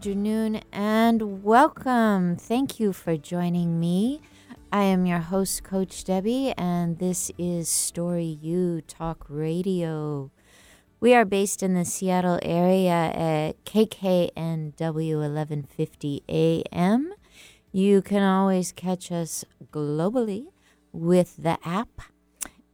afternoon, 0.00 0.62
and 0.72 1.44
welcome. 1.44 2.34
Thank 2.34 2.80
you 2.80 2.90
for 2.90 3.18
joining 3.18 3.78
me. 3.78 4.22
I 4.72 4.84
am 4.84 5.04
your 5.04 5.18
host, 5.18 5.62
Coach 5.62 6.04
Debbie, 6.04 6.54
and 6.56 6.98
this 6.98 7.30
is 7.36 7.68
Story 7.68 8.38
U 8.40 8.80
Talk 8.88 9.26
Radio. 9.28 10.30
We 11.00 11.14
are 11.14 11.26
based 11.26 11.62
in 11.62 11.74
the 11.74 11.84
Seattle 11.84 12.38
area 12.40 12.90
at 12.90 13.62
KKNW 13.66 15.16
1150 15.18 16.22
AM. 16.30 17.12
You 17.70 18.00
can 18.00 18.22
always 18.22 18.72
catch 18.72 19.12
us 19.12 19.44
globally 19.70 20.46
with 20.94 21.36
the 21.36 21.58
app, 21.62 22.00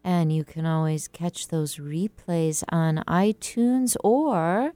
and 0.04 0.32
you 0.32 0.44
can 0.44 0.64
always 0.64 1.08
catch 1.08 1.48
those 1.48 1.74
replays 1.74 2.62
on 2.68 3.02
iTunes 3.08 3.96
or 4.04 4.70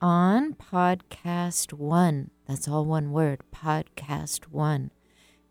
on 0.00 0.54
PodcastOne. 0.54 2.30
That's 2.46 2.68
all 2.68 2.84
one 2.84 3.12
word, 3.12 3.40
PodcastOne. 3.54 4.90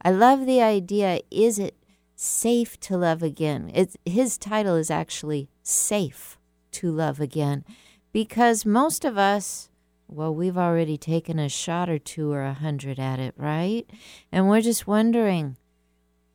I 0.00 0.12
love 0.12 0.46
the 0.46 0.62
idea 0.62 1.22
is 1.28 1.58
it 1.58 1.74
safe 2.14 2.78
to 2.82 2.96
love 2.96 3.20
again? 3.24 3.72
It's, 3.74 3.96
his 4.06 4.38
title 4.38 4.76
is 4.76 4.92
actually 4.92 5.48
Safe 5.64 6.38
to 6.70 6.92
Love 6.92 7.20
Again 7.20 7.64
because 8.12 8.64
most 8.64 9.04
of 9.04 9.18
us, 9.18 9.70
well, 10.06 10.32
we've 10.32 10.56
already 10.56 10.98
taken 10.98 11.40
a 11.40 11.48
shot 11.48 11.90
or 11.90 11.98
two 11.98 12.30
or 12.30 12.44
a 12.44 12.54
hundred 12.54 13.00
at 13.00 13.18
it, 13.18 13.34
right? 13.36 13.90
And 14.30 14.48
we're 14.48 14.60
just 14.60 14.86
wondering 14.86 15.56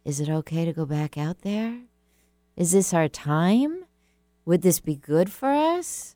is 0.06 0.20
it 0.20 0.30
okay 0.30 0.66
to 0.66 0.74
go 0.74 0.86
back 0.86 1.18
out 1.18 1.42
there? 1.42 1.80
Is 2.56 2.72
this 2.72 2.94
our 2.94 3.08
time? 3.08 3.86
Would 4.46 4.62
this 4.62 4.80
be 4.80 4.96
good 4.96 5.32
for 5.32 5.50
us? 5.50 6.16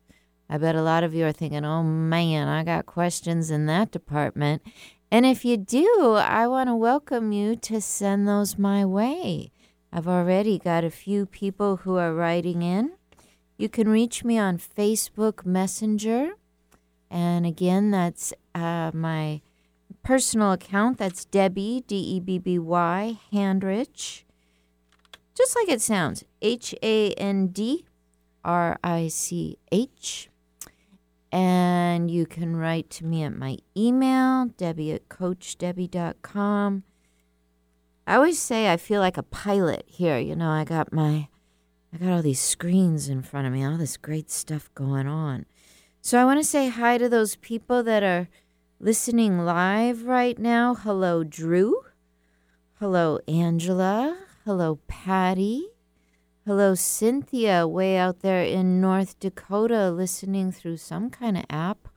I 0.50 0.58
bet 0.58 0.74
a 0.74 0.82
lot 0.82 1.04
of 1.04 1.14
you 1.14 1.26
are 1.26 1.32
thinking, 1.32 1.64
oh 1.64 1.82
man, 1.82 2.48
I 2.48 2.64
got 2.64 2.86
questions 2.86 3.50
in 3.50 3.66
that 3.66 3.90
department. 3.90 4.62
And 5.10 5.24
if 5.24 5.44
you 5.44 5.56
do, 5.56 6.14
I 6.14 6.46
want 6.46 6.68
to 6.68 6.76
welcome 6.76 7.32
you 7.32 7.56
to 7.56 7.80
send 7.80 8.28
those 8.28 8.58
my 8.58 8.84
way. 8.84 9.52
I've 9.92 10.08
already 10.08 10.58
got 10.58 10.84
a 10.84 10.90
few 10.90 11.24
people 11.24 11.78
who 11.78 11.96
are 11.96 12.14
writing 12.14 12.62
in. 12.62 12.92
You 13.56 13.68
can 13.68 13.88
reach 13.88 14.22
me 14.22 14.38
on 14.38 14.58
Facebook 14.58 15.46
Messenger. 15.46 16.32
And 17.10 17.46
again, 17.46 17.90
that's 17.90 18.34
uh, 18.54 18.90
my 18.92 19.40
personal 20.08 20.52
account. 20.52 20.96
That's 20.96 21.26
Debbie, 21.26 21.84
D 21.86 21.94
E 21.94 22.18
B 22.18 22.38
B 22.38 22.58
Y, 22.58 23.18
Handrich. 23.30 24.22
Just 25.34 25.54
like 25.54 25.68
it 25.68 25.82
sounds 25.82 26.24
H 26.40 26.74
A 26.82 27.12
N 27.12 27.48
D 27.48 27.84
R 28.42 28.78
I 28.82 29.08
C 29.08 29.58
H. 29.70 30.30
And 31.30 32.10
you 32.10 32.24
can 32.24 32.56
write 32.56 32.88
to 32.88 33.04
me 33.04 33.22
at 33.22 33.36
my 33.36 33.58
email, 33.76 34.46
debbie 34.46 34.92
at 34.92 35.10
coachdebby.com. 35.10 36.84
I 38.06 38.14
always 38.14 38.38
say 38.38 38.72
I 38.72 38.78
feel 38.78 39.02
like 39.02 39.18
a 39.18 39.22
pilot 39.22 39.84
here. 39.86 40.18
You 40.18 40.34
know, 40.34 40.48
I 40.48 40.64
got 40.64 40.90
my, 40.90 41.28
I 41.92 41.98
got 41.98 42.12
all 42.12 42.22
these 42.22 42.40
screens 42.40 43.10
in 43.10 43.20
front 43.20 43.46
of 43.46 43.52
me, 43.52 43.62
all 43.62 43.76
this 43.76 43.98
great 43.98 44.30
stuff 44.30 44.70
going 44.74 45.06
on. 45.06 45.44
So 46.00 46.18
I 46.18 46.24
want 46.24 46.40
to 46.40 46.48
say 46.48 46.70
hi 46.70 46.96
to 46.96 47.10
those 47.10 47.36
people 47.36 47.82
that 47.82 48.02
are 48.02 48.30
listening 48.80 49.38
live 49.40 50.04
right 50.04 50.38
now. 50.38 50.74
Hello, 50.74 51.24
Drew. 51.24 51.82
Hello, 52.78 53.18
Angela. 53.26 54.16
Hello, 54.44 54.78
Patty. 54.86 55.66
Hello, 56.46 56.74
Cynthia, 56.74 57.66
way 57.66 57.96
out 57.96 58.20
there 58.20 58.42
in 58.42 58.80
North 58.80 59.18
Dakota, 59.18 59.90
listening 59.90 60.52
through 60.52 60.76
some 60.76 61.10
kind 61.10 61.36
of 61.36 61.44
app. 61.50 61.88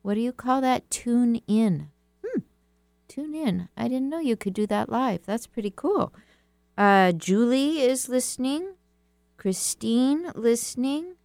What 0.00 0.14
do 0.14 0.20
you 0.20 0.32
call 0.32 0.60
that? 0.62 0.90
Tune 0.90 1.36
in. 1.46 1.90
Hmm. 2.24 2.40
Tune 3.08 3.34
in. 3.34 3.68
I 3.76 3.88
didn't 3.88 4.08
know 4.08 4.18
you 4.18 4.36
could 4.36 4.54
do 4.54 4.66
that 4.68 4.88
live. 4.88 5.26
That's 5.26 5.46
pretty 5.46 5.72
cool. 5.74 6.14
Uh, 6.78 7.12
Julie 7.12 7.80
is 7.80 8.08
listening. 8.08 8.74
Christine 9.36 10.32
listening. 10.34 11.16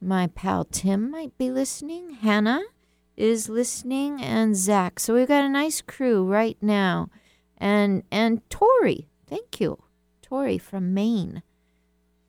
My 0.00 0.26
pal 0.26 0.64
Tim 0.64 1.10
might 1.10 1.36
be 1.36 1.50
listening. 1.50 2.14
Hannah 2.14 2.62
is 3.18 3.48
listening, 3.48 4.22
and 4.22 4.56
Zach. 4.56 5.00
So 5.00 5.14
we've 5.14 5.28
got 5.28 5.44
a 5.44 5.48
nice 5.48 5.80
crew 5.82 6.24
right 6.24 6.56
now. 6.62 7.10
And 7.58 8.04
and 8.10 8.48
Tori, 8.48 9.08
thank 9.26 9.60
you, 9.60 9.82
Tori 10.22 10.56
from 10.58 10.94
Maine. 10.94 11.42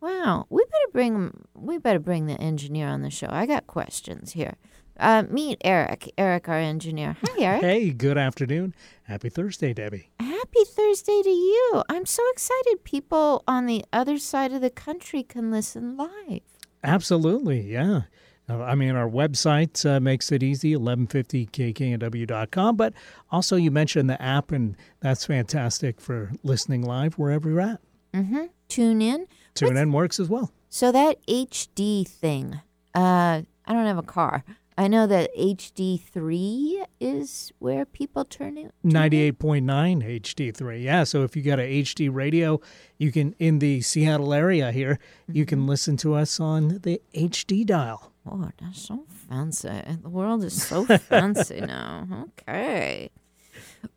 Wow, 0.01 0.47
we 0.49 0.63
better 0.65 0.91
bring 0.91 1.45
we 1.53 1.77
better 1.77 1.99
bring 1.99 2.25
the 2.25 2.39
engineer 2.41 2.87
on 2.87 3.03
the 3.03 3.09
show. 3.09 3.27
I 3.29 3.45
got 3.45 3.67
questions 3.67 4.31
here. 4.31 4.55
Uh, 4.99 5.23
meet 5.29 5.61
Eric. 5.63 6.11
Eric, 6.17 6.49
our 6.49 6.57
engineer. 6.57 7.15
Hi, 7.23 7.39
Eric. 7.43 7.61
Hey, 7.61 7.91
good 7.91 8.17
afternoon. 8.17 8.73
Happy 9.03 9.29
Thursday, 9.29 9.73
Debbie. 9.73 10.09
Happy 10.19 10.65
Thursday 10.65 11.21
to 11.23 11.29
you. 11.29 11.83
I'm 11.87 12.05
so 12.05 12.23
excited. 12.31 12.83
People 12.83 13.43
on 13.47 13.65
the 13.65 13.85
other 13.93 14.17
side 14.17 14.51
of 14.51 14.59
the 14.61 14.69
country 14.69 15.23
can 15.23 15.51
listen 15.51 15.95
live. 15.95 16.41
Absolutely, 16.83 17.61
yeah. 17.61 18.03
Uh, 18.49 18.63
I 18.63 18.75
mean, 18.75 18.95
our 18.95 19.09
website 19.09 19.85
uh, 19.85 19.99
makes 19.99 20.31
it 20.31 20.41
easy, 20.41 20.73
1150kknw.com. 20.73 22.75
But 22.75 22.93
also, 23.31 23.55
you 23.55 23.71
mentioned 23.71 24.09
the 24.09 24.21
app, 24.21 24.51
and 24.51 24.75
that's 25.01 25.25
fantastic 25.25 26.01
for 26.01 26.31
listening 26.43 26.81
live 26.81 27.15
wherever 27.15 27.49
you're 27.49 27.61
at. 27.61 27.79
Mm-hmm. 28.13 28.45
Tune 28.67 29.01
in. 29.01 29.27
Tune 29.53 29.77
in 29.77 29.91
works 29.91 30.19
as 30.19 30.29
well. 30.29 30.51
So 30.69 30.91
that 30.91 31.25
HD 31.27 32.07
thing, 32.07 32.59
uh, 32.95 33.41
I 33.65 33.73
don't 33.73 33.85
have 33.85 33.97
a 33.97 34.03
car. 34.03 34.43
I 34.77 34.87
know 34.87 35.07
that 35.07 35.35
HD3 35.35 36.85
is 37.01 37.51
where 37.59 37.83
people 37.83 38.23
turn 38.23 38.57
it. 38.57 38.73
98.9 38.85 40.21
HD3. 40.21 40.81
Yeah, 40.81 41.03
so 41.03 41.23
if 41.23 41.35
you 41.35 41.41
got 41.41 41.59
a 41.59 41.81
HD 41.81 42.09
radio, 42.09 42.61
you 42.97 43.11
can 43.11 43.35
in 43.39 43.59
the 43.59 43.81
Seattle 43.81 44.33
area 44.33 44.71
here, 44.71 44.99
mm-hmm. 45.23 45.35
you 45.35 45.45
can 45.45 45.59
mm-hmm. 45.59 45.69
listen 45.69 45.97
to 45.97 46.13
us 46.13 46.39
on 46.39 46.79
the 46.83 47.01
HD 47.13 47.65
dial. 47.65 48.08
Oh, 48.25 48.49
that's 48.59 48.81
so 48.81 49.05
fancy. 49.29 49.81
The 50.01 50.09
world 50.09 50.43
is 50.43 50.61
so 50.61 50.85
fancy 50.85 51.61
now. 51.65 52.25
Okay. 52.39 53.09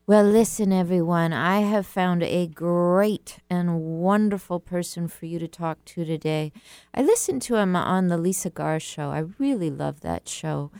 Well, 0.07 0.25
listen, 0.25 0.73
everyone. 0.73 1.33
I 1.33 1.61
have 1.61 1.87
found 1.87 2.23
a 2.23 2.47
great 2.47 3.39
and 3.49 3.81
wonderful 3.81 4.61
person 4.61 5.09
for 5.09 5.27
you 5.27 5.39
to 5.39 5.49
talk 5.49 5.85
to 5.87 6.05
today. 6.05 6.53
I 6.95 7.03
listened 7.03 7.43
to 7.43 7.57
him 7.57 7.77
on 7.77 8.09
the 8.09 8.19
Lisa 8.19 8.51
Garr 8.51 8.81
show. 8.81 9.11
I 9.11 9.25
really 9.39 9.71
love 9.71 10.01
that 10.01 10.29
show. 10.29 10.71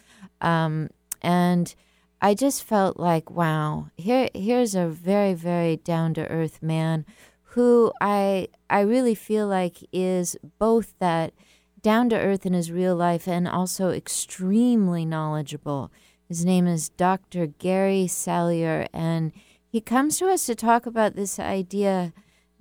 Um, 0.41 0.91
and 1.21 1.75
I 2.21 2.35
just 2.35 2.65
felt 2.65 2.99
like, 2.99 3.31
wow, 3.31 3.91
here 3.97 4.29
here's 4.35 4.75
a 4.75 4.87
very, 4.89 5.35
very 5.35 5.77
down 5.77 6.15
to 6.15 6.27
earth 6.29 6.63
man 6.63 7.05
who 7.43 7.93
I 8.01 8.49
I 8.71 8.81
really 8.81 9.15
feel 9.15 9.47
like 9.47 9.77
is 9.93 10.37
both 10.59 10.95
that 10.99 11.33
down 11.83 12.09
to 12.09 12.19
earth 12.19 12.47
in 12.47 12.53
his 12.53 12.71
real 12.71 12.95
life 12.95 13.27
and 13.27 13.47
also 13.47 13.91
extremely 13.91 15.05
knowledgeable. 15.05 15.91
His 16.29 16.45
name 16.45 16.67
is 16.67 16.89
Dr. 16.91 17.47
Gary 17.47 18.07
Salyer, 18.07 18.87
and 18.93 19.33
he 19.69 19.81
comes 19.81 20.19
to 20.19 20.29
us 20.29 20.47
to 20.47 20.55
talk 20.55 20.87
about 20.87 21.15
this 21.15 21.39
idea 21.39 22.13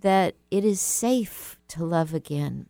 that 0.01 0.35
it 0.49 0.65
is 0.65 0.81
safe 0.81 1.59
to 1.69 1.85
love 1.85 2.13
again. 2.13 2.65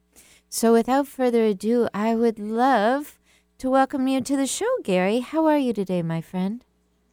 So, 0.50 0.74
without 0.74 1.08
further 1.08 1.46
ado, 1.46 1.88
I 1.94 2.14
would 2.14 2.38
love 2.38 3.18
to 3.58 3.70
welcome 3.70 4.08
you 4.10 4.20
to 4.20 4.36
the 4.36 4.46
show, 4.46 4.70
Gary. 4.84 5.20
How 5.20 5.46
are 5.46 5.58
you 5.58 5.72
today, 5.72 6.02
my 6.02 6.20
friend? 6.20 6.66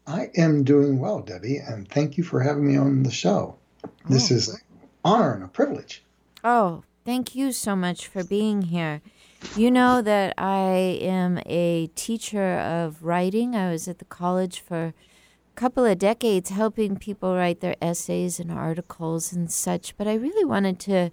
I 0.08 0.30
am 0.36 0.64
doing 0.64 0.98
well, 0.98 1.20
Debbie, 1.20 1.58
and 1.58 1.88
thank 1.88 2.18
you 2.18 2.24
for 2.24 2.40
having 2.40 2.66
me 2.66 2.76
on 2.76 3.04
the 3.04 3.10
show. 3.10 3.56
Oh. 3.84 3.90
This 4.08 4.30
is 4.30 4.48
an 4.48 4.60
honor 5.04 5.34
and 5.34 5.44
a 5.44 5.48
privilege. 5.48 6.02
Oh, 6.42 6.82
thank 7.04 7.34
you 7.34 7.52
so 7.52 7.76
much 7.76 8.08
for 8.08 8.24
being 8.24 8.62
here. 8.62 9.02
You 9.56 9.70
know 9.70 10.02
that 10.02 10.34
I 10.36 10.98
am 11.00 11.40
a 11.46 11.88
teacher 11.94 12.58
of 12.58 13.02
writing. 13.02 13.54
I 13.54 13.70
was 13.70 13.88
at 13.88 13.98
the 13.98 14.04
college 14.04 14.60
for 14.60 14.86
a 14.86 14.94
couple 15.54 15.84
of 15.84 15.98
decades 15.98 16.50
helping 16.50 16.96
people 16.96 17.34
write 17.34 17.60
their 17.60 17.76
essays 17.80 18.40
and 18.40 18.50
articles 18.50 19.32
and 19.32 19.50
such, 19.50 19.96
but 19.96 20.06
I 20.06 20.14
really 20.14 20.44
wanted 20.44 20.78
to 20.80 21.10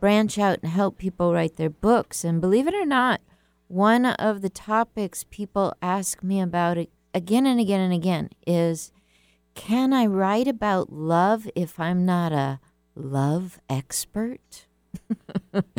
branch 0.00 0.38
out 0.38 0.60
and 0.62 0.72
help 0.72 0.98
people 0.98 1.32
write 1.32 1.56
their 1.56 1.70
books. 1.70 2.24
And 2.24 2.40
believe 2.40 2.66
it 2.66 2.74
or 2.74 2.86
not, 2.86 3.20
one 3.68 4.06
of 4.06 4.42
the 4.42 4.50
topics 4.50 5.24
people 5.30 5.74
ask 5.82 6.22
me 6.22 6.40
about 6.40 6.78
again 7.14 7.46
and 7.46 7.60
again 7.60 7.80
and 7.80 7.92
again 7.92 8.30
is 8.46 8.92
can 9.54 9.92
I 9.92 10.06
write 10.06 10.48
about 10.48 10.92
love 10.92 11.48
if 11.54 11.80
I'm 11.80 12.04
not 12.04 12.32
a 12.32 12.60
love 12.94 13.58
expert? 13.70 14.65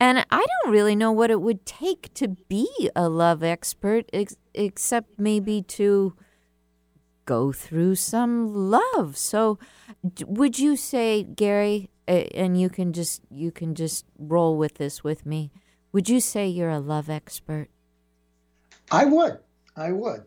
and 0.00 0.26
I 0.30 0.46
don't 0.46 0.72
really 0.72 0.96
know 0.96 1.12
what 1.12 1.30
it 1.30 1.40
would 1.40 1.64
take 1.66 2.12
to 2.14 2.28
be 2.28 2.90
a 2.96 3.08
love 3.08 3.42
expert, 3.42 4.08
ex- 4.12 4.36
except 4.54 5.18
maybe 5.18 5.62
to 5.62 6.14
go 7.26 7.52
through 7.52 7.94
some 7.96 8.70
love. 8.70 9.16
So, 9.16 9.58
d- 10.14 10.24
would 10.26 10.58
you 10.58 10.76
say, 10.76 11.22
Gary, 11.22 11.90
and 12.06 12.60
you 12.60 12.68
can 12.68 12.92
just 12.92 13.22
you 13.30 13.50
can 13.50 13.74
just 13.74 14.04
roll 14.18 14.56
with 14.56 14.74
this 14.74 15.02
with 15.02 15.24
me? 15.24 15.50
Would 15.92 16.08
you 16.08 16.20
say 16.20 16.46
you're 16.48 16.70
a 16.70 16.80
love 16.80 17.08
expert? 17.08 17.68
I 18.90 19.04
would. 19.04 19.38
I 19.76 19.92
would. 19.92 20.24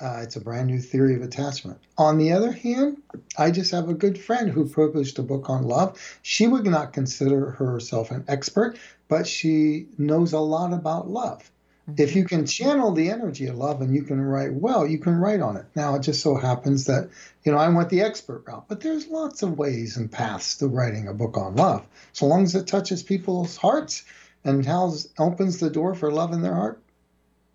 Uh, 0.00 0.20
it's 0.22 0.36
a 0.36 0.40
brand 0.40 0.68
new 0.68 0.78
theory 0.78 1.16
of 1.16 1.22
attachment. 1.22 1.78
On 1.96 2.18
the 2.18 2.32
other 2.32 2.52
hand, 2.52 3.02
I 3.36 3.50
just 3.50 3.72
have 3.72 3.88
a 3.88 3.94
good 3.94 4.18
friend 4.18 4.48
who 4.48 4.68
published 4.68 5.18
a 5.18 5.22
book 5.22 5.50
on 5.50 5.64
love. 5.64 5.98
She 6.22 6.46
would 6.46 6.64
not 6.64 6.92
consider 6.92 7.50
herself 7.50 8.12
an 8.12 8.24
expert, 8.28 8.78
but 9.08 9.26
she 9.26 9.86
knows 9.98 10.32
a 10.32 10.38
lot 10.38 10.72
about 10.72 11.08
love. 11.08 11.50
Mm-hmm. 11.90 12.00
If 12.00 12.14
you 12.14 12.24
can 12.26 12.46
channel 12.46 12.92
the 12.92 13.10
energy 13.10 13.46
of 13.46 13.56
love 13.56 13.80
and 13.80 13.92
you 13.92 14.02
can 14.02 14.20
write 14.20 14.52
well, 14.52 14.86
you 14.86 14.98
can 14.98 15.16
write 15.16 15.40
on 15.40 15.56
it. 15.56 15.66
Now, 15.74 15.96
it 15.96 16.02
just 16.02 16.20
so 16.20 16.36
happens 16.36 16.84
that, 16.84 17.08
you 17.44 17.50
know, 17.50 17.58
I 17.58 17.68
went 17.68 17.88
the 17.88 18.02
expert 18.02 18.44
route, 18.46 18.66
but 18.68 18.80
there's 18.80 19.08
lots 19.08 19.42
of 19.42 19.58
ways 19.58 19.96
and 19.96 20.12
paths 20.12 20.58
to 20.58 20.68
writing 20.68 21.08
a 21.08 21.14
book 21.14 21.36
on 21.36 21.56
love. 21.56 21.84
So 22.12 22.26
long 22.26 22.44
as 22.44 22.54
it 22.54 22.68
touches 22.68 23.02
people's 23.02 23.56
hearts 23.56 24.04
and 24.44 24.64
has, 24.64 25.08
opens 25.18 25.58
the 25.58 25.70
door 25.70 25.96
for 25.96 26.12
love 26.12 26.32
in 26.32 26.42
their 26.42 26.54
heart, 26.54 26.80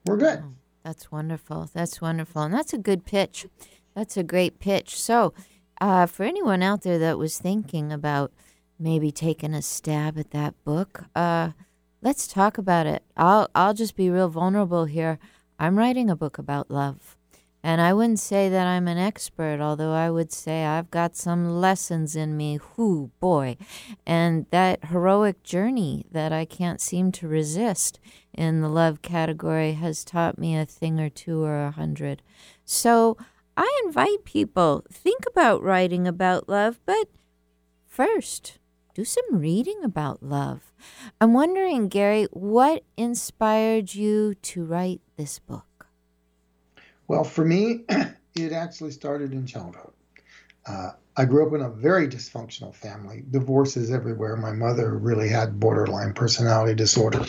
we're 0.06 0.18
good. 0.18 0.40
Mm-hmm. 0.40 0.50
That's 0.84 1.12
wonderful. 1.12 1.70
That's 1.74 2.02
wonderful. 2.02 2.42
And 2.42 2.54
that's 2.54 2.74
a 2.74 2.78
good 2.78 3.06
pitch. 3.06 3.48
That's 3.96 4.18
a 4.18 4.24
great 4.24 4.60
pitch. 4.60 5.00
So, 5.00 5.34
uh, 5.80 6.06
for 6.06 6.24
anyone 6.24 6.62
out 6.62 6.82
there 6.82 7.00
that 7.00 7.18
was 7.18 7.38
thinking 7.38 7.92
about 7.92 8.32
maybe 8.80 9.12
taking 9.12 9.54
a 9.54 9.62
stab 9.62 10.18
at 10.18 10.32
that 10.32 10.56
book, 10.64 11.06
uh, 11.16 11.52
let's 12.02 12.28
talk 12.28 12.58
about 12.58 12.86
it. 12.86 13.04
I'll 13.16 13.50
I'll 13.56 13.74
just 13.74 13.96
be 13.96 14.10
real 14.10 14.30
vulnerable 14.30 14.86
here. 14.86 15.20
I'm 15.58 15.78
writing 15.78 16.10
a 16.10 16.16
book 16.16 16.38
about 16.38 16.70
love. 16.70 17.18
And 17.66 17.80
I 17.80 17.94
wouldn't 17.94 18.20
say 18.20 18.50
that 18.50 18.68
I'm 18.68 18.90
an 18.90 18.98
expert, 18.98 19.62
although 19.62 19.94
I 19.94 20.10
would 20.12 20.34
say 20.34 20.66
I've 20.66 20.92
got 20.92 21.16
some 21.16 21.50
lessons 21.62 22.14
in 22.14 22.36
me. 22.36 22.60
Whoo, 22.76 23.12
boy. 23.22 23.56
And 24.06 24.46
that 24.52 24.86
heroic 24.86 25.44
journey 25.44 26.06
that 26.12 26.34
I 26.34 26.44
can't 26.44 26.82
seem 26.82 27.14
to 27.14 27.28
resist 27.28 28.02
in 28.34 28.60
the 28.60 28.68
love 28.68 29.02
category 29.02 29.74
has 29.74 30.04
taught 30.04 30.38
me 30.38 30.58
a 30.58 30.66
thing 30.66 31.00
or 31.00 31.10
two 31.10 31.42
or 31.42 31.64
a 31.64 31.72
hundred. 31.72 32.22
So 32.66 33.16
I 33.56 33.82
invite 33.86 34.26
people, 34.26 34.84
think 34.92 35.24
about 35.26 35.64
writing 35.64 36.06
about 36.06 36.50
love, 36.50 36.82
but 36.86 37.08
first, 37.88 38.60
do 38.94 39.06
some 39.06 39.24
reading 39.32 39.84
about 39.84 40.22
love. 40.22 40.74
I'm 41.22 41.34
wondering, 41.34 41.88
Gary, 41.88 42.26
what 42.32 42.84
inspired 42.98 43.96
you 43.96 44.36
to 44.36 44.66
write 44.66 45.02
this 45.16 45.40
book? 45.40 45.73
Well, 47.08 47.24
for 47.24 47.46
me, 47.46 47.86
it 48.36 48.52
actually 48.52 48.92
started 48.92 49.34
in 49.34 49.46
childhood. 49.46 49.92
Uh, 50.66 50.92
I 51.16 51.26
grew 51.26 51.46
up 51.46 51.54
in 51.54 51.62
a 51.62 51.70
very 51.70 52.08
dysfunctional 52.08 52.74
family, 52.74 53.24
divorces 53.30 53.92
everywhere. 53.92 54.36
My 54.36 54.52
mother 54.54 54.98
really 54.98 55.30
had 55.30 55.60
borderline 55.60 56.14
personality 56.14 56.74
disorder. 56.74 57.24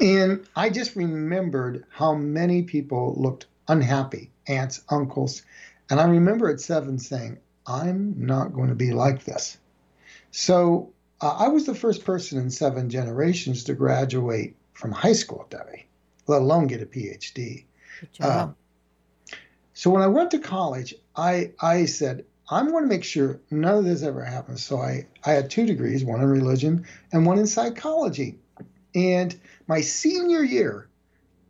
And 0.00 0.46
I 0.54 0.70
just 0.70 0.96
remembered 0.96 1.84
how 1.90 2.14
many 2.14 2.62
people 2.62 3.14
looked 3.18 3.46
unhappy 3.68 4.30
aunts, 4.46 4.82
uncles. 4.88 5.42
And 5.90 6.00
I 6.00 6.04
remember 6.04 6.48
at 6.48 6.60
seven 6.60 6.98
saying, 6.98 7.38
I'm 7.66 8.14
not 8.26 8.52
going 8.52 8.68
to 8.68 8.74
be 8.74 8.92
like 8.92 9.24
this. 9.24 9.58
So 10.30 10.92
uh, 11.20 11.36
I 11.38 11.48
was 11.48 11.66
the 11.66 11.74
first 11.74 12.04
person 12.04 12.38
in 12.38 12.50
seven 12.50 12.88
generations 12.88 13.64
to 13.64 13.74
graduate 13.74 14.56
from 14.74 14.92
high 14.92 15.14
school, 15.14 15.46
Debbie, 15.50 15.86
let 16.26 16.42
alone 16.42 16.66
get 16.66 16.82
a 16.82 16.86
PhD. 16.86 17.64
Uh, 18.20 18.48
so 19.76 19.90
when 19.90 20.00
I 20.00 20.06
went 20.06 20.30
to 20.30 20.38
college, 20.38 20.94
I 21.16 21.52
I 21.60 21.84
said 21.84 22.24
I'm 22.48 22.70
going 22.70 22.84
to 22.84 22.88
make 22.88 23.04
sure 23.04 23.42
none 23.50 23.76
of 23.76 23.84
this 23.84 24.02
ever 24.02 24.24
happens. 24.24 24.64
So 24.64 24.80
I 24.80 25.06
I 25.22 25.32
had 25.32 25.50
two 25.50 25.66
degrees, 25.66 26.02
one 26.02 26.22
in 26.22 26.30
religion 26.30 26.86
and 27.12 27.26
one 27.26 27.38
in 27.38 27.46
psychology. 27.46 28.38
And 28.94 29.38
my 29.68 29.82
senior 29.82 30.42
year, 30.42 30.88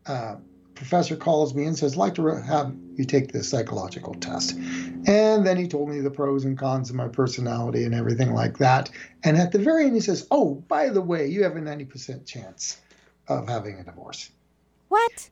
uh, 0.06 0.36
professor 0.74 1.14
calls 1.14 1.54
me 1.54 1.66
and 1.66 1.78
says, 1.78 1.92
"I'd 1.92 1.98
like 1.98 2.16
to 2.16 2.26
have 2.26 2.74
you 2.96 3.04
take 3.04 3.30
this 3.30 3.48
psychological 3.48 4.14
test." 4.14 4.56
And 4.56 5.46
then 5.46 5.56
he 5.56 5.68
told 5.68 5.88
me 5.88 6.00
the 6.00 6.10
pros 6.10 6.44
and 6.44 6.58
cons 6.58 6.90
of 6.90 6.96
my 6.96 7.06
personality 7.06 7.84
and 7.84 7.94
everything 7.94 8.34
like 8.34 8.58
that. 8.58 8.90
And 9.22 9.36
at 9.36 9.52
the 9.52 9.60
very 9.60 9.84
end, 9.84 9.94
he 9.94 10.00
says, 10.00 10.26
"Oh, 10.32 10.56
by 10.66 10.88
the 10.88 11.00
way, 11.00 11.28
you 11.28 11.44
have 11.44 11.54
a 11.54 11.60
90% 11.60 12.26
chance 12.26 12.78
of 13.28 13.48
having 13.48 13.78
a 13.78 13.84
divorce." 13.84 14.30
What? 14.88 15.30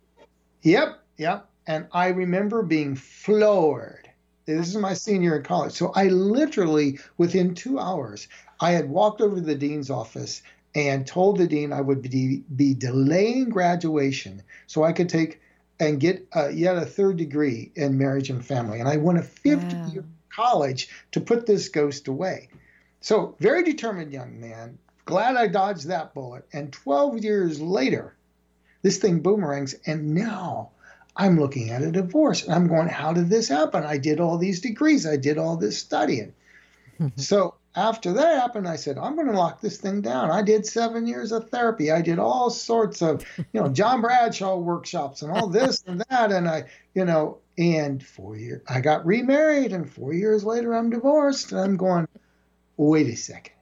Yep, 0.63 1.01
yep. 1.19 1.51
And 1.67 1.87
I 1.93 2.09
remember 2.09 2.63
being 2.63 2.95
floored. 2.95 4.11
This 4.47 4.69
is 4.69 4.77
my 4.77 4.93
senior 4.93 5.31
year 5.31 5.37
in 5.39 5.43
college. 5.45 5.73
So 5.73 5.93
I 5.95 6.09
literally, 6.09 6.99
within 7.17 7.55
two 7.55 7.79
hours, 7.79 8.29
I 8.61 8.73
had 8.73 8.91
walked 8.91 9.21
over 9.21 9.37
to 9.37 9.41
the 9.41 9.55
dean's 9.55 9.91
office 9.91 10.43
and 10.75 11.07
told 11.07 11.39
the 11.39 11.47
dean 11.47 11.73
I 11.73 11.81
would 11.81 12.03
be, 12.03 12.43
be 12.55 12.75
delaying 12.75 13.49
graduation 13.49 14.43
so 14.67 14.85
I 14.85 14.93
could 14.93 15.09
take 15.09 15.41
and 15.81 15.99
get 15.99 16.27
uh, 16.37 16.49
yet 16.49 16.77
a 16.77 16.85
third 16.85 17.17
degree 17.17 17.73
in 17.75 17.99
marriage 17.99 18.31
and 18.31 18.45
family. 18.45 18.81
And 18.81 18.89
I 18.89 18.97
went 18.97 19.19
a 19.19 19.23
fifth 19.23 19.73
wow. 19.73 19.91
year 19.93 20.05
college 20.31 20.89
to 21.13 21.21
put 21.21 21.47
this 21.47 21.69
ghost 21.69 22.09
away. 22.09 22.49
So, 23.01 23.37
very 23.39 23.63
determined 23.63 24.13
young 24.13 24.41
man. 24.41 24.79
Glad 25.05 25.37
I 25.37 25.47
dodged 25.47 25.89
that 25.89 26.15
bullet. 26.15 26.47
And 26.53 26.73
12 26.73 27.19
years 27.23 27.61
later, 27.61 28.15
this 28.83 28.99
thing 28.99 29.21
boomerangs. 29.21 29.75
And 29.87 30.15
now 30.15 30.71
I'm 31.17 31.39
looking 31.39 31.71
at 31.71 31.83
a 31.83 31.93
divorce 31.93 32.45
and 32.45 32.55
I'm 32.55 32.67
going, 32.67 32.89
how 32.89 33.13
did 33.13 33.29
this 33.31 33.49
happen? 33.49 33.85
I 33.85 33.99
did 33.99 34.21
all 34.21 34.39
these 34.39 34.61
degrees, 34.61 35.07
I 35.07 35.17
did 35.17 35.39
all 35.39 35.57
this 35.57 35.79
studying. 35.79 36.35
Mm-hmm. 37.01 37.21
so 37.21 37.55
after 37.77 38.13
that 38.13 38.41
happened, 38.41 38.69
I 38.69 38.77
said, 38.77 38.99
I'm 38.99 39.17
going 39.17 39.27
to 39.27 39.37
lock 39.37 39.61
this 39.61 39.79
thing 39.79 40.01
down. 40.01 40.31
I 40.31 40.43
did 40.43 40.65
seven 40.65 41.07
years 41.07 41.33
of 41.33 41.51
therapy. 41.51 41.91
I 41.91 42.03
did 42.03 42.21
all 42.21 42.49
sorts 42.51 43.03
of, 43.03 43.25
you 43.37 43.61
know, 43.61 43.69
John 43.69 44.01
Bradshaw 44.01 44.57
workshops 44.57 45.23
and 45.23 45.33
all 45.33 45.49
this 45.49 45.83
and 45.87 46.05
that. 46.09 46.31
And 46.31 46.49
I, 46.49 46.65
you 46.95 47.05
know, 47.05 47.39
and 47.59 48.05
four 48.05 48.37
years, 48.37 48.63
I 48.69 48.81
got 48.81 49.05
remarried 49.05 49.73
and 49.73 49.93
four 49.93 50.13
years 50.13 50.45
later, 50.45 50.73
I'm 50.73 50.91
divorced. 50.91 51.51
And 51.51 51.61
I'm 51.61 51.77
going, 51.77 52.07
wait 52.77 53.09
a 53.09 53.17
second. 53.17 53.55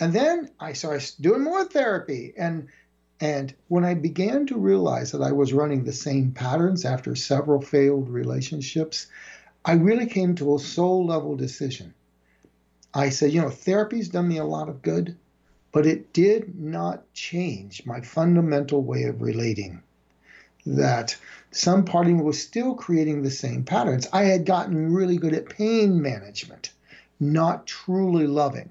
And 0.00 0.12
then 0.12 0.50
I 0.58 0.72
started 0.72 1.08
doing 1.20 1.42
more 1.42 1.64
therapy 1.64 2.34
and 2.36 2.66
and 3.20 3.54
when 3.68 3.84
I 3.84 3.94
began 3.94 4.46
to 4.46 4.58
realize 4.58 5.12
that 5.12 5.22
I 5.22 5.30
was 5.32 5.52
running 5.52 5.84
the 5.84 5.92
same 5.92 6.32
patterns 6.32 6.84
after 6.84 7.14
several 7.14 7.60
failed 7.60 8.08
relationships, 8.08 9.06
I 9.64 9.74
really 9.74 10.06
came 10.06 10.34
to 10.36 10.56
a 10.56 10.58
soul 10.58 11.06
level 11.06 11.36
decision. 11.36 11.94
I 12.92 13.10
said, 13.10 13.32
you 13.32 13.40
know, 13.40 13.50
therapy's 13.50 14.08
done 14.08 14.28
me 14.28 14.38
a 14.38 14.44
lot 14.44 14.68
of 14.68 14.82
good, 14.82 15.16
but 15.70 15.86
it 15.86 16.12
did 16.12 16.58
not 16.60 17.12
change 17.12 17.86
my 17.86 18.00
fundamental 18.00 18.82
way 18.82 19.04
of 19.04 19.22
relating. 19.22 19.82
That 20.66 21.16
some 21.50 21.84
parting 21.84 22.24
was 22.24 22.42
still 22.42 22.74
creating 22.74 23.22
the 23.22 23.30
same 23.30 23.64
patterns. 23.64 24.08
I 24.12 24.24
had 24.24 24.44
gotten 24.44 24.92
really 24.92 25.18
good 25.18 25.34
at 25.34 25.48
pain 25.48 26.02
management, 26.02 26.72
not 27.20 27.66
truly 27.66 28.26
loving. 28.26 28.70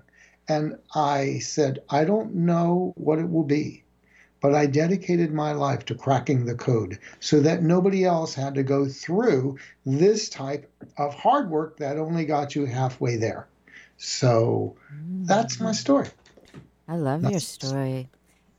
And 0.50 0.80
I 0.94 1.40
said, 1.40 1.82
I 1.90 2.04
don't 2.04 2.36
know 2.36 2.94
what 2.98 3.20
it 3.20 3.30
will 3.30 3.44
be 3.44 3.83
but 4.44 4.54
I 4.54 4.66
dedicated 4.66 5.34
my 5.34 5.54
life 5.54 5.86
to 5.86 5.96
cracking 5.96 6.46
the 6.46 6.54
code 6.54 7.00
so 7.22 7.40
that 7.40 7.64
nobody 7.64 8.04
else 8.04 8.36
had 8.36 8.54
to 8.56 8.64
go 8.64 8.86
through 8.86 9.58
this 9.86 10.28
type 10.28 10.70
of 10.98 11.14
hard 11.16 11.50
work 11.50 11.78
that 11.78 11.98
only 11.98 12.26
got 12.26 12.54
you 12.54 12.66
halfway 12.66 13.16
there. 13.16 13.48
So 13.98 14.76
that's 15.24 15.62
my 15.62 15.72
story. 15.72 16.10
I 16.90 16.98
love 16.98 17.24
your 17.24 17.40
story. 17.40 18.10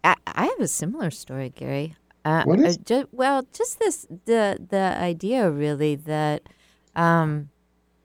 I, 0.03 0.17
I 0.27 0.47
have 0.47 0.61
a 0.61 0.69
similar 0.69 1.11
story, 1.11 1.51
Gary. 1.51 1.95
Uh, 2.25 2.45
What 2.45 2.61
is 2.61 2.79
uh, 2.79 2.81
ju- 2.87 3.09
well, 3.13 3.47
just 3.53 3.79
this 3.79 4.07
the 4.25 4.59
the 4.71 4.97
idea 4.99 5.51
really 5.51 5.97
that, 5.97 6.49
um, 6.97 7.51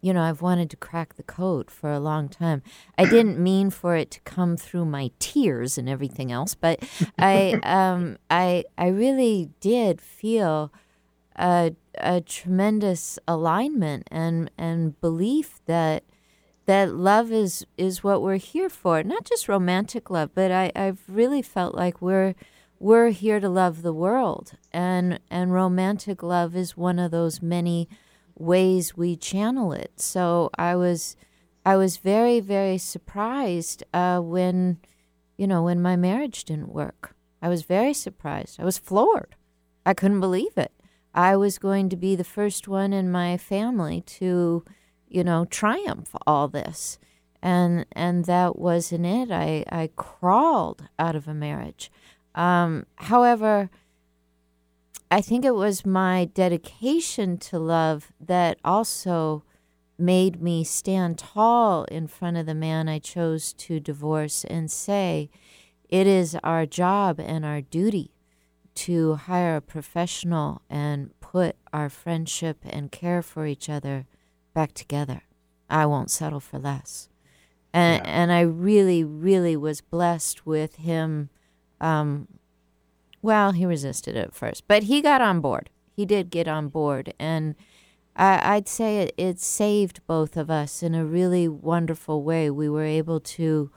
you 0.01 0.13
know, 0.13 0.21
I've 0.21 0.41
wanted 0.41 0.69
to 0.71 0.77
crack 0.77 1.15
the 1.15 1.23
code 1.23 1.69
for 1.69 1.91
a 1.91 1.99
long 1.99 2.29
time. 2.29 2.61
I 2.97 3.05
didn't 3.05 3.37
mean 3.43 3.69
for 3.69 3.95
it 3.95 4.11
to 4.11 4.19
come 4.21 4.57
through 4.57 4.85
my 4.85 5.11
tears 5.19 5.77
and 5.77 5.89
everything 5.89 6.31
else, 6.31 6.55
but 6.55 6.83
I 7.17 7.59
um 7.63 8.17
I 8.29 8.65
I 8.77 8.87
really 8.87 9.49
did 9.59 10.01
feel 10.01 10.71
a 11.35 11.73
a 11.95 12.21
tremendous 12.21 13.19
alignment 13.27 14.07
and 14.11 14.51
and 14.57 14.99
belief 15.01 15.59
that 15.65 16.03
that 16.65 16.93
love 16.93 17.31
is 17.31 17.65
is 17.77 18.03
what 18.03 18.21
we're 18.21 18.37
here 18.37 18.69
for 18.69 19.01
not 19.01 19.25
just 19.25 19.49
romantic 19.49 20.09
love 20.09 20.29
but 20.35 20.51
i 20.51 20.71
i've 20.75 21.01
really 21.07 21.41
felt 21.41 21.73
like 21.73 22.01
we're 22.01 22.35
we're 22.79 23.09
here 23.09 23.39
to 23.39 23.49
love 23.49 23.81
the 23.81 23.93
world 23.93 24.53
and 24.71 25.19
and 25.31 25.51
romantic 25.51 26.21
love 26.21 26.55
is 26.55 26.77
one 26.77 26.99
of 26.99 27.11
those 27.11 27.41
many 27.41 27.89
ways 28.39 28.95
we 28.95 29.15
channel 29.15 29.71
it 29.71 29.91
so 29.97 30.49
i 30.57 30.75
was 30.75 31.15
i 31.65 31.75
was 31.75 31.97
very 31.97 32.39
very 32.39 32.77
surprised 32.77 33.83
uh, 33.93 34.19
when 34.19 34.77
you 35.37 35.45
know 35.45 35.63
when 35.63 35.81
my 35.81 35.95
marriage 35.95 36.43
didn't 36.45 36.69
work 36.73 37.15
i 37.41 37.49
was 37.49 37.63
very 37.63 37.93
surprised 37.93 38.59
i 38.59 38.63
was 38.63 38.77
floored 38.77 39.35
i 39.85 39.93
couldn't 39.93 40.19
believe 40.19 40.57
it 40.57 40.71
i 41.13 41.35
was 41.35 41.59
going 41.59 41.89
to 41.89 41.97
be 41.97 42.15
the 42.15 42.23
first 42.23 42.67
one 42.67 42.93
in 42.93 43.11
my 43.11 43.37
family 43.37 44.01
to 44.01 44.63
you 45.09 45.23
know, 45.23 45.45
triumph 45.45 46.15
all 46.25 46.47
this. 46.47 46.97
And 47.41 47.85
and 47.93 48.25
that 48.25 48.59
wasn't 48.59 49.05
it. 49.05 49.31
I, 49.31 49.63
I 49.69 49.89
crawled 49.95 50.83
out 50.97 51.15
of 51.15 51.27
a 51.27 51.33
marriage. 51.33 51.91
Um, 52.35 52.85
however, 52.95 53.69
I 55.11 55.21
think 55.21 55.43
it 55.43 55.55
was 55.55 55.85
my 55.85 56.25
dedication 56.25 57.37
to 57.39 57.59
love 57.59 58.11
that 58.19 58.59
also 58.63 59.43
made 59.97 60.41
me 60.41 60.63
stand 60.63 61.17
tall 61.17 61.83
in 61.85 62.07
front 62.07 62.37
of 62.37 62.45
the 62.45 62.53
man 62.53 62.87
I 62.87 62.99
chose 62.99 63.51
to 63.53 63.79
divorce 63.79 64.45
and 64.45 64.69
say, 64.71 65.29
it 65.89 66.05
is 66.07 66.37
our 66.43 66.65
job 66.65 67.19
and 67.19 67.43
our 67.43 67.61
duty 67.61 68.11
to 68.75 69.15
hire 69.15 69.57
a 69.57 69.61
professional 69.61 70.61
and 70.69 71.11
put 71.19 71.57
our 71.73 71.89
friendship 71.89 72.59
and 72.63 72.91
care 72.91 73.21
for 73.21 73.45
each 73.45 73.67
other 73.67 74.05
back 74.53 74.73
together. 74.73 75.23
I 75.69 75.85
won't 75.85 76.11
settle 76.11 76.39
for 76.39 76.59
less. 76.59 77.09
And 77.73 78.01
Yeah. 78.03 78.11
and 78.11 78.31
I 78.31 78.41
really, 78.41 79.03
really 79.03 79.57
was 79.57 79.81
blessed 79.81 80.45
with 80.45 80.75
him. 80.75 81.29
Um, 81.81 82.27
well, 83.21 83.51
he 83.51 83.65
resisted 83.65 84.15
at 84.15 84.33
first, 84.33 84.67
but 84.67 84.83
he 84.83 85.01
got 85.01 85.21
on 85.21 85.41
board. 85.41 85.69
He 85.95 86.05
did 86.05 86.29
get 86.29 86.47
on 86.47 86.69
board, 86.69 87.13
and 87.19 87.55
I, 88.15 88.55
I'd 88.55 88.67
say 88.67 88.99
it, 88.99 89.13
it 89.17 89.39
saved 89.39 90.05
both 90.07 90.37
of 90.37 90.49
us 90.49 90.83
in 90.83 90.95
a 90.95 91.05
really 91.05 91.47
wonderful 91.47 92.23
way. 92.23 92.49
We 92.49 92.69
were 92.69 92.83
able 92.83 93.19
to 93.21 93.71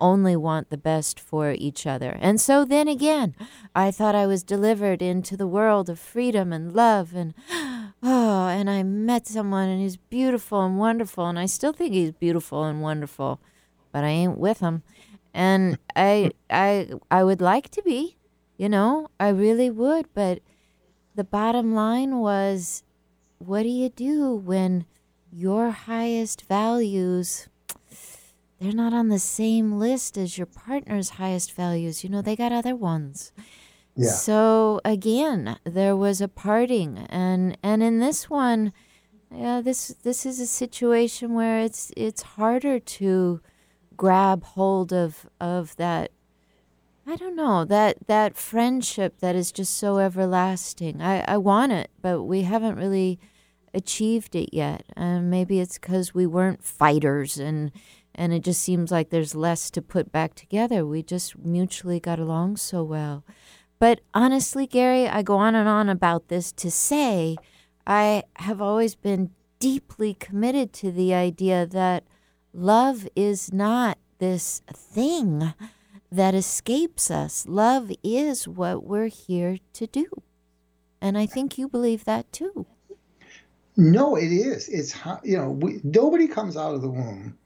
only 0.00 0.36
want 0.36 0.70
the 0.70 0.76
best 0.76 1.18
for 1.18 1.52
each 1.52 1.86
other. 1.86 2.16
And 2.20 2.40
so 2.40 2.64
then 2.64 2.88
again, 2.88 3.34
I 3.74 3.90
thought 3.90 4.14
I 4.14 4.26
was 4.26 4.42
delivered 4.42 5.02
into 5.02 5.36
the 5.36 5.46
world 5.46 5.90
of 5.90 5.98
freedom 5.98 6.52
and 6.52 6.72
love 6.72 7.14
and 7.14 7.34
oh, 8.02 8.48
and 8.48 8.70
I 8.70 8.82
met 8.82 9.26
someone 9.26 9.68
and 9.68 9.80
he's 9.80 9.96
beautiful 9.96 10.64
and 10.64 10.78
wonderful 10.78 11.26
and 11.26 11.38
I 11.38 11.46
still 11.46 11.72
think 11.72 11.92
he's 11.92 12.12
beautiful 12.12 12.64
and 12.64 12.80
wonderful, 12.80 13.40
but 13.92 14.04
I 14.04 14.08
ain't 14.08 14.38
with 14.38 14.60
him. 14.60 14.82
And 15.34 15.78
I 15.94 16.32
I 16.50 16.90
I 17.10 17.24
would 17.24 17.40
like 17.40 17.68
to 17.70 17.82
be, 17.82 18.16
you 18.58 18.68
know, 18.68 19.08
I 19.18 19.28
really 19.28 19.70
would, 19.70 20.12
but 20.12 20.40
the 21.14 21.24
bottom 21.24 21.74
line 21.74 22.18
was 22.18 22.82
what 23.38 23.62
do 23.62 23.70
you 23.70 23.88
do 23.88 24.34
when 24.34 24.84
your 25.32 25.70
highest 25.70 26.42
values 26.42 27.48
they're 28.60 28.72
not 28.72 28.92
on 28.92 29.08
the 29.08 29.18
same 29.18 29.78
list 29.78 30.18
as 30.18 30.36
your 30.36 30.46
partner's 30.46 31.10
highest 31.10 31.54
values. 31.54 32.02
You 32.02 32.10
know, 32.10 32.22
they 32.22 32.34
got 32.34 32.52
other 32.52 32.74
ones. 32.74 33.32
Yeah. 33.94 34.10
So 34.10 34.80
again, 34.84 35.58
there 35.64 35.96
was 35.96 36.20
a 36.20 36.28
parting, 36.28 36.98
and 37.08 37.56
and 37.62 37.82
in 37.82 38.00
this 38.00 38.28
one, 38.28 38.72
yeah, 39.32 39.60
this 39.60 39.88
this 40.02 40.26
is 40.26 40.40
a 40.40 40.46
situation 40.46 41.34
where 41.34 41.60
it's 41.60 41.92
it's 41.96 42.22
harder 42.22 42.78
to 42.78 43.40
grab 43.96 44.44
hold 44.44 44.92
of 44.92 45.28
of 45.40 45.76
that. 45.76 46.10
I 47.10 47.16
don't 47.16 47.36
know 47.36 47.64
that 47.64 48.06
that 48.06 48.36
friendship 48.36 49.20
that 49.20 49.34
is 49.34 49.50
just 49.50 49.72
so 49.78 49.96
everlasting. 49.96 51.00
I 51.00 51.24
I 51.26 51.38
want 51.38 51.72
it, 51.72 51.90
but 52.02 52.24
we 52.24 52.42
haven't 52.42 52.76
really 52.76 53.18
achieved 53.72 54.36
it 54.36 54.50
yet. 54.52 54.84
And 54.94 55.30
maybe 55.30 55.58
it's 55.58 55.78
because 55.78 56.12
we 56.12 56.26
weren't 56.26 56.62
fighters 56.62 57.38
and 57.38 57.72
and 58.14 58.34
it 58.34 58.44
just 58.44 58.60
seems 58.60 58.90
like 58.90 59.08
there's 59.08 59.34
less 59.34 59.70
to 59.70 59.80
put 59.80 60.12
back 60.12 60.34
together. 60.34 60.84
We 60.84 61.02
just 61.02 61.38
mutually 61.38 61.98
got 61.98 62.18
along 62.18 62.58
so 62.58 62.84
well. 62.84 63.24
But 63.78 64.00
honestly, 64.12 64.66
Gary, 64.66 65.08
I 65.08 65.22
go 65.22 65.36
on 65.38 65.54
and 65.54 65.68
on 65.68 65.88
about 65.88 66.28
this 66.28 66.52
to 66.52 66.70
say 66.70 67.36
I 67.86 68.24
have 68.36 68.60
always 68.60 68.94
been 68.94 69.30
deeply 69.60 70.12
committed 70.12 70.74
to 70.74 70.92
the 70.92 71.14
idea 71.14 71.66
that 71.68 72.04
love 72.52 73.08
is 73.16 73.50
not 73.50 73.96
this 74.18 74.60
thing 74.70 75.54
that 76.10 76.34
escapes 76.34 77.10
us. 77.10 77.46
Love 77.48 77.92
is 78.02 78.48
what 78.48 78.84
we're 78.84 79.08
here 79.08 79.58
to 79.74 79.86
do. 79.86 80.06
And 81.00 81.16
I 81.16 81.26
think 81.26 81.58
you 81.58 81.68
believe 81.68 82.04
that 82.04 82.32
too. 82.32 82.66
No, 83.76 84.16
it 84.16 84.32
is. 84.32 84.68
It's 84.68 84.96
you 85.22 85.36
know 85.36 85.50
we, 85.50 85.80
nobody 85.84 86.26
comes 86.26 86.56
out 86.56 86.74
of 86.74 86.82
the 86.82 86.88
womb, 86.88 87.38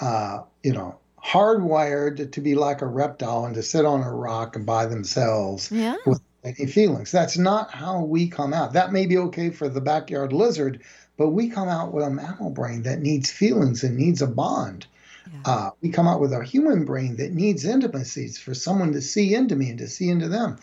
uh, 0.00 0.38
you 0.62 0.72
know, 0.72 0.98
hardwired 1.22 2.32
to 2.32 2.40
be 2.40 2.54
like 2.54 2.80
a 2.80 2.86
reptile 2.86 3.44
and 3.44 3.54
to 3.54 3.62
sit 3.62 3.84
on 3.84 4.02
a 4.02 4.10
rock 4.12 4.56
and 4.56 4.64
by 4.64 4.86
themselves 4.86 5.70
Yeah. 5.70 5.96
with 6.06 6.20
any 6.42 6.66
feelings. 6.66 7.10
That's 7.10 7.36
not 7.36 7.70
how 7.70 8.02
we 8.02 8.28
come 8.28 8.54
out. 8.54 8.72
That 8.72 8.92
may 8.92 9.04
be 9.06 9.18
okay 9.18 9.50
for 9.50 9.68
the 9.68 9.80
backyard 9.82 10.32
lizard, 10.32 10.80
but 11.18 11.30
we 11.30 11.48
come 11.50 11.68
out 11.68 11.92
with 11.92 12.04
a 12.04 12.10
mammal 12.10 12.50
brain 12.50 12.82
that 12.84 13.00
needs 13.00 13.30
feelings 13.30 13.84
and 13.84 13.96
needs 13.96 14.22
a 14.22 14.26
bond. 14.26 14.86
Yeah. 15.32 15.40
Uh, 15.44 15.70
we 15.80 15.88
come 15.88 16.06
out 16.06 16.20
with 16.20 16.32
a 16.32 16.44
human 16.44 16.84
brain 16.84 17.16
that 17.16 17.32
needs 17.32 17.64
intimacies 17.64 18.38
for 18.38 18.54
someone 18.54 18.92
to 18.92 19.00
see 19.00 19.34
into 19.34 19.56
me 19.56 19.70
and 19.70 19.78
to 19.78 19.88
see 19.88 20.08
into 20.08 20.28
them. 20.28 20.58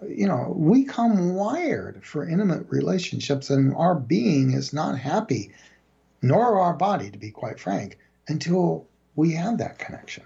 Uh, 0.00 0.06
You 0.06 0.26
know, 0.26 0.54
we 0.56 0.84
come 0.84 1.34
wired 1.34 2.04
for 2.04 2.28
intimate 2.28 2.66
relationships, 2.70 3.50
and 3.50 3.74
our 3.74 3.94
being 3.94 4.52
is 4.52 4.72
not 4.72 4.98
happy, 4.98 5.52
nor 6.22 6.58
our 6.60 6.74
body, 6.74 7.10
to 7.10 7.18
be 7.18 7.30
quite 7.30 7.60
frank, 7.60 7.98
until 8.28 8.86
we 9.14 9.32
have 9.32 9.58
that 9.58 9.78
connection. 9.78 10.24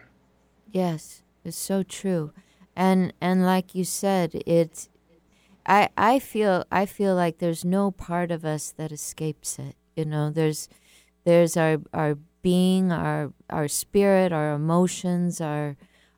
Yes, 0.73 1.23
it's 1.45 1.57
so 1.57 1.83
true. 1.83 2.33
And 2.77 3.13
and 3.21 3.45
like 3.45 3.75
you 3.75 3.85
said, 3.85 4.43
it's 4.47 4.89
I 5.67 5.89
I 5.97 6.19
feel 6.19 6.65
I 6.71 6.87
feel 6.87 7.15
like 7.15 7.39
there's 7.39 7.65
no 7.65 7.91
part 7.91 8.31
of 8.31 8.45
us 8.45 8.71
that 8.77 8.93
escapes 8.93 9.59
it. 9.59 9.75
You 9.97 10.05
know, 10.05 10.31
there's 10.31 10.69
there's 11.25 11.57
our 11.57 11.79
our 11.93 12.17
being, 12.43 12.93
our 12.93 13.33
our 13.49 13.69
spirit, 13.69 14.33
our 14.33 14.53
emotions, 14.55 15.41
our 15.41 15.77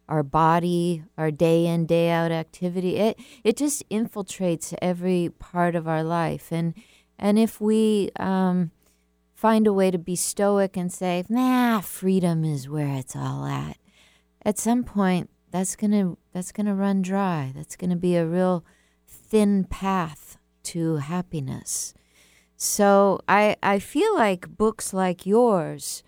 our 0.08 0.22
body, 0.22 1.04
our 1.16 1.30
day 1.30 1.66
in 1.66 1.86
day 1.86 2.10
out 2.10 2.32
activity. 2.32 2.96
It 2.96 3.18
it 3.44 3.56
just 3.56 3.88
infiltrates 3.88 4.74
every 4.82 5.30
part 5.38 5.74
of 5.74 5.88
our 5.88 6.02
life. 6.04 6.52
And 6.52 6.74
and 7.18 7.38
if 7.38 7.60
we 7.60 8.10
um 8.18 8.70
find 9.34 9.66
a 9.66 9.72
way 9.72 9.90
to 9.90 9.98
be 9.98 10.16
stoic 10.16 10.76
and 10.76 10.92
say, 10.92 11.24
"Nah, 11.28 11.80
freedom 11.80 12.44
is 12.44 12.68
where 12.68 12.94
it's 12.96 13.16
all 13.16 13.46
at." 13.46 13.76
At 14.44 14.58
some 14.58 14.84
point, 14.84 15.30
that's 15.50 15.76
gonna 15.76 16.16
that's 16.32 16.52
gonna 16.52 16.74
run 16.74 17.02
dry. 17.02 17.52
That's 17.54 17.76
gonna 17.76 17.96
be 17.96 18.16
a 18.16 18.26
real 18.26 18.64
thin 19.06 19.64
path 19.64 20.38
to 20.64 20.96
happiness. 20.96 21.94
So 22.56 23.20
I 23.28 23.56
I 23.62 23.78
feel 23.78 24.14
like 24.14 24.56
books 24.56 24.92
like 24.92 25.26
yours 25.26 26.02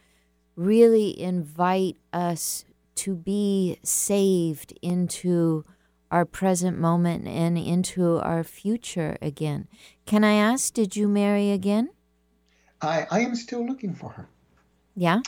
really 0.56 1.18
invite 1.18 1.96
us 2.12 2.64
to 2.96 3.14
be 3.14 3.78
saved 3.82 4.72
into 4.82 5.64
our 6.10 6.24
present 6.24 6.78
moment 6.78 7.26
and 7.26 7.58
into 7.58 8.18
our 8.20 8.44
future 8.44 9.18
again. 9.20 9.66
Can 10.06 10.22
I 10.22 10.34
ask, 10.34 10.72
did 10.72 10.94
you 10.94 11.08
marry 11.08 11.50
again? 11.50 11.88
I, 12.80 13.06
I 13.10 13.20
am 13.20 13.34
still 13.34 13.66
looking 13.66 13.94
for 13.94 14.10
her. 14.10 14.28
Yeah. 14.94 15.22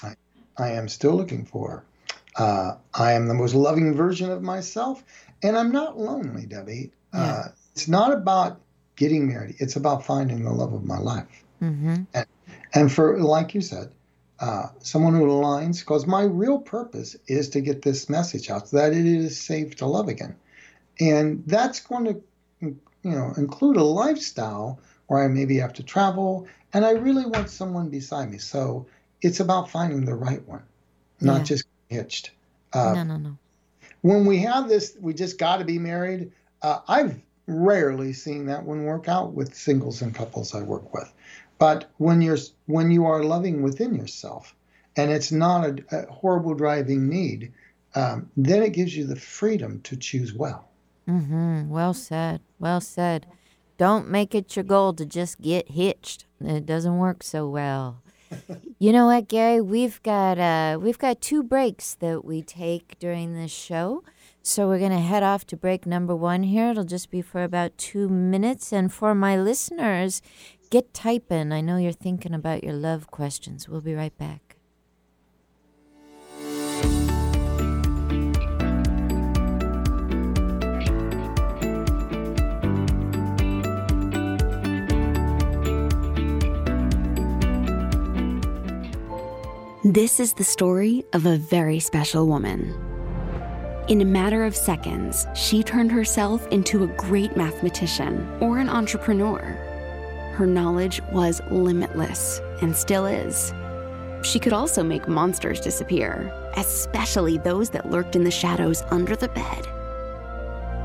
I 0.58 0.70
am 0.70 0.88
still 0.88 1.14
looking 1.14 1.44
for 1.44 1.70
her. 1.70 1.84
Uh, 2.36 2.76
I 2.94 3.12
am 3.12 3.26
the 3.26 3.34
most 3.34 3.54
loving 3.54 3.94
version 3.94 4.30
of 4.30 4.42
myself, 4.42 5.02
and 5.42 5.56
I'm 5.56 5.72
not 5.72 5.98
lonely, 5.98 6.46
Debbie. 6.46 6.92
Uh, 7.12 7.44
it's 7.72 7.88
not 7.88 8.12
about 8.12 8.60
getting 8.96 9.26
married. 9.26 9.56
It's 9.58 9.76
about 9.76 10.04
finding 10.04 10.44
the 10.44 10.52
love 10.52 10.74
of 10.74 10.84
my 10.84 10.98
life. 10.98 11.44
Mm-hmm. 11.62 12.02
And 12.74 12.92
for, 12.92 13.18
like 13.18 13.54
you 13.54 13.62
said, 13.62 13.90
uh, 14.40 14.68
someone 14.80 15.14
who 15.14 15.26
aligns, 15.26 15.80
because 15.80 16.06
my 16.06 16.22
real 16.22 16.58
purpose 16.58 17.16
is 17.26 17.48
to 17.50 17.60
get 17.60 17.82
this 17.82 18.08
message 18.08 18.50
out 18.50 18.70
that 18.70 18.92
it 18.92 19.06
is 19.06 19.40
safe 19.40 19.76
to 19.76 19.86
love 19.86 20.08
again. 20.08 20.36
And 21.00 21.42
that's 21.46 21.80
going 21.80 22.04
to, 22.04 22.22
you 22.60 22.78
know, 23.02 23.32
include 23.36 23.76
a 23.76 23.84
lifestyle 23.84 24.80
where 25.06 25.22
I 25.22 25.28
maybe 25.28 25.58
have 25.58 25.72
to 25.74 25.82
travel, 25.82 26.46
and 26.72 26.84
I 26.84 26.92
really 26.92 27.26
want 27.26 27.48
someone 27.50 27.88
beside 27.88 28.30
me. 28.30 28.38
So 28.38 28.86
it's 29.22 29.40
about 29.40 29.70
finding 29.70 30.04
the 30.04 30.14
right 30.14 30.46
one, 30.46 30.62
not 31.20 31.38
yeah. 31.38 31.44
just 31.44 31.64
hitched. 31.88 32.32
Uh, 32.72 32.92
no, 32.94 33.02
no, 33.04 33.16
no. 33.16 33.38
When 34.02 34.26
we 34.26 34.38
have 34.40 34.68
this, 34.68 34.96
we 35.00 35.14
just 35.14 35.38
got 35.38 35.58
to 35.58 35.64
be 35.64 35.78
married. 35.78 36.32
Uh, 36.62 36.80
I've 36.88 37.20
rarely 37.46 38.12
seen 38.12 38.46
that 38.46 38.64
one 38.64 38.84
work 38.84 39.08
out 39.08 39.32
with 39.32 39.54
singles 39.54 40.02
and 40.02 40.14
couples 40.14 40.54
I 40.54 40.62
work 40.62 40.92
with. 40.92 41.10
But 41.58 41.90
when 41.96 42.20
you're 42.20 42.38
when 42.66 42.90
you 42.90 43.06
are 43.06 43.24
loving 43.24 43.62
within 43.62 43.94
yourself, 43.94 44.54
and 44.96 45.10
it's 45.10 45.32
not 45.32 45.64
a, 45.64 45.84
a 45.90 46.12
horrible 46.12 46.54
driving 46.54 47.08
need, 47.08 47.52
um, 47.94 48.30
then 48.36 48.62
it 48.62 48.72
gives 48.72 48.96
you 48.96 49.06
the 49.06 49.16
freedom 49.16 49.80
to 49.82 49.96
choose 49.96 50.34
well. 50.34 50.68
Mm-hmm. 51.08 51.68
Well 51.68 51.94
said. 51.94 52.40
Well 52.58 52.80
said. 52.80 53.26
Don't 53.78 54.08
make 54.08 54.34
it 54.34 54.56
your 54.56 54.64
goal 54.64 54.94
to 54.94 55.04
just 55.04 55.40
get 55.40 55.70
hitched. 55.70 56.26
It 56.40 56.66
doesn't 56.66 56.98
work 56.98 57.22
so 57.22 57.48
well. 57.48 58.02
you 58.78 58.92
know 58.92 59.06
what, 59.06 59.28
Gary? 59.28 59.60
We've 59.60 60.02
got 60.02 60.38
uh, 60.38 60.78
we've 60.80 60.98
got 60.98 61.20
two 61.20 61.42
breaks 61.42 61.94
that 61.94 62.24
we 62.24 62.42
take 62.42 62.98
during 62.98 63.34
this 63.34 63.52
show. 63.52 64.02
So 64.42 64.68
we're 64.68 64.78
going 64.78 64.92
to 64.92 64.98
head 64.98 65.24
off 65.24 65.44
to 65.48 65.56
break 65.56 65.86
number 65.86 66.14
one 66.14 66.44
here. 66.44 66.70
It'll 66.70 66.84
just 66.84 67.10
be 67.10 67.20
for 67.20 67.42
about 67.42 67.76
two 67.78 68.08
minutes. 68.08 68.72
And 68.72 68.92
for 68.92 69.12
my 69.12 69.36
listeners, 69.36 70.22
get 70.70 70.92
typing. 70.94 71.52
I 71.52 71.60
know 71.60 71.76
you're 71.76 71.92
thinking 71.92 72.34
about 72.34 72.64
your 72.64 72.74
love 72.74 73.10
questions. 73.10 73.68
We'll 73.68 73.80
be 73.80 73.94
right 73.94 74.16
back. 74.18 74.56
This 89.84 90.18
is 90.18 90.32
the 90.32 90.42
story 90.42 91.04
of 91.12 91.26
a 91.26 91.36
very 91.36 91.78
special 91.78 92.26
woman. 92.26 92.74
In 93.88 94.00
a 94.00 94.04
matter 94.04 94.44
of 94.44 94.56
seconds, 94.56 95.28
she 95.36 95.62
turned 95.62 95.92
herself 95.92 96.44
into 96.48 96.82
a 96.82 96.88
great 96.88 97.36
mathematician 97.36 98.28
or 98.40 98.58
an 98.58 98.68
entrepreneur. 98.68 99.65
Her 100.36 100.46
knowledge 100.46 101.00
was 101.12 101.40
limitless 101.50 102.40
and 102.60 102.76
still 102.76 103.06
is. 103.06 103.52
She 104.22 104.38
could 104.38 104.52
also 104.52 104.82
make 104.82 105.08
monsters 105.08 105.60
disappear, 105.60 106.32
especially 106.56 107.38
those 107.38 107.70
that 107.70 107.90
lurked 107.90 108.16
in 108.16 108.24
the 108.24 108.30
shadows 108.30 108.82
under 108.90 109.16
the 109.16 109.28
bed. 109.28 109.66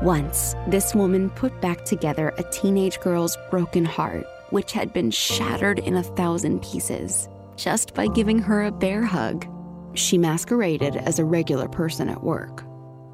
Once, 0.02 0.54
this 0.68 0.94
woman 0.94 1.30
put 1.30 1.60
back 1.60 1.84
together 1.84 2.32
a 2.38 2.42
teenage 2.44 2.98
girl's 3.00 3.36
broken 3.50 3.84
heart, 3.84 4.26
which 4.50 4.72
had 4.72 4.92
been 4.92 5.10
shattered 5.10 5.78
in 5.78 5.96
a 5.96 6.02
thousand 6.02 6.62
pieces, 6.62 7.28
just 7.56 7.94
by 7.94 8.06
giving 8.06 8.38
her 8.38 8.64
a 8.64 8.72
bear 8.72 9.04
hug. 9.04 9.46
She 9.94 10.18
masqueraded 10.18 10.96
as 10.96 11.18
a 11.18 11.24
regular 11.24 11.68
person 11.68 12.08
at 12.08 12.22
work 12.22 12.64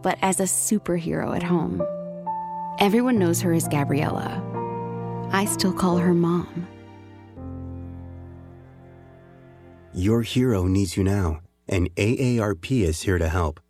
but 0.02 0.18
as 0.22 0.40
a 0.40 0.44
superhero 0.44 1.34
at 1.34 1.42
home. 1.42 1.82
Everyone 2.78 3.18
knows 3.18 3.40
her 3.40 3.52
as 3.52 3.68
Gabriella. 3.68 4.42
I 5.30 5.44
still 5.44 5.72
call 5.72 5.98
her 5.98 6.14
mom. 6.14 6.66
Your 9.94 10.22
hero 10.22 10.66
needs 10.66 10.96
you 10.96 11.04
now, 11.04 11.40
and 11.68 11.94
AARP 11.96 12.82
is 12.82 13.02
here 13.02 13.18
to 13.18 13.28
help. 13.28 13.60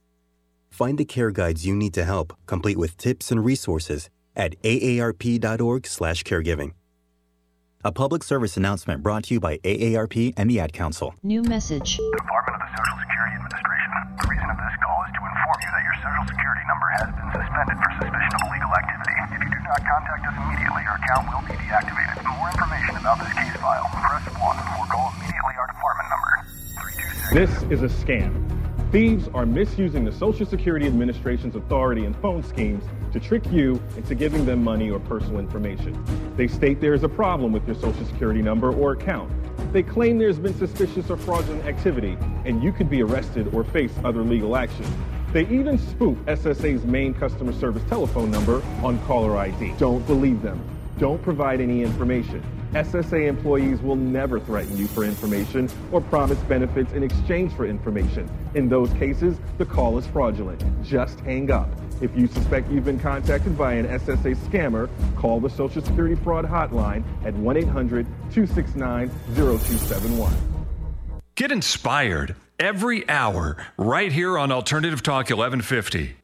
Find 0.71 0.97
the 0.99 1.05
care 1.05 1.31
guides 1.31 1.67
you 1.67 1.75
need 1.75 1.93
to 1.95 2.05
help, 2.05 2.33
complete 2.47 2.79
with 2.79 2.97
tips 2.97 3.33
and 3.33 3.45
resources 3.45 4.09
at 4.37 4.55
aarp.org/caregiving. 4.63 6.73
A 7.85 7.93
public 7.93 8.25
service 8.25 8.57
announcement 8.57 9.03
brought 9.03 9.25
to 9.25 9.35
you 9.35 9.41
by 9.41 9.59
AARP 9.59 10.33
and 10.37 10.49
the 10.51 10.59
Ad 10.61 10.73
Council. 10.73 11.15
New 11.23 11.43
message. 11.43 11.97
The 11.97 12.11
Department 12.19 12.57
of 12.59 12.63
the 12.67 12.71
Social 12.75 12.99
Security 13.07 13.35
Administration. 13.39 13.91
The 14.19 14.27
reason 14.27 14.51
of 14.51 14.59
this 14.59 14.75
call 14.83 14.99
is 15.07 15.15
to 15.15 15.23
inform 15.23 15.59
you 15.63 15.71
that 15.71 15.83
your 15.87 15.95
Social 16.03 16.27
Security 16.27 16.65
number 16.67 16.91
has 16.99 17.07
been 17.15 17.31
suspended 17.39 17.79
for 17.79 17.87
suspicion 18.03 18.35
of 18.35 18.43
illegal 18.51 18.58
activity. 18.75 19.15
If 19.25 19.41
you 19.43 19.51
do 19.51 19.61
not 19.65 19.81
contact 19.85 20.23
us 20.27 20.35
immediately, 20.37 20.83
your 20.85 20.97
account 21.01 21.25
will 21.33 21.45
be 21.47 21.57
deactivated. 21.61 22.23
For 22.23 22.35
more 22.37 22.51
information 22.51 22.97
about 22.97 23.19
this 23.21 23.33
case 23.35 23.57
file, 23.61 23.89
press 23.93 24.25
1 24.29 24.41
or 24.43 24.87
call 24.87 25.13
immediately 25.17 25.55
our 25.59 25.69
department 25.69 26.09
number. 26.11 26.31
326. 27.33 27.33
This 27.33 27.53
is 27.73 27.81
a 27.83 27.91
scam. 27.93 28.33
Thieves 28.91 29.29
are 29.35 29.45
misusing 29.45 30.05
the 30.05 30.13
Social 30.13 30.47
Security 30.47 30.87
Administration's 30.87 31.57
authority 31.57 32.07
and 32.07 32.17
phone 32.17 32.43
schemes 32.43 32.83
to 33.13 33.21
trick 33.21 33.45
you 33.53 33.83
into 33.99 34.15
giving 34.15 34.47
them 34.47 34.65
money 34.65 34.91
or 34.91 34.99
personal 34.99 35.39
information. 35.39 35.93
They 36.37 36.49
state 36.49 36.81
there 36.81 36.95
is 36.95 37.03
a 37.03 37.09
problem 37.09 37.53
with 37.53 37.67
your 37.67 37.77
Social 37.77 38.07
Security 38.07 38.41
number 38.41 38.73
or 38.73 38.93
account. 38.93 39.31
They 39.75 39.83
claim 39.83 40.17
there's 40.19 40.39
been 40.39 40.57
suspicious 40.57 41.11
or 41.11 41.19
fraudulent 41.19 41.67
activity, 41.67 42.17
and 42.47 42.63
you 42.63 42.73
could 42.73 42.89
be 42.89 43.03
arrested 43.03 43.53
or 43.53 43.63
face 43.63 43.93
other 44.05 44.23
legal 44.23 44.57
action. 44.57 44.87
They 45.33 45.47
even 45.49 45.79
spoof 45.79 46.17
SSA's 46.25 46.85
main 46.87 47.13
customer 47.13 47.53
service 47.53 47.83
telephone 47.89 48.31
number 48.31 48.63
on 48.83 48.99
caller 49.01 49.37
ID. 49.37 49.75
Don't 49.79 50.07
believe 50.07 50.41
them. 50.41 50.59
Don't 50.99 51.23
provide 51.23 51.61
any 51.61 51.83
information. 51.83 52.43
SSA 52.73 53.27
employees 53.27 53.81
will 53.81 53.97
never 53.97 54.41
threaten 54.41 54.77
you 54.77 54.87
for 54.87 55.05
information 55.05 55.71
or 55.93 56.01
promise 56.01 56.39
benefits 56.41 56.93
in 56.93 57.03
exchange 57.03 57.53
for 57.53 57.67
information. 57.67 58.29
In 58.55 58.69
those 58.69 58.91
cases, 58.95 59.39
the 59.59 59.67
call 59.67 59.99
is 59.99 60.07
fraudulent. 60.07 60.63
Just 60.83 61.21
hang 61.21 61.51
up. 61.51 61.69
If 62.01 62.17
you 62.17 62.27
suspect 62.27 62.71
you've 62.71 62.85
been 62.85 63.01
contacted 63.01 63.57
by 63.57 63.75
an 63.75 63.87
SSA 63.87 64.37
scammer, 64.37 64.89
call 65.17 65.41
the 65.41 65.51
Social 65.51 65.83
Security 65.83 66.15
Fraud 66.15 66.47
Hotline 66.47 67.05
at 67.25 67.35
1 67.35 67.57
800 67.57 68.07
269 68.33 69.11
0271. 69.35 70.33
Get 71.35 71.53
inspired 71.53 72.35
every 72.59 73.09
hour 73.09 73.57
right 73.77 74.11
here 74.11 74.37
on 74.37 74.51
Alternative 74.51 75.01
Talk 75.01 75.31
1150. 75.31 76.17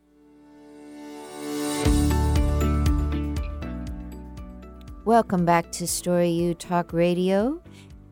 Welcome 5.04 5.44
back 5.44 5.70
to 5.72 5.86
Story 5.86 6.30
U 6.30 6.54
Talk 6.54 6.92
Radio. 6.92 7.62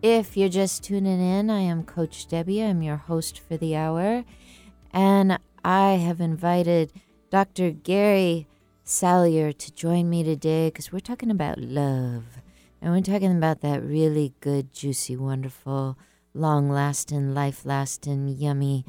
If 0.02 0.36
you're 0.36 0.48
just 0.48 0.84
tuning 0.84 1.20
in, 1.20 1.50
I 1.50 1.60
am 1.60 1.82
Coach 1.82 2.28
Debbie. 2.28 2.62
I'm 2.62 2.82
your 2.82 2.96
host 2.96 3.40
for 3.40 3.56
the 3.56 3.74
hour. 3.74 4.24
And 4.92 5.38
I 5.64 5.92
have 5.92 6.20
invited 6.20 6.92
Dr. 7.30 7.70
Gary 7.70 8.46
Salyer 8.84 9.52
to 9.52 9.72
join 9.72 10.10
me 10.10 10.22
today 10.22 10.68
because 10.68 10.92
we're 10.92 11.00
talking 11.00 11.30
about 11.30 11.58
love. 11.58 12.24
And 12.80 12.92
we're 12.92 13.00
talking 13.00 13.36
about 13.36 13.62
that 13.62 13.82
really 13.82 14.34
good, 14.40 14.72
juicy, 14.72 15.16
wonderful, 15.16 15.96
long 16.34 16.68
lasting, 16.68 17.34
life 17.34 17.64
lasting, 17.64 18.28
yummy, 18.28 18.84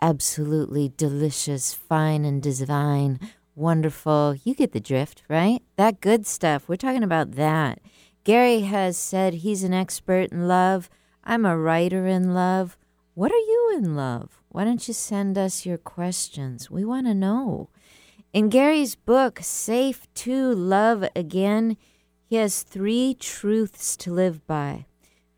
absolutely 0.00 0.92
delicious, 0.96 1.74
fine, 1.74 2.24
and 2.24 2.42
divine 2.42 3.18
wonderful. 3.58 4.36
You 4.44 4.54
get 4.54 4.72
the 4.72 4.80
drift, 4.80 5.22
right? 5.28 5.60
That 5.76 6.00
good 6.00 6.26
stuff. 6.26 6.68
We're 6.68 6.76
talking 6.76 7.02
about 7.02 7.32
that. 7.32 7.80
Gary 8.24 8.60
has 8.60 8.96
said 8.96 9.34
he's 9.34 9.64
an 9.64 9.74
expert 9.74 10.30
in 10.30 10.46
love. 10.46 10.88
I'm 11.24 11.44
a 11.44 11.58
writer 11.58 12.06
in 12.06 12.32
love. 12.32 12.78
What 13.14 13.32
are 13.32 13.34
you 13.34 13.74
in 13.76 13.96
love? 13.96 14.40
Why 14.48 14.64
don't 14.64 14.86
you 14.86 14.94
send 14.94 15.36
us 15.36 15.66
your 15.66 15.78
questions? 15.78 16.70
We 16.70 16.84
want 16.84 17.06
to 17.06 17.14
know. 17.14 17.70
In 18.32 18.48
Gary's 18.48 18.94
book, 18.94 19.40
Safe 19.42 20.06
to 20.14 20.54
Love 20.54 21.08
Again, 21.16 21.76
he 22.24 22.36
has 22.36 22.62
three 22.62 23.16
truths 23.18 23.96
to 23.98 24.12
live 24.12 24.46
by. 24.46 24.86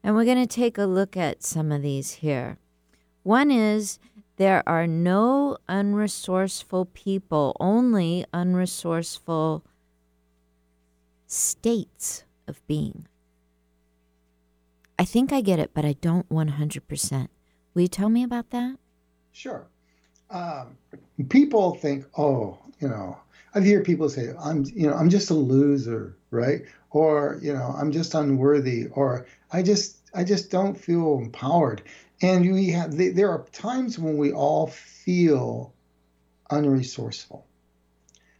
And 0.02 0.14
we're 0.14 0.24
going 0.24 0.46
to 0.46 0.46
take 0.46 0.78
a 0.78 0.84
look 0.84 1.16
at 1.16 1.42
some 1.42 1.70
of 1.70 1.82
these 1.82 2.12
here. 2.12 2.58
One 3.22 3.50
is 3.50 3.98
there 4.36 4.62
are 4.66 4.86
no 4.86 5.58
unresourceful 5.68 6.92
people, 6.94 7.56
only 7.60 8.24
unresourceful 8.32 9.62
states 11.26 12.24
of 12.48 12.66
being. 12.66 13.06
I 14.98 15.04
think 15.04 15.32
I 15.32 15.40
get 15.40 15.58
it, 15.58 15.72
but 15.74 15.84
I 15.84 15.94
don't 15.94 16.28
100%. 16.28 17.28
Will 17.74 17.82
you 17.82 17.88
tell 17.88 18.08
me 18.08 18.22
about 18.22 18.50
that? 18.50 18.76
Sure. 19.32 19.66
Um, 20.30 20.76
people 21.28 21.74
think, 21.74 22.06
oh, 22.16 22.58
you 22.80 22.88
know, 22.88 23.18
I've 23.54 23.66
heard 23.66 23.84
people 23.84 24.08
say, 24.08 24.32
I'm, 24.38 24.64
you 24.64 24.86
know, 24.86 24.94
I'm 24.94 25.10
just 25.10 25.30
a 25.30 25.34
loser, 25.34 26.16
right? 26.30 26.62
Or, 26.90 27.38
you 27.42 27.52
know, 27.52 27.74
I'm 27.76 27.92
just 27.92 28.14
unworthy, 28.14 28.86
or 28.92 29.26
I 29.52 29.62
just, 29.62 29.98
I 30.14 30.24
just 30.24 30.50
don't 30.50 30.78
feel 30.78 31.18
empowered. 31.18 31.82
And 32.22 32.52
we 32.52 32.70
have 32.70 32.96
there 32.96 33.30
are 33.30 33.46
times 33.52 33.98
when 33.98 34.18
we 34.18 34.32
all 34.32 34.66
feel 34.66 35.72
unresourceful. 36.50 37.42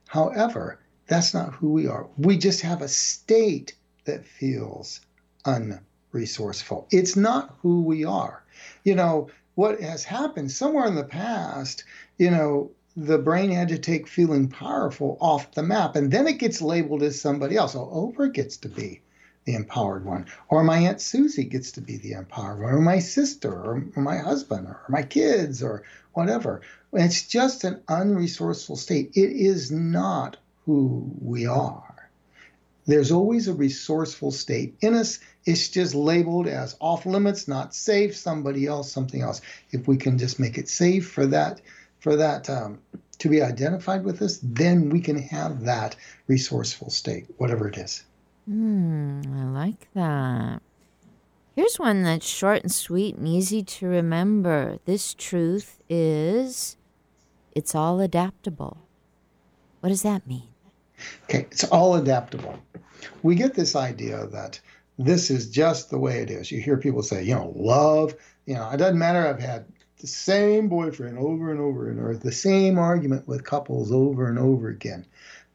However, 0.06 0.80
that's 1.06 1.32
not 1.32 1.54
who 1.54 1.72
we 1.72 1.86
are. 1.86 2.06
We 2.18 2.36
just 2.36 2.60
have 2.60 2.82
a 2.82 2.88
state 2.88 3.74
that 4.04 4.24
feels 4.24 5.00
unresourceful. 5.44 6.86
It's 6.90 7.16
not 7.16 7.56
who 7.62 7.82
we 7.82 8.04
are. 8.04 8.42
You 8.84 8.96
know, 8.96 9.30
what 9.54 9.80
has 9.80 10.04
happened 10.04 10.50
somewhere 10.50 10.86
in 10.86 10.94
the 10.94 11.04
past, 11.04 11.84
you 12.18 12.30
know, 12.30 12.70
the 12.96 13.18
brain 13.18 13.50
had 13.50 13.68
to 13.68 13.78
take 13.78 14.08
feeling 14.08 14.48
powerful 14.48 15.16
off 15.20 15.52
the 15.52 15.62
map, 15.62 15.96
and 15.96 16.10
then 16.10 16.26
it 16.26 16.38
gets 16.38 16.60
labeled 16.60 17.02
as 17.02 17.20
somebody 17.20 17.56
else. 17.56 17.72
So 17.72 17.86
Oprah 17.86 18.32
gets 18.32 18.56
to 18.58 18.68
be 18.68 19.00
the 19.44 19.54
empowered 19.54 20.04
one, 20.04 20.26
or 20.48 20.62
my 20.64 20.78
Aunt 20.78 21.00
Susie 21.00 21.44
gets 21.44 21.72
to 21.72 21.80
be 21.80 21.96
the 21.96 22.12
empowered 22.12 22.60
one, 22.60 22.72
or 22.72 22.80
my 22.80 22.98
sister, 22.98 23.52
or, 23.52 23.84
or 23.96 24.02
my 24.02 24.18
husband, 24.18 24.66
or 24.66 24.82
my 24.88 25.02
kids, 25.02 25.62
or 25.62 25.84
whatever. 26.12 26.62
It's 26.92 27.26
just 27.26 27.64
an 27.64 27.80
unresourceful 27.88 28.76
state. 28.76 29.12
It 29.14 29.30
is 29.30 29.70
not 29.70 30.36
who 30.66 31.10
we 31.20 31.46
are. 31.46 32.10
There's 32.86 33.12
always 33.12 33.46
a 33.46 33.54
resourceful 33.54 34.32
state 34.32 34.74
in 34.80 34.94
us. 34.94 35.20
It's 35.44 35.68
just 35.68 35.94
labeled 35.94 36.48
as 36.48 36.76
off 36.80 37.06
limits, 37.06 37.46
not 37.46 37.74
safe, 37.74 38.16
somebody 38.16 38.66
else, 38.66 38.90
something 38.90 39.22
else. 39.22 39.40
If 39.70 39.86
we 39.86 39.96
can 39.96 40.18
just 40.18 40.40
make 40.40 40.58
it 40.58 40.68
safe 40.68 41.08
for 41.08 41.26
that, 41.26 41.60
for 42.00 42.16
that 42.16 42.48
um, 42.50 42.78
to 43.18 43.28
be 43.28 43.42
identified 43.42 44.04
with 44.04 44.22
us, 44.22 44.40
then 44.42 44.90
we 44.90 45.00
can 45.00 45.16
have 45.16 45.64
that 45.64 45.96
resourceful 46.26 46.90
state, 46.90 47.26
whatever 47.36 47.68
it 47.68 47.76
is. 47.76 48.04
Hmm, 48.46 49.20
I 49.34 49.44
like 49.44 49.88
that. 49.94 50.62
Here's 51.54 51.78
one 51.78 52.02
that's 52.02 52.26
short 52.26 52.62
and 52.62 52.72
sweet 52.72 53.16
and 53.16 53.28
easy 53.28 53.62
to 53.62 53.86
remember. 53.86 54.78
This 54.86 55.14
truth 55.14 55.78
is 55.88 56.76
it's 57.54 57.74
all 57.74 58.00
adaptable. 58.00 58.78
What 59.80 59.90
does 59.90 60.02
that 60.02 60.26
mean? 60.26 60.48
Okay, 61.24 61.46
it's 61.50 61.64
all 61.64 61.96
adaptable. 61.96 62.58
We 63.22 63.34
get 63.34 63.54
this 63.54 63.76
idea 63.76 64.26
that 64.28 64.60
this 64.98 65.30
is 65.30 65.48
just 65.48 65.90
the 65.90 65.98
way 65.98 66.20
it 66.20 66.30
is. 66.30 66.50
You 66.50 66.60
hear 66.60 66.76
people 66.76 67.02
say, 67.02 67.22
you 67.22 67.34
know, 67.34 67.52
love, 67.56 68.14
you 68.46 68.54
know, 68.54 68.70
it 68.70 68.76
doesn't 68.76 68.98
matter. 68.98 69.26
I've 69.26 69.40
had 69.40 69.64
the 70.00 70.06
same 70.06 70.68
boyfriend 70.68 71.18
over 71.18 71.50
and 71.50 71.60
over 71.60 71.90
and 71.90 72.00
or 72.00 72.16
the 72.16 72.32
same 72.32 72.78
argument 72.78 73.28
with 73.28 73.44
couples 73.44 73.92
over 73.92 74.28
and 74.28 74.38
over 74.38 74.68
again. 74.68 75.06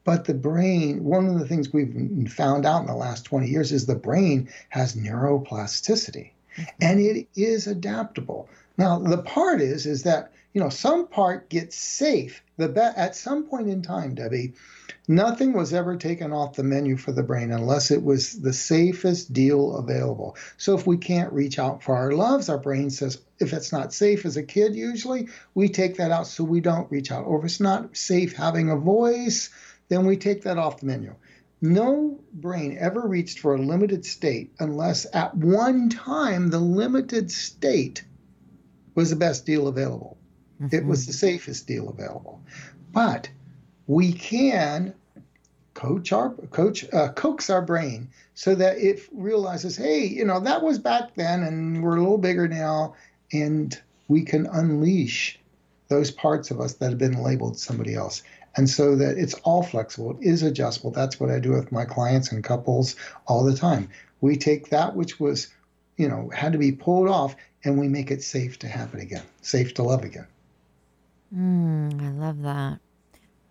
But 0.03 0.25
the 0.25 0.36
brain, 0.36 1.03
one 1.03 1.27
of 1.27 1.39
the 1.39 1.47
things 1.47 1.73
we've 1.73 2.31
found 2.31 2.65
out 2.65 2.81
in 2.81 2.88
the 2.88 2.95
last 2.95 3.25
20 3.25 3.47
years 3.47 3.71
is 3.71 3.86
the 3.86 3.95
brain 3.95 4.47
has 4.69 4.95
neuroplasticity 4.95 6.31
mm-hmm. 6.58 6.63
and 6.79 6.99
it 6.99 7.27
is 7.36 7.65
adaptable. 7.65 8.47
Now, 8.77 8.99
the 8.99 9.17
part 9.17 9.62
is, 9.62 9.86
is 9.86 10.03
that, 10.03 10.31
you 10.56 10.62
know, 10.62 10.70
some 10.70 11.06
part 11.08 11.50
gets 11.50 11.76
safe. 11.76 12.41
The 12.58 12.70
be- 12.70 12.80
at 12.80 13.15
some 13.15 13.44
point 13.44 13.68
in 13.68 13.82
time, 13.84 14.15
Debbie, 14.15 14.54
Nothing 15.08 15.54
was 15.54 15.72
ever 15.72 15.98
taken 15.98 16.32
off 16.32 16.56
the 16.56 16.63
menu 16.63 16.98
for 16.98 17.12
the 17.12 17.22
brain 17.22 17.52
unless 17.52 17.91
it 17.91 18.04
was 18.04 18.41
the 18.41 18.54
safest 18.54 19.34
deal 19.34 19.76
available. 19.76 20.36
So 20.58 20.76
if 20.76 20.88
we 20.88 20.98
can't 20.98 21.32
reach 21.32 21.60
out 21.60 21.84
for 21.84 21.96
our 21.96 22.12
loves, 22.12 22.50
our 22.50 22.58
brain 22.58 22.89
says, 22.89 23.22
if 23.39 23.54
it's 23.54 23.72
not 23.72 23.94
safe 23.94 24.26
as 24.26 24.36
a 24.36 24.41
kid, 24.41 24.76
usually 24.76 25.28
we 25.54 25.70
take 25.70 25.98
that 25.98 26.10
out 26.10 26.26
so 26.26 26.44
we 26.44 26.60
don't 26.60 26.89
reach 26.89 27.12
out. 27.12 27.26
Or 27.26 27.38
if 27.38 27.46
it's 27.46 27.60
not 27.60 27.96
safe 27.96 28.36
having 28.36 28.72
a 28.72 28.76
voice, 28.76 29.52
then 29.89 30.08
we 30.08 30.18
take 30.18 30.41
that 30.44 30.58
off 30.58 30.80
the 30.80 30.88
menu. 30.88 31.13
No 31.62 32.20
brain 32.34 32.76
ever 32.80 33.08
reached 33.08 33.39
for 33.39 33.54
a 33.54 33.62
limited 33.62 34.06
state 34.06 34.54
unless 34.60 35.06
at 35.13 35.36
one 35.36 35.89
time 35.89 36.50
the 36.50 36.60
limited 36.60 37.30
state 37.30 38.04
was 38.96 39.12
the 39.12 39.15
best 39.15 39.46
deal 39.46 39.68
available. 39.68 40.18
Mm-hmm. 40.62 40.76
It 40.76 40.86
was 40.86 41.02
mm-hmm. 41.02 41.12
the 41.12 41.18
safest 41.18 41.68
deal 41.68 41.89
available. 41.89 42.41
But 42.91 43.30
we 43.88 44.13
can 44.13 44.94
coach 45.76 46.13
our 46.13 46.30
coach 46.52 46.86
uh, 46.94 47.10
coax 47.10 47.50
our 47.50 47.62
brain 47.62 48.10
so 48.34 48.56
that 48.56 48.78
it 48.78 49.02
realizes 49.12 49.76
hey 49.76 50.06
you 50.06 50.26
know 50.26 50.39
that 50.39 50.63
was 50.63 50.80
back 50.80 51.13
then 51.15 51.44
and 51.44 51.84
we're 51.84 51.98
a 51.98 52.00
little 52.00 52.18
bigger 52.18 52.48
now 52.48 52.96
and 53.34 53.80
we 54.08 54.24
can 54.24 54.48
unleash 54.48 55.38
those 55.89 56.12
parts 56.12 56.50
of 56.50 56.60
us 56.60 56.76
that 56.76 56.89
have 56.89 56.98
been 56.98 57.22
labeled 57.22 57.60
somebody 57.60 57.94
else 57.94 58.24
and 58.56 58.70
so 58.70 58.96
that 58.96 59.18
it's 59.18 59.34
all 59.44 59.62
flexible 59.62 60.12
it 60.12 60.26
is 60.26 60.41
adjustable 60.44 60.91
that's 60.91 61.20
what 61.20 61.30
i 61.30 61.39
do 61.39 61.52
with 61.52 61.72
my 61.74 61.84
clients 61.84 62.32
and 62.32 62.44
couples 62.44 62.96
all 63.28 63.44
the 63.44 63.56
time 63.56 63.89
we 64.22 64.38
take 64.38 64.70
that 64.70 64.96
which 64.96 65.20
was 65.20 65.54
you 65.98 66.08
know 66.08 66.30
had 66.34 66.54
to 66.54 66.58
be 66.58 66.72
pulled 66.72 67.10
off 67.10 67.36
and 67.65 67.78
we 67.78 67.89
make 67.89 68.12
it 68.12 68.24
safe 68.24 68.58
to 68.58 68.68
happen 68.68 69.02
again 69.02 69.24
safe 69.41 69.74
to 69.74 69.84
love 69.84 70.04
again 70.04 70.28
mm, 71.33 72.01
i 72.01 72.09
love 72.11 72.41
that 72.41 72.79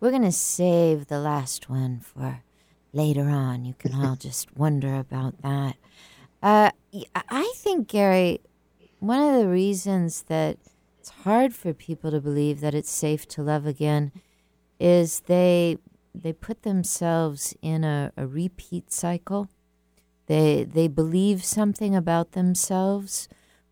we're 0.05 0.11
going 0.11 0.23
to 0.23 0.33
save 0.33 1.07
the 1.07 1.19
last 1.19 1.71
one 1.71 1.99
for 1.99 2.43
later 2.93 3.29
on. 3.31 3.65
You 3.65 3.73
can 3.73 3.95
all 3.95 4.17
just 4.21 4.55
wonder 4.55 4.95
about 4.97 5.41
that. 5.41 5.77
Uh, 6.43 6.71
I 7.15 7.53
think, 7.57 7.89
Gary, 7.89 8.43
one 9.01 9.23
of 9.23 9.41
the 9.41 9.49
reasons 9.49 10.25
that 10.29 10.59
it's 11.01 11.09
hard 11.09 11.55
for 11.55 11.73
people 11.73 12.11
to 12.11 12.21
believe 12.21 12.61
that 12.61 12.75
it's 12.75 12.91
safe 12.91 13.27
to 13.29 13.43
love 13.43 13.67
again 13.67 14.13
is 14.79 15.21
they 15.21 15.79
they 16.15 16.35
put 16.35 16.65
themselves 16.65 17.55
in 17.63 17.83
a, 17.83 18.13
a 18.15 18.27
repeat 18.27 18.93
cycle. 18.93 19.49
They 20.27 20.65
they 20.65 20.87
believe 20.87 21.45
something 21.45 21.97
about 21.97 22.33
themselves 22.33 23.27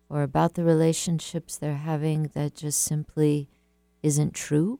or 0.09 0.23
about 0.23 0.55
the 0.55 0.63
relationships 0.63 1.57
they're 1.57 1.75
having 1.75 2.31
that 2.33 2.55
just 2.55 2.81
simply 2.81 3.49
isn't 4.03 4.33
true 4.33 4.79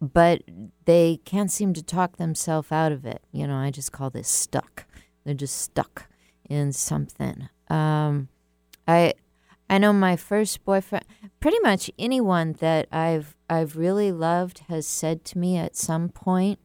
but 0.00 0.42
they 0.86 1.20
can't 1.24 1.50
seem 1.50 1.74
to 1.74 1.82
talk 1.82 2.16
themselves 2.16 2.72
out 2.72 2.92
of 2.92 3.04
it. 3.04 3.22
You 3.32 3.46
know, 3.46 3.56
I 3.56 3.70
just 3.70 3.92
call 3.92 4.10
this 4.10 4.28
stuck. 4.28 4.86
They're 5.24 5.34
just 5.34 5.58
stuck 5.58 6.08
in 6.48 6.72
something. 6.72 7.48
Um, 7.68 8.28
I 8.88 9.14
I 9.68 9.78
know 9.78 9.92
my 9.92 10.16
first 10.16 10.64
boyfriend. 10.64 11.04
Pretty 11.38 11.58
much 11.60 11.90
anyone 11.98 12.54
that 12.60 12.88
I've 12.90 13.36
I've 13.48 13.76
really 13.76 14.10
loved 14.10 14.60
has 14.68 14.86
said 14.86 15.24
to 15.26 15.38
me 15.38 15.58
at 15.58 15.76
some 15.76 16.08
point, 16.08 16.58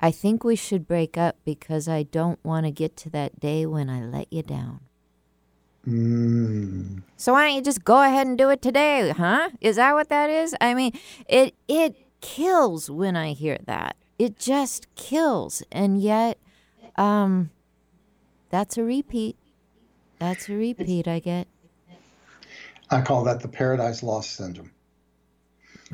"I 0.00 0.10
think 0.10 0.42
we 0.42 0.56
should 0.56 0.88
break 0.88 1.18
up 1.18 1.36
because 1.44 1.88
I 1.88 2.04
don't 2.04 2.42
want 2.42 2.64
to 2.64 2.72
get 2.72 2.96
to 2.98 3.10
that 3.10 3.38
day 3.38 3.66
when 3.66 3.90
I 3.90 4.02
let 4.02 4.32
you 4.32 4.42
down." 4.42 4.80
Mm. 5.86 7.02
So 7.16 7.32
why 7.32 7.46
don't 7.46 7.56
you 7.56 7.62
just 7.62 7.84
go 7.84 8.02
ahead 8.02 8.26
and 8.26 8.38
do 8.38 8.50
it 8.50 8.62
today, 8.62 9.10
huh? 9.10 9.50
Is 9.60 9.76
that 9.76 9.94
what 9.94 10.08
that 10.10 10.30
is? 10.30 10.54
I 10.60 10.74
mean, 10.74 10.92
it 11.28 11.54
it 11.66 11.96
kills 12.20 12.90
when 12.90 13.16
I 13.16 13.32
hear 13.32 13.58
that. 13.66 13.96
It 14.18 14.38
just 14.38 14.86
kills. 14.94 15.62
And 15.72 16.00
yet, 16.00 16.38
um, 16.96 17.50
that's 18.50 18.78
a 18.78 18.84
repeat. 18.84 19.36
That's 20.18 20.48
a 20.48 20.54
repeat 20.54 21.08
I 21.08 21.18
get. 21.18 21.48
I 22.90 23.00
call 23.00 23.24
that 23.24 23.40
the 23.40 23.48
paradise 23.48 24.02
lost 24.02 24.36
syndrome. 24.36 24.70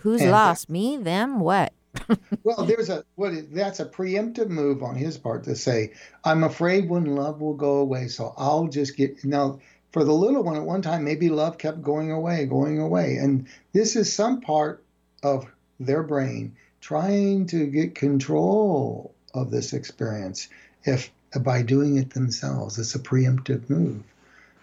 Who's 0.00 0.20
and 0.20 0.30
lost? 0.30 0.66
That, 0.66 0.72
Me? 0.72 0.96
Them? 0.96 1.40
What? 1.40 1.72
well, 2.44 2.64
there's 2.64 2.90
a 2.90 3.04
what 3.14 3.32
is, 3.32 3.48
that's 3.48 3.80
a 3.80 3.86
preemptive 3.86 4.48
move 4.48 4.82
on 4.82 4.94
his 4.94 5.16
part 5.16 5.44
to 5.44 5.56
say, 5.56 5.92
I'm 6.24 6.44
afraid 6.44 6.88
when 6.88 7.04
love 7.06 7.40
will 7.40 7.54
go 7.54 7.78
away, 7.78 8.08
so 8.08 8.34
I'll 8.36 8.68
just 8.68 8.96
get 8.96 9.24
now 9.24 9.60
for 9.90 10.04
the 10.04 10.12
little 10.12 10.42
one 10.42 10.56
at 10.56 10.62
one 10.62 10.82
time 10.82 11.04
maybe 11.04 11.28
love 11.28 11.58
kept 11.58 11.82
going 11.82 12.10
away, 12.10 12.46
going 12.46 12.78
away. 12.78 13.16
And 13.16 13.46
this 13.72 13.96
is 13.96 14.12
some 14.12 14.40
part 14.40 14.84
of 15.22 15.46
their 15.80 16.02
brain 16.02 16.56
trying 16.80 17.46
to 17.46 17.66
get 17.66 17.94
control 17.94 19.14
of 19.34 19.50
this 19.50 19.72
experience 19.72 20.48
if 20.84 21.10
by 21.40 21.62
doing 21.62 21.96
it 21.98 22.10
themselves 22.10 22.78
it's 22.78 22.94
a 22.94 22.98
preemptive 22.98 23.68
move 23.68 24.02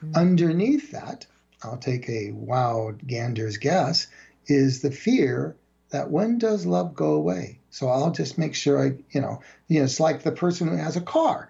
mm-hmm. 0.03 0.15
underneath 0.15 0.91
that 0.91 1.25
i'll 1.63 1.77
take 1.77 2.09
a 2.09 2.31
wild 2.31 3.05
gander's 3.05 3.57
guess 3.57 4.07
is 4.47 4.81
the 4.81 4.91
fear 4.91 5.55
that 5.89 6.09
when 6.09 6.37
does 6.37 6.65
love 6.65 6.95
go 6.95 7.13
away 7.13 7.59
so 7.69 7.87
i'll 7.87 8.11
just 8.11 8.37
make 8.37 8.55
sure 8.55 8.81
i 8.81 8.97
you 9.11 9.21
know 9.21 9.41
you 9.67 9.79
know 9.79 9.85
it's 9.85 9.99
like 9.99 10.23
the 10.23 10.31
person 10.31 10.67
who 10.67 10.75
has 10.75 10.95
a 10.95 11.01
car 11.01 11.49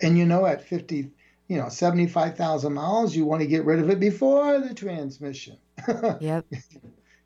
and 0.00 0.16
you 0.16 0.24
know 0.24 0.46
at 0.46 0.66
50 0.66 1.10
you 1.48 1.58
know 1.58 1.68
75,000 1.68 2.72
miles 2.72 3.14
you 3.14 3.24
want 3.24 3.42
to 3.42 3.46
get 3.46 3.64
rid 3.64 3.80
of 3.80 3.90
it 3.90 4.00
before 4.00 4.60
the 4.60 4.74
transmission 4.74 5.56
yep 6.20 6.46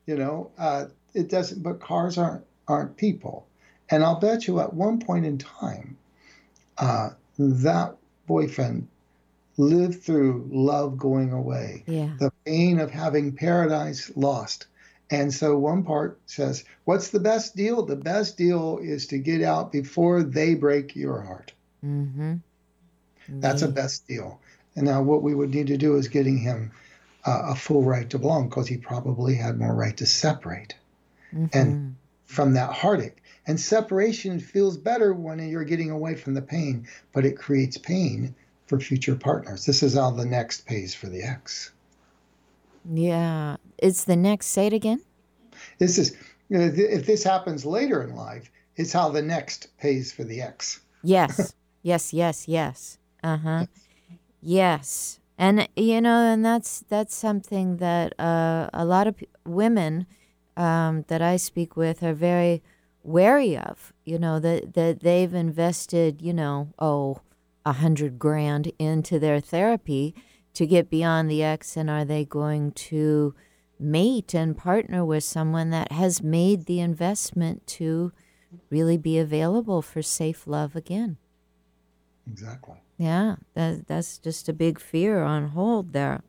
you 0.05 0.15
know 0.15 0.51
uh, 0.57 0.85
it 1.13 1.29
doesn't. 1.29 1.63
But 1.63 1.79
cars 1.79 2.17
aren't 2.17 2.45
aren't 2.67 2.97
people, 2.97 3.47
and 3.89 4.03
I'll 4.03 4.19
bet 4.19 4.47
you 4.47 4.59
at 4.59 4.73
one 4.73 4.99
point 4.99 5.25
in 5.25 5.37
time, 5.37 5.97
uh, 6.77 7.11
that 7.37 7.95
boyfriend 8.27 8.87
lived 9.57 10.03
through 10.03 10.47
love 10.51 10.97
going 10.97 11.31
away, 11.33 11.83
yeah. 11.85 12.11
the 12.19 12.31
pain 12.45 12.79
of 12.79 12.91
having 12.91 13.35
paradise 13.35 14.11
lost. 14.15 14.67
And 15.11 15.33
so 15.33 15.57
one 15.57 15.83
part 15.83 16.19
says, 16.27 16.63
What's 16.85 17.09
the 17.09 17.19
best 17.19 17.55
deal? 17.55 17.83
The 17.83 17.95
best 17.95 18.37
deal 18.37 18.79
is 18.81 19.07
to 19.07 19.17
get 19.17 19.41
out 19.41 19.71
before 19.71 20.21
they 20.21 20.53
break 20.53 20.95
your 20.95 21.21
heart. 21.21 21.51
Mm-hmm. 21.83 22.35
That's 23.33 23.61
a 23.61 23.67
best 23.67 24.07
deal. 24.07 24.39
And 24.75 24.85
now 24.85 25.01
what 25.01 25.23
we 25.23 25.35
would 25.35 25.53
need 25.53 25.67
to 25.67 25.77
do 25.77 25.95
is 25.95 26.07
getting 26.07 26.37
him 26.37 26.71
uh, 27.25 27.41
a 27.49 27.55
full 27.55 27.83
right 27.83 28.09
to 28.09 28.19
belong 28.19 28.49
because 28.49 28.67
he 28.67 28.77
probably 28.77 29.35
had 29.35 29.59
more 29.59 29.73
right 29.73 29.95
to 29.97 30.05
separate 30.05 30.75
mm-hmm. 31.33 31.45
and 31.57 31.95
from 32.25 32.53
that 32.53 32.71
heartache. 32.71 33.17
And 33.47 33.59
separation 33.59 34.39
feels 34.39 34.77
better 34.77 35.13
when 35.13 35.39
you're 35.49 35.63
getting 35.63 35.89
away 35.89 36.15
from 36.15 36.35
the 36.35 36.41
pain, 36.41 36.87
but 37.13 37.25
it 37.25 37.37
creates 37.37 37.77
pain 37.77 38.35
for 38.67 38.79
future 38.79 39.15
partners. 39.15 39.65
This 39.65 39.81
is 39.81 39.95
how 39.95 40.11
the 40.11 40.25
next 40.25 40.67
pays 40.67 40.93
for 40.93 41.07
the 41.07 41.23
ex. 41.23 41.71
Yeah. 42.85 43.57
It's 43.79 44.03
the 44.03 44.15
next, 44.15 44.47
say 44.47 44.67
it 44.67 44.73
again. 44.73 45.01
This 45.79 45.97
is, 45.97 46.15
you 46.49 46.59
know, 46.59 46.71
th- 46.71 46.91
if 46.91 47.07
this 47.07 47.23
happens 47.23 47.65
later 47.65 48.03
in 48.03 48.15
life, 48.15 48.51
it's 48.75 48.93
how 48.93 49.09
the 49.09 49.23
next 49.23 49.75
pays 49.79 50.13
for 50.13 50.23
the 50.23 50.41
ex. 50.41 50.79
Yes. 51.03 51.53
yes, 51.81 52.13
yes, 52.13 52.47
yes. 52.47 52.98
Uh-huh. 53.23 53.65
Yes. 54.41 55.19
And 55.37 55.67
you 55.75 56.01
know, 56.01 56.17
and 56.33 56.43
that's 56.43 56.83
that's 56.89 57.15
something 57.15 57.77
that 57.77 58.19
uh, 58.19 58.69
a 58.73 58.83
lot 58.85 59.07
of 59.07 59.17
p- 59.17 59.27
women 59.45 60.05
um, 60.57 61.05
that 61.07 61.21
I 61.21 61.37
speak 61.37 61.77
with 61.77 62.03
are 62.03 62.13
very 62.13 62.61
wary 63.03 63.57
of. 63.57 63.93
You 64.03 64.19
know 64.19 64.39
that 64.39 64.73
that 64.73 64.99
they've 65.01 65.33
invested, 65.33 66.21
you 66.21 66.33
know, 66.33 66.73
oh, 66.77 67.21
a 67.65 67.73
hundred 67.73 68.19
grand 68.19 68.71
into 68.79 69.17
their 69.17 69.39
therapy 69.39 70.13
to 70.55 70.67
get 70.67 70.89
beyond 70.89 71.31
the 71.31 71.41
ex, 71.43 71.77
and 71.77 71.89
are 71.89 72.03
they 72.03 72.25
going 72.25 72.71
to 72.73 73.33
mate 73.79 74.33
and 74.33 74.57
partner 74.57 75.05
with 75.05 75.23
someone 75.23 75.69
that 75.69 75.91
has 75.93 76.21
made 76.21 76.65
the 76.65 76.81
investment 76.81 77.65
to 77.65 78.11
really 78.69 78.97
be 78.97 79.17
available 79.17 79.81
for 79.81 80.01
safe 80.01 80.45
love 80.45 80.75
again? 80.75 81.17
Exactly. 82.27 82.75
Yeah, 82.99 83.37
that, 83.53 83.87
that's 83.87 84.17
just 84.17 84.49
a 84.49 84.53
big 84.53 84.77
fear 84.77 85.23
on 85.23 85.47
hold 85.49 85.93
there. 85.93 86.21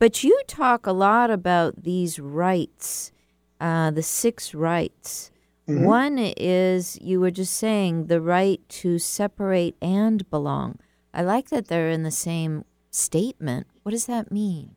But 0.00 0.24
you 0.24 0.38
talk 0.48 0.84
a 0.84 0.92
lot 0.92 1.30
about 1.30 1.84
these 1.84 2.18
rights, 2.18 3.12
uh, 3.60 3.92
the 3.92 4.02
six 4.02 4.52
rights. 4.52 5.30
Mhm. 5.68 5.84
One 5.84 6.18
is, 6.18 6.98
you 7.00 7.20
were 7.20 7.30
just 7.30 7.54
saying, 7.54 8.06
the 8.06 8.20
right 8.20 8.60
to 8.80 8.98
separate 8.98 9.76
and 9.80 10.28
belong. 10.28 10.80
I 11.14 11.22
like 11.22 11.50
that 11.50 11.68
they're 11.68 11.90
in 11.90 12.02
the 12.02 12.10
same 12.10 12.64
statement. 12.90 13.68
What 13.84 13.92
does 13.92 14.06
that 14.06 14.32
mean? 14.32 14.74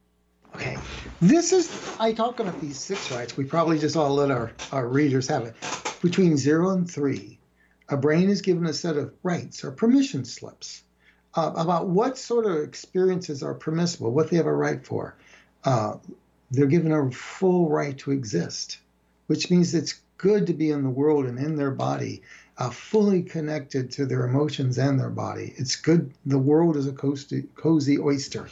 Okay. 0.56 0.78
This 1.22 1.52
is, 1.54 1.96
I 2.00 2.14
talk 2.14 2.40
about 2.40 2.62
these 2.62 2.78
six 2.80 3.12
rights. 3.12 3.36
We 3.36 3.46
probably 3.46 3.80
just 3.80 3.96
all 3.96 4.14
let 4.14 4.30
our, 4.30 4.52
our 4.72 4.88
readers 4.88 5.28
have 5.28 5.44
it. 5.44 5.56
Between 6.04 6.38
zero 6.38 6.70
and 6.72 6.90
three, 6.90 7.40
a 7.90 7.98
brain 7.98 8.30
is 8.30 8.42
given 8.42 8.68
a 8.68 8.74
set 8.74 8.96
of 8.96 9.12
rights 9.24 9.64
or 9.64 9.72
permission 9.72 10.24
slips 10.24 10.84
uh, 11.36 11.54
about 11.56 11.88
what 11.88 12.18
sort 12.18 12.46
of 12.46 12.64
experiences 12.64 13.44
are 13.44 13.54
permissible, 13.54 14.12
what 14.12 14.30
they 14.30 14.38
have 14.38 14.46
a 14.46 14.54
right 14.54 14.86
for. 14.86 15.16
Uh, 15.64 15.96
they're 16.52 16.66
given 16.66 16.92
a 16.92 17.12
full 17.12 17.70
right 17.70 17.98
to 18.00 18.12
exist, 18.12 18.80
which 19.28 19.50
means 19.50 19.74
it's 19.74 20.02
good 20.18 20.48
to 20.48 20.54
be 20.54 20.70
in 20.70 20.84
the 20.84 20.90
world 20.90 21.26
and 21.26 21.40
in 21.40 21.56
their 21.56 21.72
body, 21.72 22.22
uh, 22.58 22.70
fully 22.70 23.24
connected 23.24 23.90
to 23.92 24.06
their 24.06 24.26
emotions 24.26 24.78
and 24.78 25.00
their 25.00 25.10
body. 25.10 25.54
It's 25.58 25.76
good. 25.76 26.14
The 26.26 26.38
world 26.38 26.76
is 26.76 26.86
a 26.86 26.92
cozy, 26.92 27.46
cozy 27.56 27.98
oyster. 27.98 28.50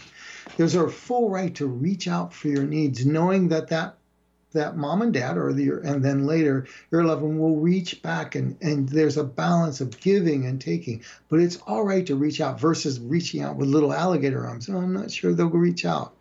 There's 0.57 0.75
a 0.75 0.89
full 0.89 1.29
right 1.29 1.53
to 1.55 1.67
reach 1.67 2.07
out 2.07 2.33
for 2.33 2.47
your 2.47 2.63
needs, 2.63 3.05
knowing 3.05 3.49
that 3.49 3.67
that 3.67 3.98
that 4.51 4.75
mom 4.75 5.01
and 5.01 5.13
dad 5.13 5.37
or 5.37 5.53
the 5.53 5.69
and 5.83 6.03
then 6.03 6.25
later 6.25 6.65
your 6.91 7.03
loved 7.03 7.21
one 7.21 7.37
will 7.37 7.57
reach 7.57 8.01
back 8.01 8.33
and 8.35 8.57
and 8.61 8.89
there's 8.89 9.17
a 9.17 9.23
balance 9.23 9.79
of 9.79 9.99
giving 9.99 10.45
and 10.45 10.59
taking 10.59 11.03
but 11.29 11.39
it's 11.39 11.57
all 11.67 11.83
right 11.83 12.07
to 12.07 12.15
reach 12.15 12.41
out 12.41 12.59
versus 12.59 12.99
reaching 12.99 13.41
out 13.41 13.55
with 13.55 13.69
little 13.69 13.93
alligator 13.93 14.45
arms. 14.45 14.67
Oh, 14.67 14.77
i'm 14.77 14.93
not 14.93 15.11
sure 15.11 15.33
they'll 15.33 15.49
reach 15.49 15.85
out 15.85 16.13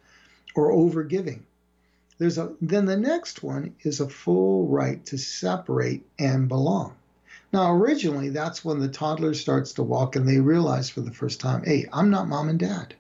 or 0.55 0.73
over 0.73 1.05
giving 1.05 1.47
there's 2.19 2.37
a 2.37 2.53
then 2.61 2.85
the 2.85 2.97
next 2.97 3.43
one 3.43 3.75
is 3.83 4.01
a 4.01 4.09
full 4.09 4.67
right 4.67 5.05
to 5.07 5.17
separate 5.17 6.05
and 6.19 6.49
belong. 6.49 6.97
Now 7.53 7.73
originally 7.73 8.29
that's 8.29 8.65
when 8.65 8.81
the 8.81 8.89
toddler 8.89 9.33
starts 9.33 9.75
to 9.75 9.83
walk 9.83 10.17
and 10.17 10.29
they 10.29 10.41
realize 10.41 10.91
for 10.91 11.01
the 11.01 11.13
first 11.13 11.41
time 11.41 11.65
hey 11.65 11.89
i'm 11.93 12.11
not 12.11 12.29
mom 12.29 12.51
and 12.51 12.59
dad. 12.59 12.95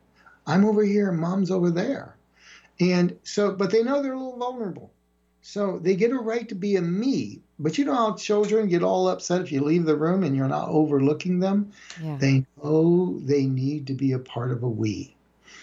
I'm 0.47 0.65
over 0.65 0.83
here 0.83 1.13
mom's 1.13 1.51
over 1.51 1.71
there. 1.71 2.15
And 2.81 3.19
so 3.25 3.53
but 3.53 3.71
they 3.71 3.83
know 3.83 4.03
they're 4.03 4.15
a 4.15 4.19
little 4.19 4.39
vulnerable 4.39 4.91
so 5.51 5.79
they 5.79 5.97
get 5.97 6.11
a 6.11 6.19
right 6.19 6.47
to 6.51 6.55
be 6.55 6.77
a 6.77 6.83
me. 6.83 7.41
But 7.59 7.79
you 7.79 7.87
know 7.87 7.95
how 7.95 8.13
children 8.17 8.69
get 8.69 8.83
all 8.83 9.09
upset 9.09 9.41
if 9.41 9.51
you 9.51 9.65
leave 9.65 9.87
the 9.87 9.97
room 9.97 10.23
and 10.23 10.37
you're 10.37 10.47
not 10.47 10.69
overlooking 10.69 11.41
them? 11.41 11.73
Yeah. 12.03 12.19
They 12.19 12.45
know 12.63 13.19
they 13.21 13.47
need 13.47 13.87
to 13.87 13.95
be 13.95 14.13
a 14.13 14.19
part 14.19 14.51
of 14.51 14.63
a 14.63 14.69
we. 14.69 15.15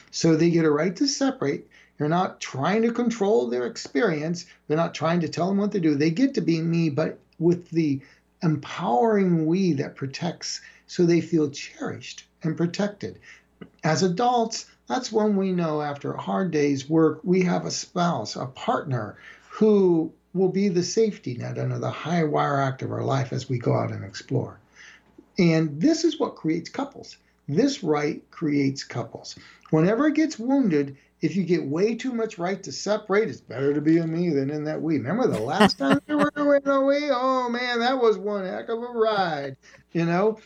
So 0.09 0.35
they 0.35 0.49
get 0.49 0.65
a 0.65 0.71
right 0.71 0.95
to 0.95 1.05
separate. 1.05 1.67
You're 1.99 2.09
not 2.09 2.41
trying 2.41 2.81
to 2.81 2.91
control 2.91 3.47
their 3.47 3.67
experience. 3.67 4.47
They're 4.67 4.75
not 4.75 4.95
trying 4.95 5.19
to 5.19 5.29
tell 5.29 5.49
them 5.49 5.57
what 5.57 5.71
to 5.73 5.79
do. 5.79 5.93
They 5.93 6.09
get 6.09 6.33
to 6.33 6.41
be 6.41 6.61
me, 6.61 6.89
but 6.89 7.19
with 7.37 7.69
the 7.69 8.01
empowering 8.41 9.45
we 9.45 9.73
that 9.73 9.95
protects 9.95 10.61
so 10.87 11.05
they 11.05 11.21
feel 11.21 11.51
cherished 11.51 12.25
and 12.41 12.57
protected. 12.57 13.19
As 13.83 14.01
adults, 14.01 14.65
that's 14.87 15.11
when 15.11 15.35
we 15.35 15.51
know 15.51 15.83
after 15.83 16.11
a 16.11 16.21
hard 16.21 16.49
day's 16.49 16.89
work, 16.89 17.19
we 17.23 17.43
have 17.43 17.67
a 17.67 17.71
spouse, 17.71 18.35
a 18.35 18.47
partner 18.47 19.15
who 19.55 20.11
will 20.33 20.49
be 20.49 20.67
the 20.67 20.83
safety 20.83 21.33
net 21.35 21.57
under 21.57 21.79
the 21.79 21.89
high 21.89 22.25
wire 22.25 22.59
act 22.59 22.81
of 22.81 22.91
our 22.91 23.05
life 23.05 23.31
as 23.31 23.47
we 23.47 23.57
go 23.57 23.73
out 23.73 23.89
and 23.89 24.03
explore. 24.03 24.59
And 25.39 25.79
this 25.79 26.03
is 26.03 26.19
what 26.19 26.35
creates 26.35 26.69
couples. 26.69 27.15
This 27.47 27.81
right 27.81 28.21
creates 28.31 28.83
couples. 28.83 29.37
Whenever 29.69 30.07
it 30.07 30.15
gets 30.15 30.37
wounded, 30.37 30.97
if 31.21 31.37
you 31.37 31.43
get 31.43 31.65
way 31.65 31.95
too 31.95 32.11
much 32.11 32.37
right 32.37 32.61
to 32.63 32.71
separate, 32.73 33.29
it's 33.29 33.39
better 33.39 33.73
to 33.73 33.79
be 33.79 33.97
in 33.97 34.11
me 34.11 34.29
than 34.29 34.49
in 34.49 34.65
that 34.65 34.81
we. 34.81 34.97
Remember 34.97 35.25
the 35.25 35.39
last 35.39 35.77
time 35.77 36.01
we 36.05 36.15
were 36.15 36.57
in 36.57 36.67
a 36.69 36.81
we? 36.81 37.09
Oh 37.09 37.47
man, 37.47 37.79
that 37.79 38.01
was 38.01 38.17
one 38.17 38.43
heck 38.43 38.67
of 38.67 38.83
a 38.83 38.87
ride. 38.87 39.55
You 39.93 40.05
know, 40.05 40.37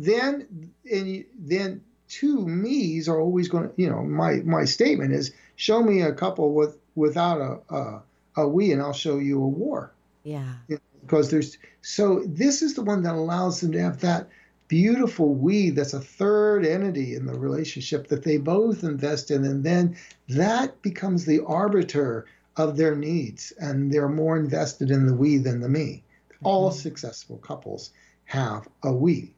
then 0.00 0.72
and 0.90 1.08
you, 1.08 1.24
then 1.38 1.80
two 2.08 2.44
me's 2.44 3.08
are 3.08 3.20
always 3.20 3.48
going 3.48 3.68
to. 3.68 3.74
You 3.76 3.88
know, 3.88 4.02
my 4.02 4.36
my 4.44 4.64
statement 4.64 5.12
is 5.12 5.32
show 5.54 5.80
me 5.80 6.00
a 6.00 6.12
couple 6.12 6.54
with 6.54 6.76
without 6.96 7.40
a 7.40 7.74
a, 7.74 8.02
a 8.42 8.48
we, 8.48 8.72
and 8.72 8.80
I'll 8.80 8.92
show 8.92 9.18
you 9.18 9.42
a 9.42 9.48
war. 9.48 9.92
Yeah. 10.24 10.54
because 11.02 11.30
there's 11.30 11.58
so 11.80 12.22
this 12.26 12.62
is 12.62 12.74
the 12.74 12.82
one 12.82 13.02
that 13.02 13.14
allows 13.14 13.60
them 13.60 13.72
to 13.72 13.80
have 13.80 14.00
that 14.00 14.28
beautiful 14.68 15.34
we 15.34 15.70
that's 15.70 15.94
a 15.94 16.00
third 16.00 16.66
entity 16.66 17.14
in 17.14 17.24
the 17.24 17.32
relationship 17.32 18.08
that 18.08 18.22
they 18.22 18.36
both 18.36 18.84
invest 18.84 19.30
in. 19.30 19.44
And 19.44 19.64
then 19.64 19.96
that 20.28 20.82
becomes 20.82 21.24
the 21.24 21.42
arbiter 21.44 22.26
of 22.56 22.76
their 22.76 22.94
needs 22.94 23.52
and 23.58 23.90
they're 23.90 24.08
more 24.08 24.36
invested 24.36 24.90
in 24.90 25.06
the 25.06 25.14
we 25.14 25.38
than 25.38 25.60
the 25.60 25.68
me. 25.68 26.02
All 26.44 26.70
successful 26.70 27.38
couples 27.38 27.90
have 28.26 28.68
a 28.82 28.92
we. 28.92 29.32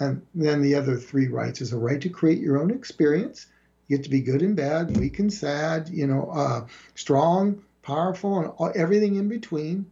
And 0.00 0.20
then 0.34 0.60
the 0.60 0.74
other 0.74 0.96
three 0.96 1.28
rights 1.28 1.60
is 1.60 1.72
a 1.72 1.78
right 1.78 2.00
to 2.00 2.08
create 2.08 2.38
your 2.38 2.58
own 2.58 2.70
experience. 2.70 3.46
You 3.86 3.96
get 3.96 4.04
to 4.04 4.10
be 4.10 4.20
good 4.20 4.42
and 4.42 4.56
bad 4.56 4.96
weak 4.96 5.20
and 5.20 5.32
sad 5.32 5.88
you 5.88 6.08
know 6.08 6.28
uh, 6.32 6.66
strong 6.96 7.62
powerful 7.86 8.38
and 8.40 8.48
all, 8.58 8.72
everything 8.74 9.14
in 9.14 9.28
between 9.28 9.86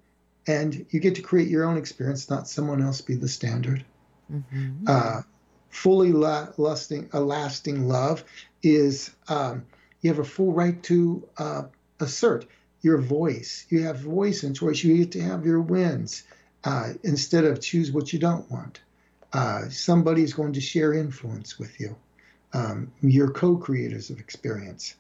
and 0.47 0.85
you 0.91 1.01
get 1.01 1.15
to 1.15 1.23
create 1.23 1.49
your 1.49 1.65
own 1.65 1.79
experience, 1.79 2.29
not 2.29 2.49
someone 2.49 2.83
else 2.83 3.01
be 3.01 3.15
the 3.15 3.29
standard. 3.29 3.85
Mm-hmm. 4.31 4.85
Uh, 4.87 5.23
fully 5.71 6.13
la- 6.13 6.49
lusting, 6.57 7.09
a 7.13 7.21
lasting 7.21 7.89
love 7.89 8.25
is 8.63 9.11
um, 9.29 9.65
you 10.01 10.11
have 10.11 10.19
a 10.19 10.25
full 10.25 10.53
right 10.53 10.83
to 10.83 11.27
uh, 11.39 11.63
assert 12.01 12.47
your 12.83 12.99
voice. 12.99 13.65
You 13.71 13.85
have 13.85 13.99
voice 13.99 14.43
and 14.43 14.55
choice. 14.55 14.85
You 14.85 14.99
get 14.99 15.13
to 15.13 15.23
have 15.23 15.47
your 15.47 15.61
wins 15.61 16.25
uh, 16.65 16.95
instead 17.03 17.45
of 17.45 17.61
choose 17.61 17.91
what 17.93 18.13
you 18.13 18.19
don't 18.19 18.51
want. 18.51 18.81
Uh, 19.33 19.69
somebody's 19.71 20.35
going 20.35 20.53
to 20.53 20.61
share 20.61 20.93
influence 20.93 21.59
with 21.59 21.81
you. 21.81 21.97
Um, 22.53 22.93
you're 23.01 23.31
co-creators 23.31 24.11
of 24.11 24.21
experience, 24.21 24.95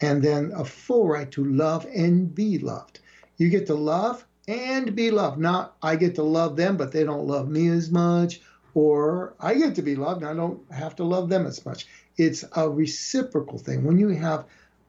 and 0.00 0.22
then 0.22 0.52
a 0.54 0.64
full 0.64 1.08
right 1.08 1.30
to 1.32 1.44
love 1.44 1.86
and 1.94 2.34
be 2.34 2.58
loved. 2.58 3.00
You 3.36 3.48
get 3.48 3.66
to 3.66 3.74
love 3.74 4.24
and 4.46 4.94
be 4.94 5.10
loved. 5.10 5.38
Not 5.38 5.76
I 5.82 5.96
get 5.96 6.14
to 6.16 6.22
love 6.22 6.56
them, 6.56 6.76
but 6.76 6.92
they 6.92 7.04
don't 7.04 7.26
love 7.26 7.48
me 7.48 7.68
as 7.68 7.90
much, 7.90 8.40
or 8.74 9.34
I 9.40 9.54
get 9.54 9.74
to 9.76 9.82
be 9.82 9.96
loved 9.96 10.22
and 10.22 10.30
I 10.30 10.34
don't 10.34 10.60
have 10.72 10.96
to 10.96 11.04
love 11.04 11.28
them 11.28 11.46
as 11.46 11.64
much. 11.64 11.86
It's 12.16 12.44
a 12.54 12.68
reciprocal 12.68 13.58
thing. 13.58 13.84
When 13.84 13.98
you 13.98 14.10
have 14.10 14.44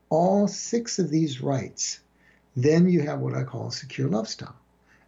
all 0.09 0.47
six 0.47 0.99
of 0.99 1.09
these 1.09 1.41
rights, 1.41 1.99
then 2.55 2.89
you 2.89 3.01
have 3.01 3.19
what 3.19 3.35
I 3.35 3.43
call 3.43 3.67
a 3.67 3.71
secure 3.71 4.07
love 4.07 4.27
style. 4.27 4.55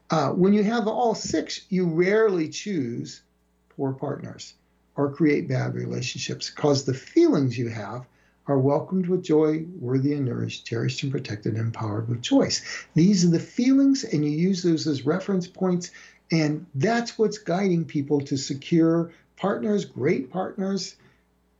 Uh, 0.09 0.29
when 0.29 0.53
you 0.53 0.63
have 0.63 0.87
all 0.87 1.15
six, 1.15 1.65
you 1.69 1.87
rarely 1.87 2.49
choose 2.49 3.21
poor 3.69 3.93
partners 3.93 4.53
or 4.95 5.11
create 5.11 5.47
bad 5.47 5.75
relationships 5.75 6.49
because 6.49 6.85
the 6.85 6.93
feelings 6.93 7.57
you 7.57 7.69
have 7.69 8.05
are 8.47 8.57
welcomed 8.57 9.07
with 9.07 9.23
joy, 9.23 9.65
worthy 9.79 10.13
and 10.13 10.25
nourished, 10.25 10.65
cherished 10.65 11.03
and 11.03 11.11
protected, 11.11 11.53
and 11.53 11.61
empowered 11.61 12.07
with 12.07 12.21
choice. 12.21 12.61
These 12.93 13.25
are 13.25 13.29
the 13.29 13.39
feelings, 13.39 14.03
and 14.03 14.23
you 14.23 14.31
use 14.31 14.63
those 14.63 14.87
as 14.87 15.05
reference 15.05 15.47
points, 15.47 15.91
and 16.31 16.65
that's 16.75 17.17
what's 17.17 17.37
guiding 17.37 17.85
people 17.85 18.21
to 18.21 18.37
secure 18.37 19.11
partners, 19.35 19.85
great 19.85 20.31
partners, 20.31 20.95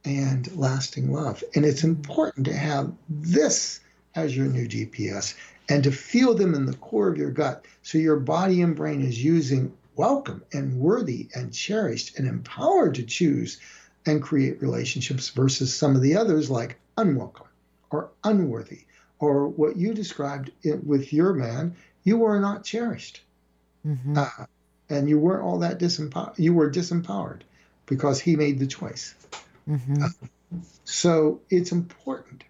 and 0.06 0.56
lasting 0.56 1.12
love. 1.12 1.44
And 1.56 1.66
it's 1.66 1.84
important 1.84 2.46
to 2.46 2.54
have 2.54 2.94
this 3.10 3.82
as 4.16 4.36
your 4.36 4.48
new 4.48 4.68
GPS 4.68 5.36
and 5.70 5.84
to 5.84 5.92
feel 5.92 6.34
them 6.34 6.54
in 6.54 6.66
the 6.66 6.78
core 6.78 7.10
of 7.10 7.18
your 7.18 7.32
gut 7.32 7.66
so 7.84 7.98
your 7.98 8.18
body 8.18 8.62
and 8.62 8.76
brain 8.76 9.02
is 9.02 9.24
using 9.24 9.74
welcome 9.96 10.44
and 10.54 10.80
worthy 10.80 11.28
and 11.36 11.54
cherished 11.54 12.18
and 12.18 12.28
empowered 12.28 12.96
to 12.96 13.04
choose 13.04 13.60
and 14.08 14.22
create 14.22 14.62
relationships 14.62 15.30
versus 15.30 15.76
some 15.76 15.96
of 15.96 16.02
the 16.02 16.16
others 16.16 16.50
like 16.50 16.80
unwelcome 16.98 17.48
or 17.90 18.10
unworthy 18.24 18.82
or 19.20 19.48
what 19.48 19.78
you 19.78 19.94
described 19.94 20.52
with 20.86 21.14
your 21.14 21.34
man 21.34 21.76
you 22.04 22.18
were 22.18 22.40
not 22.40 22.64
cherished 22.64 23.22
mm-hmm. 23.86 24.18
uh, 24.18 24.46
and 24.90 25.10
you 25.10 25.20
weren't 25.20 25.44
all 25.44 25.60
that 25.60 25.80
disempowered 25.80 26.38
you 26.38 26.54
were 26.54 26.70
disempowered 26.70 27.42
because 27.86 28.20
he 28.20 28.36
made 28.36 28.60
the 28.60 28.68
choice 28.68 29.16
mm-hmm. 29.70 30.04
uh, 30.04 30.10
so 30.86 31.42
it's 31.50 31.72
important 31.72 32.44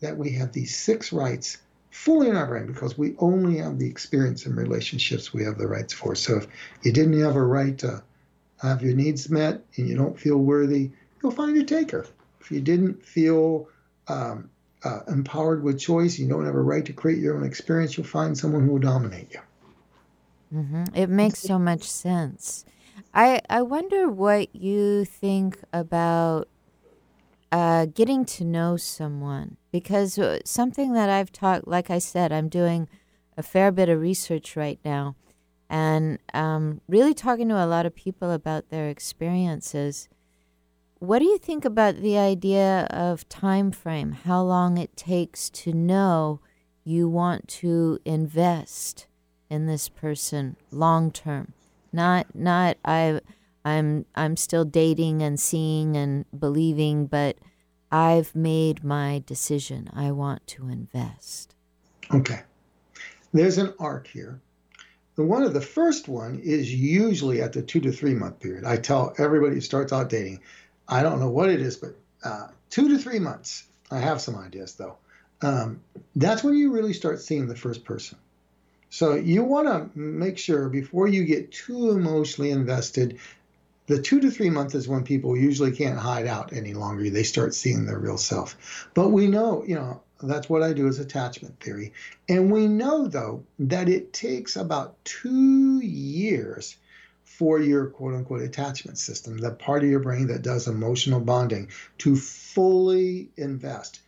that 0.00 0.16
we 0.16 0.32
have 0.32 0.52
these 0.52 0.76
six 0.76 1.12
rights 1.12 1.58
fully 1.90 2.28
in 2.28 2.36
our 2.36 2.46
brain 2.46 2.66
because 2.66 2.98
we 2.98 3.14
only 3.18 3.58
have 3.58 3.78
the 3.78 3.88
experience 3.88 4.46
in 4.46 4.56
relationships 4.56 5.32
we 5.32 5.44
have 5.44 5.58
the 5.58 5.66
rights 5.66 5.92
for. 5.92 6.14
So 6.14 6.38
if 6.38 6.46
you 6.82 6.92
didn't 6.92 7.20
have 7.20 7.36
a 7.36 7.42
right 7.42 7.76
to 7.78 8.02
have 8.62 8.82
your 8.82 8.94
needs 8.94 9.28
met 9.28 9.62
and 9.76 9.88
you 9.88 9.96
don't 9.96 10.18
feel 10.18 10.38
worthy, 10.38 10.90
you'll 11.22 11.32
find 11.32 11.56
a 11.56 11.64
taker. 11.64 12.06
If 12.40 12.50
you 12.50 12.60
didn't 12.60 13.04
feel 13.04 13.68
um, 14.08 14.50
uh, 14.84 15.00
empowered 15.08 15.62
with 15.62 15.78
choice, 15.78 16.18
you 16.18 16.28
don't 16.28 16.46
have 16.46 16.54
a 16.54 16.60
right 16.60 16.84
to 16.86 16.92
create 16.92 17.18
your 17.18 17.36
own 17.36 17.44
experience, 17.44 17.96
you'll 17.96 18.06
find 18.06 18.36
someone 18.36 18.64
who 18.64 18.72
will 18.72 18.78
dominate 18.78 19.32
you. 19.32 19.40
Mm-hmm. 20.54 20.84
It 20.94 21.08
makes 21.08 21.40
so 21.40 21.58
much 21.58 21.84
sense. 21.84 22.64
I 23.14 23.40
I 23.48 23.62
wonder 23.62 24.08
what 24.08 24.54
you 24.54 25.04
think 25.04 25.58
about 25.72 26.48
uh, 27.50 27.86
getting 27.86 28.24
to 28.24 28.44
know 28.44 28.76
someone 28.76 29.56
because 29.70 30.18
uh, 30.18 30.40
something 30.44 30.92
that 30.92 31.08
I've 31.10 31.32
talked, 31.32 31.66
like 31.66 31.90
I 31.90 31.98
said, 31.98 32.32
I'm 32.32 32.48
doing 32.48 32.88
a 33.36 33.42
fair 33.42 33.72
bit 33.72 33.88
of 33.88 34.00
research 34.00 34.56
right 34.56 34.78
now, 34.84 35.16
and 35.72 36.18
um, 36.34 36.82
really 36.86 37.14
talking 37.14 37.48
to 37.48 37.54
a 37.54 37.66
lot 37.66 37.86
of 37.86 37.94
people 37.94 38.30
about 38.30 38.68
their 38.68 38.90
experiences. 38.90 40.10
What 40.98 41.20
do 41.20 41.24
you 41.24 41.38
think 41.38 41.64
about 41.64 41.96
the 41.96 42.18
idea 42.18 42.86
of 42.90 43.26
time 43.30 43.72
frame? 43.72 44.12
How 44.12 44.42
long 44.42 44.76
it 44.76 44.96
takes 44.96 45.48
to 45.50 45.72
know 45.72 46.40
you 46.84 47.08
want 47.08 47.48
to 47.48 47.98
invest 48.04 49.06
in 49.48 49.66
this 49.66 49.88
person 49.88 50.56
long 50.70 51.10
term? 51.10 51.54
Not 51.90 52.34
not 52.34 52.76
I 52.84 53.20
I'm 53.64 54.04
I'm 54.14 54.36
still 54.36 54.66
dating 54.66 55.22
and 55.22 55.40
seeing 55.40 55.96
and 55.96 56.26
believing, 56.38 57.06
but 57.06 57.38
I've 57.90 58.34
made 58.34 58.84
my 58.84 59.22
decision. 59.24 59.88
I 59.92 60.10
want 60.12 60.46
to 60.48 60.68
invest. 60.68 61.54
Okay. 62.12 62.42
There's 63.32 63.56
an 63.56 63.72
arc 63.78 64.06
here. 64.06 64.40
The 65.14 65.24
one 65.24 65.42
of 65.42 65.52
the 65.52 65.60
first 65.60 66.08
one 66.08 66.40
is 66.42 66.72
usually 66.72 67.42
at 67.42 67.52
the 67.52 67.62
two 67.62 67.80
to 67.80 67.92
three 67.92 68.14
month 68.14 68.40
period. 68.40 68.64
I 68.64 68.76
tell 68.76 69.14
everybody 69.18 69.54
who 69.54 69.60
starts 69.60 69.92
out 69.92 70.08
dating, 70.08 70.40
I 70.88 71.02
don't 71.02 71.20
know 71.20 71.30
what 71.30 71.50
it 71.50 71.60
is, 71.60 71.76
but 71.76 71.96
uh, 72.24 72.48
two 72.70 72.88
to 72.88 72.98
three 72.98 73.18
months. 73.18 73.64
I 73.90 73.98
have 73.98 74.20
some 74.20 74.36
ideas 74.36 74.74
though. 74.74 74.96
Um, 75.42 75.80
that's 76.16 76.42
when 76.42 76.54
you 76.54 76.72
really 76.72 76.92
start 76.92 77.20
seeing 77.20 77.46
the 77.46 77.56
first 77.56 77.84
person. 77.84 78.18
So 78.90 79.14
you 79.14 79.42
want 79.42 79.68
to 79.68 79.98
make 79.98 80.38
sure 80.38 80.68
before 80.68 81.08
you 81.08 81.24
get 81.24 81.50
too 81.50 81.90
emotionally 81.90 82.50
invested 82.50 83.18
the 83.86 84.00
two 84.00 84.20
to 84.20 84.30
three 84.30 84.50
months 84.50 84.74
is 84.74 84.88
when 84.88 85.04
people 85.04 85.36
usually 85.36 85.72
can't 85.72 85.98
hide 85.98 86.26
out 86.26 86.52
any 86.52 86.72
longer. 86.72 87.10
They 87.10 87.24
start 87.24 87.54
seeing 87.54 87.84
their 87.84 87.98
real 87.98 88.18
self. 88.18 88.88
But 88.94 89.10
we 89.10 89.26
know, 89.26 89.64
you 89.66 89.74
know, 89.74 90.00
that's 90.26 90.48
what 90.48 90.62
I 90.62 90.72
do 90.72 90.86
is 90.86 90.98
attachment 90.98 91.60
theory. 91.60 91.92
And 92.28 92.50
we 92.50 92.66
know, 92.66 93.06
though, 93.06 93.44
that 93.58 93.88
it 93.88 94.12
takes 94.12 94.56
about 94.56 95.02
two 95.04 95.80
years 95.80 96.76
for 97.24 97.58
your 97.60 97.86
quote 97.86 98.14
unquote 98.14 98.42
attachment 98.42 98.98
system, 98.98 99.38
the 99.38 99.50
part 99.50 99.82
of 99.82 99.90
your 99.90 100.00
brain 100.00 100.26
that 100.28 100.42
does 100.42 100.68
emotional 100.68 101.20
bonding, 101.20 101.68
to 101.98 102.14
fully 102.14 103.30
invest. 103.36 104.00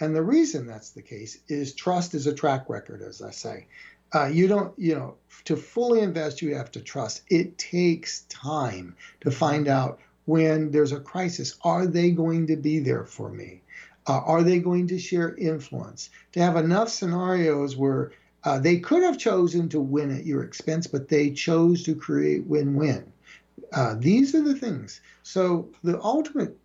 And 0.00 0.16
the 0.16 0.22
reason 0.22 0.66
that's 0.66 0.90
the 0.90 1.02
case 1.02 1.38
is 1.48 1.74
trust 1.74 2.14
is 2.14 2.26
a 2.26 2.34
track 2.34 2.68
record, 2.68 3.02
as 3.02 3.22
I 3.22 3.30
say. 3.30 3.66
Uh, 4.14 4.26
you 4.26 4.46
don't, 4.46 4.76
you 4.78 4.94
know, 4.94 5.14
to 5.44 5.56
fully 5.56 6.00
invest, 6.00 6.42
you 6.42 6.54
have 6.54 6.70
to 6.72 6.80
trust. 6.80 7.22
It 7.28 7.56
takes 7.56 8.22
time 8.22 8.96
to 9.22 9.30
find 9.30 9.68
out 9.68 10.00
when 10.24 10.70
there's 10.70 10.92
a 10.92 11.00
crisis. 11.00 11.56
Are 11.62 11.86
they 11.86 12.10
going 12.10 12.48
to 12.48 12.56
be 12.56 12.80
there 12.80 13.04
for 13.04 13.30
me? 13.30 13.62
Uh, 14.06 14.20
are 14.24 14.42
they 14.42 14.58
going 14.58 14.88
to 14.88 14.98
share 14.98 15.34
influence? 15.36 16.10
To 16.32 16.40
have 16.40 16.56
enough 16.56 16.88
scenarios 16.88 17.76
where 17.76 18.12
uh, 18.44 18.58
they 18.58 18.78
could 18.78 19.02
have 19.02 19.18
chosen 19.18 19.68
to 19.68 19.80
win 19.80 20.16
at 20.16 20.26
your 20.26 20.42
expense, 20.42 20.86
but 20.86 21.08
they 21.08 21.30
chose 21.30 21.84
to 21.84 21.94
create 21.94 22.46
win 22.46 22.74
win. 22.74 23.12
Uh, 23.72 23.94
these 23.98 24.34
are 24.34 24.42
the 24.42 24.56
things. 24.56 25.00
So 25.22 25.68
the 25.84 26.00
ultimate 26.02 26.56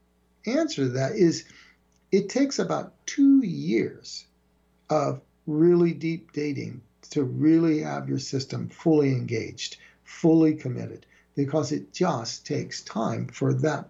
answer 0.46 0.84
to 0.84 0.90
that 0.90 1.14
is 1.14 1.46
it 2.12 2.30
takes 2.30 2.58
about 2.58 2.94
two 3.06 3.46
years 3.46 4.26
of 4.90 5.22
really 5.46 5.94
deep 5.94 6.32
dating 6.32 6.82
to 7.10 7.24
really 7.24 7.82
have 7.82 8.10
your 8.10 8.20
system 8.20 8.70
fully 8.70 9.12
engaged, 9.12 9.78
fully 10.04 10.56
committed, 10.56 11.06
because 11.36 11.72
it 11.72 11.94
just 11.94 12.46
takes 12.46 12.82
time 12.82 13.28
for 13.28 13.54
that 13.54 13.88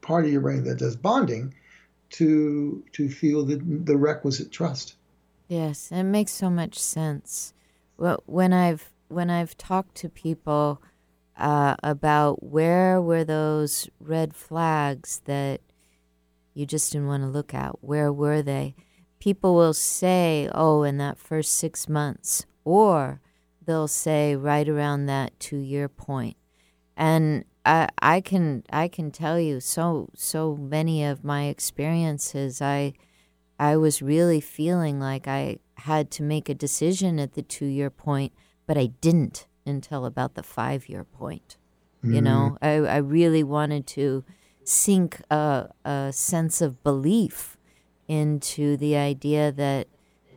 part 0.00 0.24
of 0.24 0.32
your 0.32 0.40
brain 0.40 0.64
that 0.64 0.78
does 0.78 0.96
bonding 0.96 1.54
to 2.12 2.84
to 2.92 3.08
feel 3.08 3.44
the, 3.44 3.56
the 3.56 3.96
requisite 3.96 4.50
trust. 4.50 4.94
Yes, 5.48 5.90
it 5.92 6.04
makes 6.04 6.32
so 6.32 6.48
much 6.48 6.78
sense. 6.78 7.52
Well, 7.96 8.22
when 8.26 8.52
I've 8.52 8.90
when 9.08 9.30
I've 9.30 9.56
talked 9.56 9.94
to 9.96 10.08
people 10.08 10.82
uh, 11.36 11.76
about 11.82 12.42
where 12.42 13.00
were 13.00 13.24
those 13.24 13.88
red 14.00 14.34
flags 14.34 15.20
that 15.26 15.60
you 16.54 16.66
just 16.66 16.92
didn't 16.92 17.08
want 17.08 17.22
to 17.22 17.28
look 17.28 17.54
at, 17.54 17.82
where 17.82 18.12
were 18.12 18.42
they? 18.42 18.74
people 19.22 19.54
will 19.54 19.72
say, 19.72 20.50
oh, 20.52 20.82
in 20.82 20.98
that 20.98 21.16
first 21.16 21.54
six 21.54 21.88
months, 21.88 22.44
or 22.64 23.20
they'll 23.64 23.86
say 23.86 24.34
right 24.34 24.68
around 24.68 25.06
that 25.06 25.38
two 25.38 25.58
year 25.58 25.88
point. 25.88 26.36
And 26.96 27.44
I, 27.64 27.88
I 28.00 28.20
can 28.20 28.64
I 28.70 28.88
can 28.88 29.10
tell 29.10 29.38
you 29.38 29.60
so 29.60 30.08
so 30.14 30.56
many 30.56 31.04
of 31.04 31.24
my 31.24 31.44
experiences 31.44 32.60
I 32.60 32.94
I 33.58 33.76
was 33.76 34.02
really 34.02 34.40
feeling 34.40 34.98
like 34.98 35.28
I 35.28 35.58
had 35.76 36.10
to 36.12 36.22
make 36.22 36.48
a 36.48 36.54
decision 36.54 37.18
at 37.18 37.34
the 37.34 37.42
two 37.42 37.66
year 37.66 37.90
point, 37.90 38.32
but 38.66 38.76
I 38.76 38.86
didn't 38.86 39.46
until 39.64 40.04
about 40.04 40.34
the 40.34 40.42
five 40.42 40.88
year 40.88 41.04
point. 41.04 41.56
Mm-hmm. 42.04 42.14
You 42.14 42.22
know, 42.22 42.58
I, 42.60 42.70
I 42.70 42.96
really 42.96 43.44
wanted 43.44 43.86
to 43.88 44.24
sink 44.64 45.20
a, 45.30 45.68
a 45.84 46.12
sense 46.12 46.60
of 46.60 46.82
belief 46.82 47.56
into 48.08 48.76
the 48.76 48.96
idea 48.96 49.52
that 49.52 49.88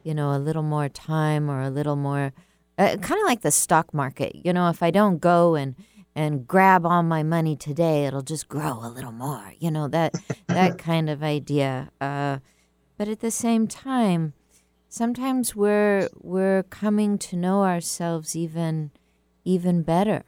you 0.03 0.13
know 0.13 0.35
a 0.35 0.37
little 0.39 0.63
more 0.63 0.87
time 0.87 1.49
or 1.49 1.61
a 1.61 1.69
little 1.69 1.95
more 1.95 2.31
uh, 2.77 2.95
kind 2.97 3.19
of 3.19 3.25
like 3.25 3.41
the 3.41 3.51
stock 3.51 3.93
market 3.93 4.35
you 4.45 4.53
know 4.53 4.69
if 4.69 4.83
i 4.83 4.91
don't 4.91 5.19
go 5.19 5.55
and 5.55 5.75
and 6.15 6.47
grab 6.47 6.85
all 6.85 7.03
my 7.03 7.23
money 7.23 7.55
today 7.55 8.05
it'll 8.05 8.21
just 8.21 8.47
grow 8.47 8.79
a 8.81 8.89
little 8.89 9.11
more 9.11 9.53
you 9.59 9.69
know 9.69 9.87
that 9.87 10.13
that 10.47 10.77
kind 10.77 11.09
of 11.09 11.23
idea 11.23 11.89
uh, 12.01 12.37
but 12.97 13.07
at 13.07 13.19
the 13.19 13.31
same 13.31 13.67
time 13.67 14.33
sometimes 14.87 15.55
we're 15.55 16.07
we're 16.15 16.63
coming 16.63 17.17
to 17.17 17.35
know 17.35 17.63
ourselves 17.63 18.35
even 18.35 18.91
even 19.43 19.81
better 19.81 20.23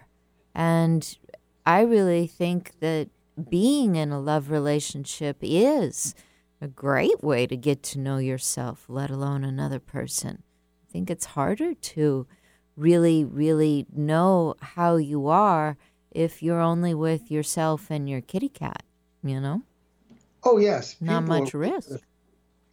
and 0.54 1.18
i 1.66 1.82
really 1.82 2.28
think 2.28 2.74
that 2.80 3.10
being 3.50 3.96
in 3.96 4.12
a 4.12 4.20
love 4.20 4.50
relationship 4.50 5.38
is 5.42 6.16
a 6.62 6.68
great 6.68 7.24
way 7.24 7.46
to 7.46 7.56
get 7.56 7.84
to 7.84 8.00
know 8.00 8.18
yourself, 8.18 8.86
let 8.88 9.10
alone 9.10 9.44
another 9.44 9.80
person. 9.80 10.44
I 10.88 10.92
think 10.92 11.10
it's 11.10 11.26
harder 11.26 11.74
to 11.74 12.28
really, 12.76 13.24
really 13.24 13.86
know 13.94 14.56
how 14.62 14.96
you 14.96 15.28
are 15.28 15.78
if 16.18 16.42
you're 16.42 16.60
only 16.60 16.96
with 16.96 17.30
yourself 17.30 17.92
and 17.92 18.10
your 18.10 18.22
kitty 18.22 18.50
cat, 18.50 18.82
you 19.24 19.40
know? 19.40 19.62
Oh, 20.44 20.58
yes. 20.58 20.96
Not 21.00 21.26
much 21.26 21.54
are, 21.54 21.60
risk. 21.60 22.00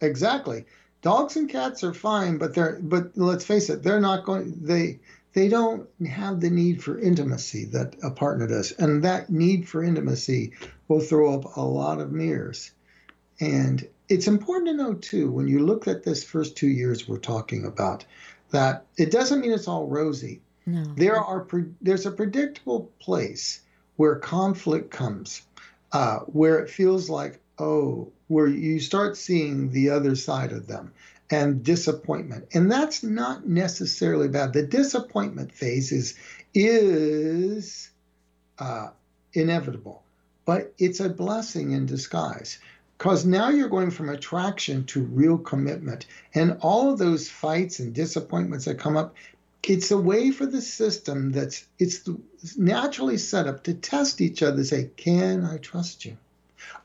Exactly. 0.01 0.65
Dogs 1.03 1.35
and 1.35 1.47
cats 1.47 1.83
are 1.83 1.93
fine, 1.93 2.39
but 2.39 2.55
they're 2.55 2.79
but 2.81 3.15
let's 3.15 3.45
face 3.45 3.69
it, 3.69 3.83
they're 3.83 4.01
not 4.01 4.25
going 4.25 4.53
they 4.59 4.99
they 5.33 5.47
don't 5.47 5.87
have 6.07 6.39
the 6.39 6.49
need 6.49 6.83
for 6.83 6.97
intimacy 6.97 7.65
that 7.65 7.95
a 8.01 8.09
partner 8.09 8.47
does. 8.47 8.71
And 8.71 9.03
that 9.03 9.29
need 9.29 9.69
for 9.69 9.83
intimacy 9.83 10.53
will 10.87 11.01
throw 11.01 11.35
up 11.35 11.55
a 11.55 11.61
lot 11.61 11.99
of 11.99 12.11
mirrors. 12.11 12.71
And 13.39 13.87
it's 14.09 14.27
important 14.27 14.69
to 14.69 14.83
know, 14.83 14.93
too, 14.95 15.29
when 15.29 15.47
you 15.47 15.59
look 15.59 15.87
at 15.87 16.03
this 16.03 16.23
first 16.23 16.55
two 16.55 16.69
years 16.69 17.07
we're 17.07 17.17
talking 17.19 17.65
about, 17.65 18.05
that 18.51 18.85
it 18.97 19.11
doesn't 19.11 19.41
mean 19.41 19.51
it's 19.51 19.67
all 19.67 19.87
rosy. 19.87 20.41
No. 20.65 20.83
There 20.95 21.17
are 21.17 21.47
there's 21.81 22.05
a 22.05 22.11
predictable 22.11 22.91
place 22.99 23.61
where 23.97 24.15
conflict 24.15 24.91
comes, 24.91 25.41
uh, 25.91 26.19
where 26.19 26.59
it 26.59 26.69
feels 26.69 27.09
like 27.09 27.39
oh, 27.59 28.11
where 28.27 28.47
you 28.47 28.79
start 28.79 29.15
seeing 29.15 29.71
the 29.71 29.89
other 29.91 30.15
side 30.15 30.51
of 30.51 30.67
them 30.67 30.91
and 31.29 31.63
disappointment, 31.63 32.47
and 32.53 32.71
that's 32.71 33.03
not 33.03 33.47
necessarily 33.47 34.27
bad. 34.27 34.53
The 34.53 34.63
disappointment 34.63 35.51
phase 35.51 35.91
is 35.91 36.15
is 36.53 37.89
uh, 38.59 38.89
inevitable 39.33 40.03
but 40.45 40.73
it's 40.77 40.99
a 40.99 41.09
blessing 41.09 41.71
in 41.71 41.85
disguise 41.85 42.59
because 42.97 43.25
now 43.25 43.49
you're 43.49 43.67
going 43.67 43.91
from 43.91 44.09
attraction 44.09 44.85
to 44.85 45.01
real 45.01 45.37
commitment. 45.37 46.05
And 46.33 46.57
all 46.61 46.91
of 46.91 46.99
those 46.99 47.29
fights 47.29 47.79
and 47.79 47.93
disappointments 47.93 48.65
that 48.65 48.79
come 48.79 48.95
up, 48.95 49.15
it's 49.69 49.91
a 49.91 49.97
way 49.97 50.31
for 50.31 50.45
the 50.45 50.61
system 50.61 51.31
that's 51.31 51.65
it's 51.79 52.07
naturally 52.57 53.17
set 53.17 53.47
up 53.47 53.63
to 53.63 53.73
test 53.73 54.21
each 54.21 54.43
other 54.43 54.63
say 54.63 54.89
can 54.97 55.45
i 55.45 55.57
trust 55.57 56.05
you? 56.05 56.17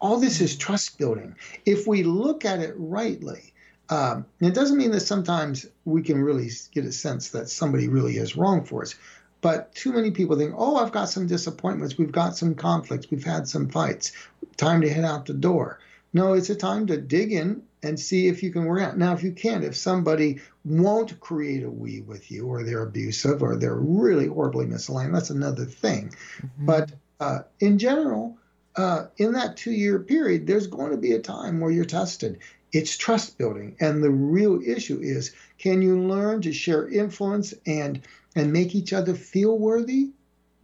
All 0.00 0.18
this 0.18 0.40
is 0.40 0.56
trust 0.56 0.98
building. 0.98 1.36
If 1.64 1.86
we 1.86 2.02
look 2.02 2.44
at 2.44 2.60
it 2.60 2.74
rightly 2.76 3.52
um, 3.88 4.24
it 4.40 4.54
doesn't 4.54 4.78
mean 4.78 4.92
that 4.92 5.00
sometimes 5.00 5.66
we 5.84 6.02
can 6.02 6.22
really 6.22 6.48
get 6.72 6.84
a 6.84 6.92
sense 6.92 7.30
that 7.30 7.48
somebody 7.48 7.88
really 7.88 8.16
is 8.16 8.36
wrong 8.36 8.64
for 8.64 8.82
us 8.82 8.94
but 9.40 9.74
too 9.74 9.92
many 9.92 10.10
people 10.10 10.36
think 10.36 10.54
oh 10.56 10.76
i've 10.76 10.92
got 10.92 11.08
some 11.08 11.26
disappointments. 11.26 11.98
We've 11.98 12.12
got 12.12 12.36
some 12.36 12.54
conflicts. 12.54 13.10
We've 13.10 13.24
had 13.24 13.48
some 13.48 13.68
fights. 13.68 14.12
Time 14.56 14.80
to 14.82 14.92
head 14.92 15.04
out 15.04 15.26
the 15.26 15.34
door. 15.34 15.80
No 16.12 16.34
it's 16.34 16.50
a 16.50 16.54
time 16.54 16.86
to 16.86 16.96
dig 16.96 17.32
in 17.32 17.62
and 17.82 17.98
see 17.98 18.28
if 18.28 18.42
you 18.42 18.52
can 18.52 18.64
work 18.64 18.82
out. 18.82 18.98
Now, 18.98 19.12
if 19.14 19.22
you 19.22 19.32
can't, 19.32 19.64
if 19.64 19.76
somebody 19.76 20.40
won't 20.64 21.18
create 21.20 21.62
a 21.62 21.70
we 21.70 22.00
with 22.00 22.30
you, 22.30 22.46
or 22.46 22.62
they're 22.62 22.82
abusive, 22.82 23.42
or 23.42 23.56
they're 23.56 23.74
really 23.74 24.26
horribly 24.26 24.66
misaligned, 24.66 25.12
that's 25.12 25.30
another 25.30 25.64
thing. 25.64 26.14
Mm-hmm. 26.38 26.66
But 26.66 26.92
uh, 27.20 27.40
in 27.60 27.78
general, 27.78 28.36
uh, 28.76 29.06
in 29.16 29.32
that 29.32 29.56
two 29.56 29.72
year 29.72 29.98
period, 29.98 30.46
there's 30.46 30.66
going 30.66 30.90
to 30.90 30.96
be 30.96 31.12
a 31.12 31.18
time 31.20 31.60
where 31.60 31.70
you're 31.70 31.84
tested. 31.84 32.38
It's 32.72 32.96
trust 32.96 33.36
building. 33.36 33.76
And 33.80 34.02
the 34.02 34.10
real 34.10 34.60
issue 34.64 35.00
is 35.02 35.34
can 35.58 35.82
you 35.82 36.00
learn 36.00 36.42
to 36.42 36.52
share 36.52 36.88
influence 36.88 37.52
and 37.66 38.00
and 38.36 38.52
make 38.52 38.74
each 38.76 38.92
other 38.92 39.14
feel 39.14 39.58
worthy 39.58 40.10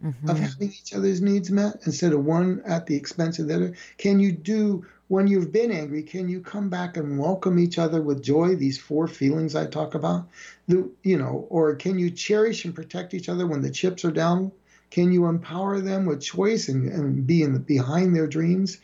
mm-hmm. 0.03 0.31
of 0.31 0.39
having 0.39 0.69
each 0.69 0.95
other's 0.95 1.21
needs 1.21 1.51
met 1.51 1.81
instead 1.85 2.13
of 2.13 2.25
one 2.25 2.63
at 2.65 2.87
the 2.87 2.95
expense 2.95 3.39
of 3.39 3.49
the 3.49 3.55
other? 3.55 3.75
Can 3.99 4.21
you 4.21 4.33
do 4.33 4.87
when 5.09 5.29
you've 5.29 5.53
been 5.53 5.71
angry, 5.71 6.03
can 6.03 6.29
you 6.29 6.41
come 6.41 6.69
back 6.69 6.97
and 6.97 7.19
welcome 7.19 7.59
each 7.59 7.79
other 7.79 8.03
with 8.03 8.23
joy? 8.23 8.57
These 8.57 8.79
four 8.79 9.07
feelings 9.07 9.55
I 9.55 9.67
talk 9.67 9.95
about, 9.95 10.27
the, 10.67 10.91
you 11.03 11.17
know, 11.17 11.47
or 11.49 11.77
can 11.77 11.99
you 11.99 12.11
cherish 12.11 12.65
and 12.65 12.75
protect 12.75 13.15
each 13.15 13.29
other 13.29 13.47
when 13.47 13.63
the 13.63 13.71
chips 13.71 14.05
are 14.05 14.11
down? 14.11 14.51
Can 14.91 15.13
you 15.13 15.27
empower 15.27 15.81
them 15.81 16.07
with 16.07 16.23
choice 16.23 16.69
and, 16.69 16.89
and 16.89 17.27
be 17.27 17.43
in 17.43 17.53
the, 17.53 17.61
behind 17.61 18.17
their 18.17 18.27
dreams? 18.27 18.79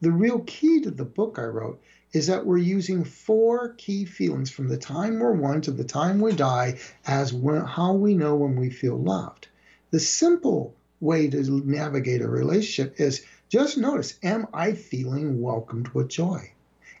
The 0.00 0.12
real 0.12 0.40
key 0.40 0.80
to 0.82 0.90
the 0.90 1.04
book 1.04 1.38
I 1.38 1.44
wrote 1.44 1.80
is 2.12 2.28
that 2.28 2.46
we're 2.46 2.58
using 2.58 3.02
four 3.02 3.74
key 3.74 4.04
feelings 4.04 4.50
from 4.50 4.68
the 4.68 4.76
time 4.76 5.18
we're 5.18 5.32
one 5.32 5.60
to 5.62 5.72
the 5.72 5.84
time 5.84 6.20
we 6.20 6.32
die 6.32 6.78
as 7.04 7.32
when, 7.32 7.64
how 7.64 7.94
we 7.94 8.14
know 8.14 8.36
when 8.36 8.54
we 8.54 8.70
feel 8.70 8.96
loved. 8.96 9.48
The 9.90 9.98
simple 9.98 10.76
way 11.00 11.28
to 11.28 11.62
navigate 11.64 12.22
a 12.22 12.28
relationship 12.28 13.00
is 13.00 13.24
just 13.54 13.78
notice, 13.78 14.18
am 14.24 14.48
I 14.52 14.72
feeling 14.72 15.40
welcomed 15.40 15.86
with 15.90 16.08
joy? 16.08 16.50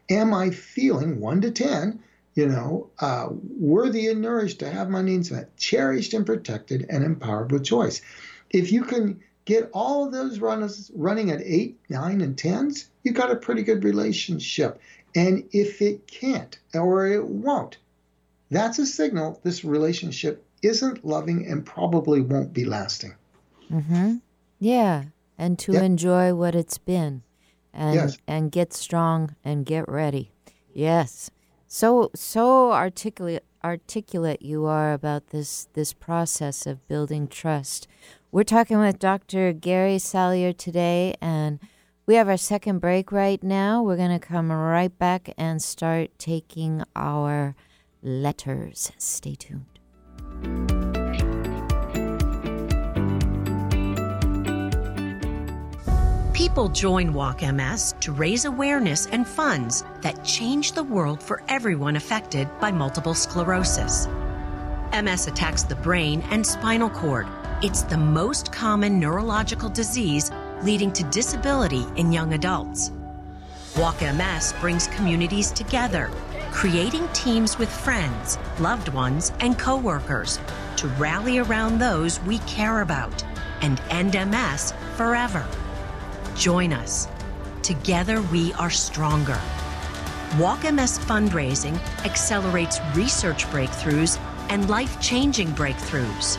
Am 0.08 0.32
I 0.32 0.50
feeling 0.50 1.18
one 1.18 1.40
to 1.40 1.50
10, 1.50 1.98
you 2.36 2.46
know, 2.46 2.90
uh, 3.00 3.26
worthy 3.58 4.06
and 4.06 4.22
nourished 4.22 4.60
to 4.60 4.70
have 4.70 4.88
my 4.88 5.02
needs 5.02 5.32
met, 5.32 5.56
cherished 5.56 6.14
and 6.14 6.24
protected 6.24 6.86
and 6.88 7.02
empowered 7.02 7.50
with 7.50 7.64
choice? 7.64 8.02
If 8.50 8.70
you 8.70 8.84
can 8.84 9.20
get 9.46 9.68
all 9.72 10.06
of 10.06 10.12
those 10.12 10.38
runners 10.38 10.92
running 10.94 11.32
at 11.32 11.42
eight, 11.42 11.76
nine, 11.88 12.20
and 12.20 12.38
tens, 12.38 12.88
you've 13.02 13.16
got 13.16 13.32
a 13.32 13.36
pretty 13.36 13.64
good 13.64 13.82
relationship. 13.82 14.80
And 15.12 15.48
if 15.50 15.82
it 15.82 16.06
can't 16.06 16.56
or 16.72 17.08
it 17.08 17.26
won't, 17.26 17.78
that's 18.52 18.78
a 18.78 18.86
signal 18.86 19.40
this 19.42 19.64
relationship 19.64 20.44
isn't 20.62 21.04
loving 21.04 21.48
and 21.48 21.66
probably 21.66 22.20
won't 22.20 22.52
be 22.52 22.64
lasting. 22.64 23.16
Mm-hmm. 23.72 24.18
Yeah 24.60 25.02
and 25.38 25.58
to 25.60 25.72
yep. 25.72 25.82
enjoy 25.82 26.34
what 26.34 26.54
it's 26.54 26.78
been 26.78 27.22
and 27.72 27.94
yes. 27.94 28.18
and 28.26 28.52
get 28.52 28.72
strong 28.72 29.34
and 29.44 29.66
get 29.66 29.88
ready. 29.88 30.30
Yes. 30.72 31.30
So 31.66 32.10
so 32.14 32.72
articulate 32.72 33.44
articulate 33.64 34.42
you 34.42 34.66
are 34.66 34.92
about 34.92 35.28
this 35.28 35.68
this 35.72 35.92
process 35.92 36.66
of 36.66 36.86
building 36.88 37.28
trust. 37.28 37.88
We're 38.30 38.44
talking 38.44 38.78
with 38.78 38.98
Dr. 38.98 39.52
Gary 39.52 39.98
Salyer 39.98 40.52
today 40.52 41.14
and 41.20 41.60
we 42.06 42.16
have 42.16 42.28
our 42.28 42.36
second 42.36 42.80
break 42.80 43.12
right 43.12 43.42
now. 43.42 43.82
We're 43.82 43.96
going 43.96 44.18
to 44.18 44.24
come 44.24 44.52
right 44.52 44.96
back 44.98 45.32
and 45.38 45.62
start 45.62 46.10
taking 46.18 46.82
our 46.94 47.56
letters. 48.02 48.92
Stay 48.98 49.36
tuned. 49.36 50.93
People 56.44 56.68
join 56.68 57.14
Walk 57.14 57.40
MS 57.40 57.94
to 58.00 58.12
raise 58.12 58.44
awareness 58.44 59.06
and 59.06 59.26
funds 59.26 59.82
that 60.02 60.22
change 60.26 60.72
the 60.72 60.84
world 60.84 61.22
for 61.22 61.42
everyone 61.48 61.96
affected 61.96 62.50
by 62.60 62.70
multiple 62.70 63.14
sclerosis. 63.14 64.08
MS 64.92 65.26
attacks 65.26 65.62
the 65.62 65.76
brain 65.76 66.20
and 66.30 66.46
spinal 66.46 66.90
cord. 66.90 67.26
It's 67.62 67.80
the 67.80 67.96
most 67.96 68.52
common 68.52 69.00
neurological 69.00 69.70
disease 69.70 70.30
leading 70.62 70.92
to 70.92 71.04
disability 71.04 71.86
in 71.96 72.12
young 72.12 72.34
adults. 72.34 72.92
Walk 73.78 74.02
MS 74.02 74.52
brings 74.60 74.88
communities 74.88 75.50
together, 75.50 76.10
creating 76.52 77.08
teams 77.14 77.56
with 77.56 77.70
friends, 77.70 78.36
loved 78.60 78.90
ones, 78.90 79.32
and 79.40 79.58
coworkers 79.58 80.38
to 80.76 80.88
rally 80.98 81.38
around 81.38 81.78
those 81.78 82.20
we 82.24 82.36
care 82.40 82.82
about 82.82 83.24
and 83.62 83.80
end 83.88 84.12
MS 84.12 84.74
forever. 84.96 85.46
Join 86.36 86.72
us. 86.72 87.08
Together 87.62 88.20
we 88.22 88.52
are 88.54 88.70
stronger. 88.70 89.40
Walk 90.38 90.64
MS 90.64 90.98
fundraising 90.98 91.78
accelerates 92.04 92.80
research 92.94 93.44
breakthroughs 93.46 94.18
and 94.50 94.68
life 94.68 95.00
changing 95.00 95.48
breakthroughs. 95.52 96.38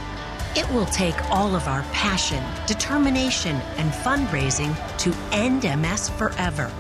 It 0.57 0.69
will 0.71 0.85
take 0.87 1.15
all 1.31 1.55
of 1.55 1.67
our 1.67 1.83
passion, 1.93 2.43
determination, 2.67 3.55
and 3.77 3.91
fundraising 3.91 4.75
to 4.99 5.13
end 5.31 5.63
MS 5.63 6.09
forever. 6.09 6.71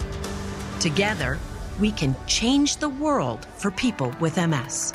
Together, 0.79 1.39
we 1.79 1.91
can 1.91 2.15
change 2.27 2.77
the 2.77 2.89
world 2.89 3.45
for 3.57 3.71
people 3.71 4.13
with 4.19 4.37
MS. 4.37 4.93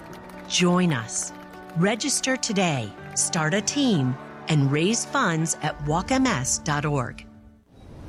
Join 0.48 0.92
us. 0.92 1.32
Register 1.76 2.36
today, 2.36 2.92
start 3.14 3.54
a 3.54 3.60
team, 3.60 4.14
and 4.48 4.70
raise 4.70 5.04
funds 5.04 5.56
at 5.62 5.78
walkms.org. 5.84 7.30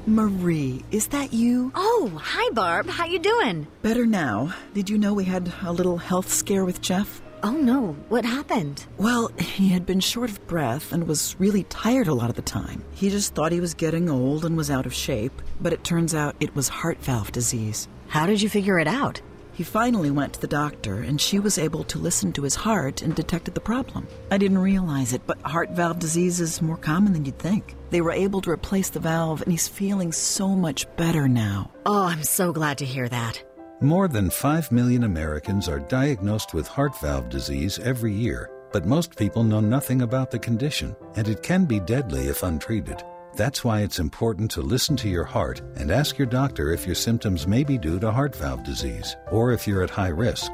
Marie, 0.08 0.84
is 0.92 1.08
that 1.08 1.32
you? 1.32 1.72
Oh, 1.76 2.12
hi 2.22 2.50
Barb. 2.54 2.88
How 2.88 3.06
you 3.06 3.20
doing? 3.20 3.68
Better 3.84 4.06
now. 4.06 4.54
Did 4.74 4.90
you 4.90 4.98
know 4.98 5.14
we 5.14 5.24
had 5.24 5.54
a 5.64 5.72
little 5.72 5.98
health 5.98 6.32
scare 6.32 6.66
with 6.66 6.82
Jeff? 6.82 7.22
Oh 7.44 7.52
no, 7.52 7.96
what 8.10 8.26
happened? 8.26 8.86
Well, 8.98 9.30
he 9.38 9.70
had 9.70 9.86
been 9.86 10.00
short 10.00 10.30
of 10.30 10.46
breath 10.48 10.92
and 10.92 11.08
was 11.08 11.36
really 11.40 11.64
tired 11.66 12.08
a 12.08 12.14
lot 12.14 12.30
of 12.30 12.36
the 12.36 12.42
time. 12.42 12.84
He 12.94 13.10
just 13.10 13.36
thought 13.36 13.52
he 13.52 13.60
was 13.60 13.74
getting 13.74 14.10
old 14.10 14.44
and 14.44 14.58
was 14.58 14.72
out 14.72 14.86
of 14.86 14.94
shape, 14.94 15.40
but 15.60 15.74
it 15.74 15.84
turns 15.84 16.16
out 16.16 16.36
it 16.40 16.56
was 16.56 16.68
heart 16.68 17.00
valve 17.00 17.32
disease. 17.32 17.88
How 18.08 18.26
did 18.26 18.42
you 18.42 18.50
figure 18.50 18.80
it 18.80 18.88
out? 18.88 19.22
He 19.62 19.66
finally 19.66 20.10
went 20.10 20.34
to 20.34 20.42
the 20.42 20.48
doctor, 20.48 21.02
and 21.02 21.22
she 21.22 21.38
was 21.38 21.60
able 21.60 21.84
to 21.84 22.00
listen 22.00 22.34
to 22.34 22.42
his 22.42 22.56
heart 22.56 23.04
and 23.04 23.14
detected 23.14 23.54
the 23.54 23.62
problem. 23.62 24.08
I 24.32 24.40
didn't 24.40 24.58
realize 24.58 25.14
it, 25.14 25.22
but 25.28 25.40
heart 25.44 25.70
valve 25.74 26.00
disease 26.00 26.42
is 26.42 26.64
more 26.64 26.78
common 26.78 27.14
than 27.14 27.26
you'd 27.26 27.38
think. 27.38 27.76
They 27.92 28.02
were 28.02 28.12
able 28.12 28.42
to 28.42 28.50
replace 28.50 28.90
the 28.90 29.00
valve, 29.00 29.44
and 29.44 29.52
he's 29.52 29.68
feeling 29.68 30.14
so 30.14 30.48
much 30.48 30.88
better 30.96 31.28
now. 31.28 31.70
Oh, 31.86 32.06
I'm 32.06 32.24
so 32.24 32.52
glad 32.52 32.80
to 32.80 32.86
hear 32.86 33.08
that. 33.10 33.44
More 33.82 34.08
than 34.08 34.32
5 34.32 34.72
million 34.72 35.04
Americans 35.04 35.70
are 35.70 35.78
diagnosed 35.78 36.56
with 36.56 36.68
heart 36.68 37.00
valve 37.00 37.30
disease 37.30 37.78
every 37.78 38.14
year, 38.14 38.50
but 38.74 38.88
most 38.88 39.16
people 39.16 39.44
know 39.44 39.60
nothing 39.60 40.02
about 40.02 40.32
the 40.32 40.40
condition, 40.40 40.96
and 41.16 41.28
it 41.28 41.44
can 41.44 41.66
be 41.66 41.80
deadly 41.80 42.30
if 42.30 42.42
untreated. 42.42 43.04
That's 43.36 43.64
why 43.64 43.82
it's 43.82 44.00
important 44.00 44.50
to 44.52 44.62
listen 44.62 44.96
to 44.98 45.10
your 45.10 45.24
heart 45.24 45.62
and 45.76 45.90
ask 45.90 46.18
your 46.18 46.28
doctor 46.28 46.74
if 46.74 46.86
your 46.86 46.96
symptoms 46.96 47.48
may 47.48 47.64
be 47.64 47.78
due 47.78 47.98
to 48.00 48.12
heart 48.12 48.36
valve 48.36 48.64
disease 48.64 49.16
or 49.32 49.54
if 49.54 49.66
you're 49.68 49.84
at 49.84 49.90
high 49.90 50.10
risk. 50.10 50.52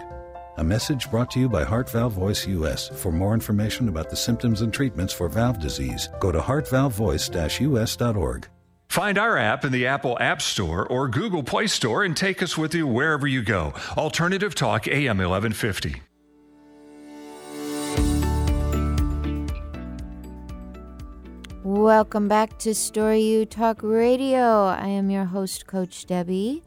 A 0.57 0.63
message 0.63 1.09
brought 1.11 1.29
to 1.31 1.39
you 1.39 1.49
by 1.49 1.63
Heart 1.63 1.89
Valve 1.91 2.13
Voice 2.13 2.47
US. 2.47 2.89
For 2.89 3.11
more 3.11 3.35
information 3.35 3.89
about 3.89 4.09
the 4.09 4.15
symptoms 4.15 4.61
and 4.61 4.73
treatments 4.73 5.13
for 5.13 5.29
valve 5.29 5.59
disease, 5.59 6.09
go 6.19 6.31
to 6.31 6.39
heartvalvevoice-us.org. 6.39 8.47
Find 8.89 9.17
our 9.17 9.37
app 9.37 9.65
in 9.65 9.71
the 9.71 9.85
Apple 9.85 10.17
App 10.19 10.41
Store 10.41 10.87
or 10.87 11.09
Google 11.09 11.43
Play 11.43 11.67
Store 11.67 12.03
and 12.03 12.17
take 12.17 12.41
us 12.41 12.57
with 12.57 12.73
you 12.73 12.87
wherever 12.87 13.27
you 13.27 13.43
go. 13.43 13.75
Alternative 13.95 14.55
Talk 14.55 14.87
AM 14.87 15.19
1150. 15.19 16.01
Welcome 21.67 22.29
back 22.29 22.57
to 22.59 22.73
Story 22.73 23.19
U 23.23 23.45
Talk 23.45 23.83
Radio. 23.83 24.67
I 24.67 24.87
am 24.87 25.09
your 25.09 25.25
host, 25.25 25.67
Coach 25.67 26.05
Debbie. 26.05 26.63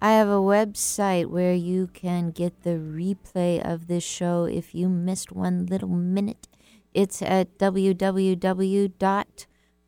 I 0.00 0.12
have 0.12 0.28
a 0.28 0.38
website 0.38 1.26
where 1.26 1.52
you 1.52 1.88
can 1.88 2.30
get 2.30 2.62
the 2.62 2.78
replay 2.78 3.60
of 3.60 3.88
this 3.88 4.04
show 4.04 4.44
if 4.44 4.72
you 4.72 4.88
missed 4.88 5.32
one 5.32 5.66
little 5.66 5.88
minute. 5.88 6.46
It's 6.94 7.22
at 7.22 7.58
www.coachdebby.com 7.58 9.24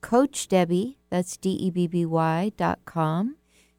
Coach 0.01 0.49
Debby, 0.49 0.99
that's 1.09 1.37
D 1.37 1.51
E 1.51 1.71
B 1.71 1.87
B 1.87 2.05
Y 2.05 2.51
dot 2.57 2.81
com. 2.85 3.37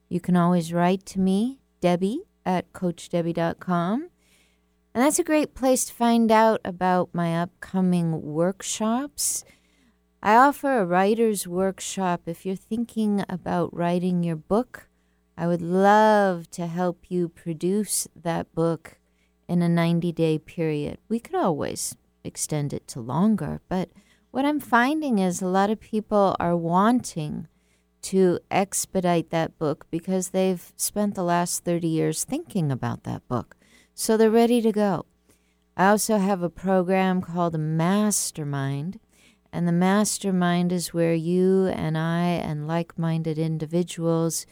You 0.08 0.22
can 0.22 0.38
always 0.38 0.72
write 0.72 1.06
to 1.08 1.20
me, 1.20 1.60
Debbie 1.82 2.22
at 2.46 2.72
CoachDebby.com. 2.72 4.10
And 4.94 5.04
that's 5.04 5.20
a 5.20 5.26
great 5.26 5.54
place 5.54 5.84
to 5.84 5.94
find 5.94 6.32
out 6.32 6.62
about 6.64 7.10
my 7.12 7.38
upcoming 7.38 8.22
workshops. 8.22 9.44
I 10.22 10.36
offer 10.36 10.80
a 10.80 10.86
writer's 10.86 11.48
workshop. 11.48 12.24
If 12.26 12.46
you're 12.46 12.56
thinking 12.56 13.24
about 13.30 13.74
writing 13.74 14.22
your 14.22 14.36
book, 14.36 14.90
I 15.38 15.48
would 15.48 15.62
love 15.62 16.52
to 16.52 16.68
help 16.68 17.10
you 17.10 17.30
produce 17.30 18.06
that 18.16 18.54
book 18.54 18.98
in 19.48 19.62
a 19.62 19.70
90 19.70 20.12
day 20.12 20.38
period. 20.38 20.98
We 21.08 21.20
could 21.20 21.36
always 21.36 21.96
extend 22.26 22.74
it 22.74 22.86
to 22.90 23.00
longer, 23.00 23.62
but 23.70 23.90
what 24.32 24.44
I'm 24.44 24.60
finding 24.60 25.20
is 25.20 25.42
a 25.42 25.48
lot 25.48 25.70
of 25.70 25.80
people 25.80 26.36
are 26.38 26.56
wanting 26.58 27.48
to 28.02 28.40
expedite 28.52 29.30
that 29.30 29.58
book 29.58 29.88
because 29.90 30.30
they've 30.30 30.74
spent 30.76 31.16
the 31.16 31.24
last 31.24 31.64
30 31.64 31.88
years 31.88 32.26
thinking 32.26 32.72
about 32.72 33.04
that 33.04 33.26
book. 33.30 33.56
So 33.94 34.18
they're 34.18 34.30
ready 34.30 34.62
to 34.62 34.72
go. 34.74 35.06
I 35.78 35.88
also 35.90 36.18
have 36.18 36.44
a 36.44 36.50
program 36.50 37.22
called 37.22 37.58
Mastermind, 37.58 39.00
and 39.52 39.68
the 39.68 39.72
Mastermind 39.72 40.72
is 40.72 40.94
where 40.94 41.14
you 41.14 41.68
and 41.68 41.98
I 41.98 42.26
and 42.26 42.68
like 42.68 42.98
minded 42.98 43.38
individuals 43.38 44.46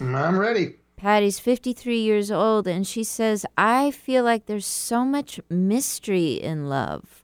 I'm 0.00 0.38
ready. 0.38 0.76
Patty's 0.96 1.38
53 1.38 1.98
years 1.98 2.30
old, 2.30 2.66
and 2.66 2.86
she 2.86 3.04
says, 3.04 3.46
I 3.56 3.90
feel 3.90 4.24
like 4.24 4.46
there's 4.46 4.66
so 4.66 5.04
much 5.04 5.40
mystery 5.48 6.34
in 6.34 6.68
love. 6.68 7.23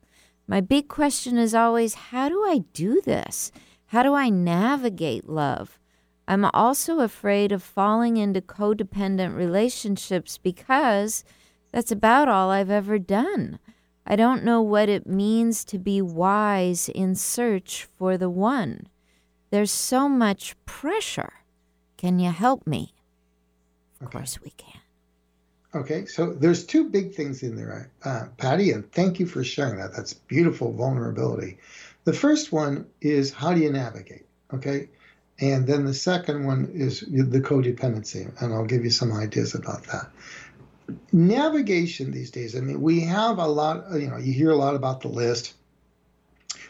My 0.50 0.60
big 0.60 0.88
question 0.88 1.38
is 1.38 1.54
always, 1.54 1.94
how 1.94 2.28
do 2.28 2.42
I 2.42 2.64
do 2.72 3.00
this? 3.04 3.52
How 3.86 4.02
do 4.02 4.14
I 4.14 4.30
navigate 4.30 5.28
love? 5.28 5.78
I'm 6.26 6.44
also 6.46 6.98
afraid 6.98 7.52
of 7.52 7.62
falling 7.62 8.16
into 8.16 8.40
codependent 8.40 9.36
relationships 9.36 10.38
because 10.38 11.22
that's 11.70 11.92
about 11.92 12.28
all 12.28 12.50
I've 12.50 12.68
ever 12.68 12.98
done. 12.98 13.60
I 14.04 14.16
don't 14.16 14.42
know 14.42 14.60
what 14.60 14.88
it 14.88 15.06
means 15.06 15.64
to 15.66 15.78
be 15.78 16.02
wise 16.02 16.88
in 16.88 17.14
search 17.14 17.86
for 17.96 18.18
the 18.18 18.28
one. 18.28 18.88
There's 19.50 19.70
so 19.70 20.08
much 20.08 20.56
pressure. 20.66 21.34
Can 21.96 22.18
you 22.18 22.32
help 22.32 22.66
me? 22.66 22.92
Of 24.00 24.08
okay. 24.08 24.18
course, 24.18 24.40
we 24.42 24.50
can. 24.50 24.79
Okay, 25.74 26.04
so 26.06 26.32
there's 26.32 26.64
two 26.66 26.88
big 26.88 27.14
things 27.14 27.42
in 27.44 27.54
there, 27.54 27.90
uh, 28.04 28.26
Patty, 28.38 28.72
and 28.72 28.90
thank 28.90 29.20
you 29.20 29.26
for 29.26 29.44
sharing 29.44 29.78
that. 29.78 29.94
That's 29.94 30.14
beautiful 30.14 30.72
vulnerability. 30.72 31.58
The 32.04 32.12
first 32.12 32.50
one 32.50 32.86
is 33.00 33.32
how 33.32 33.54
do 33.54 33.60
you 33.60 33.70
navigate? 33.70 34.26
Okay, 34.52 34.88
and 35.38 35.66
then 35.66 35.84
the 35.84 35.94
second 35.94 36.44
one 36.44 36.68
is 36.74 37.00
the 37.00 37.40
codependency, 37.40 38.32
and 38.42 38.52
I'll 38.52 38.64
give 38.64 38.82
you 38.82 38.90
some 38.90 39.12
ideas 39.12 39.54
about 39.54 39.84
that 39.84 40.10
navigation 41.12 42.10
these 42.10 42.30
days, 42.30 42.56
I 42.56 42.60
mean, 42.60 42.80
we 42.80 43.00
have 43.00 43.38
a 43.38 43.46
lot, 43.46 43.84
you 43.92 44.08
know, 44.08 44.16
you 44.16 44.32
hear 44.32 44.50
a 44.50 44.56
lot 44.56 44.74
about 44.74 45.00
the 45.00 45.08
list. 45.08 45.54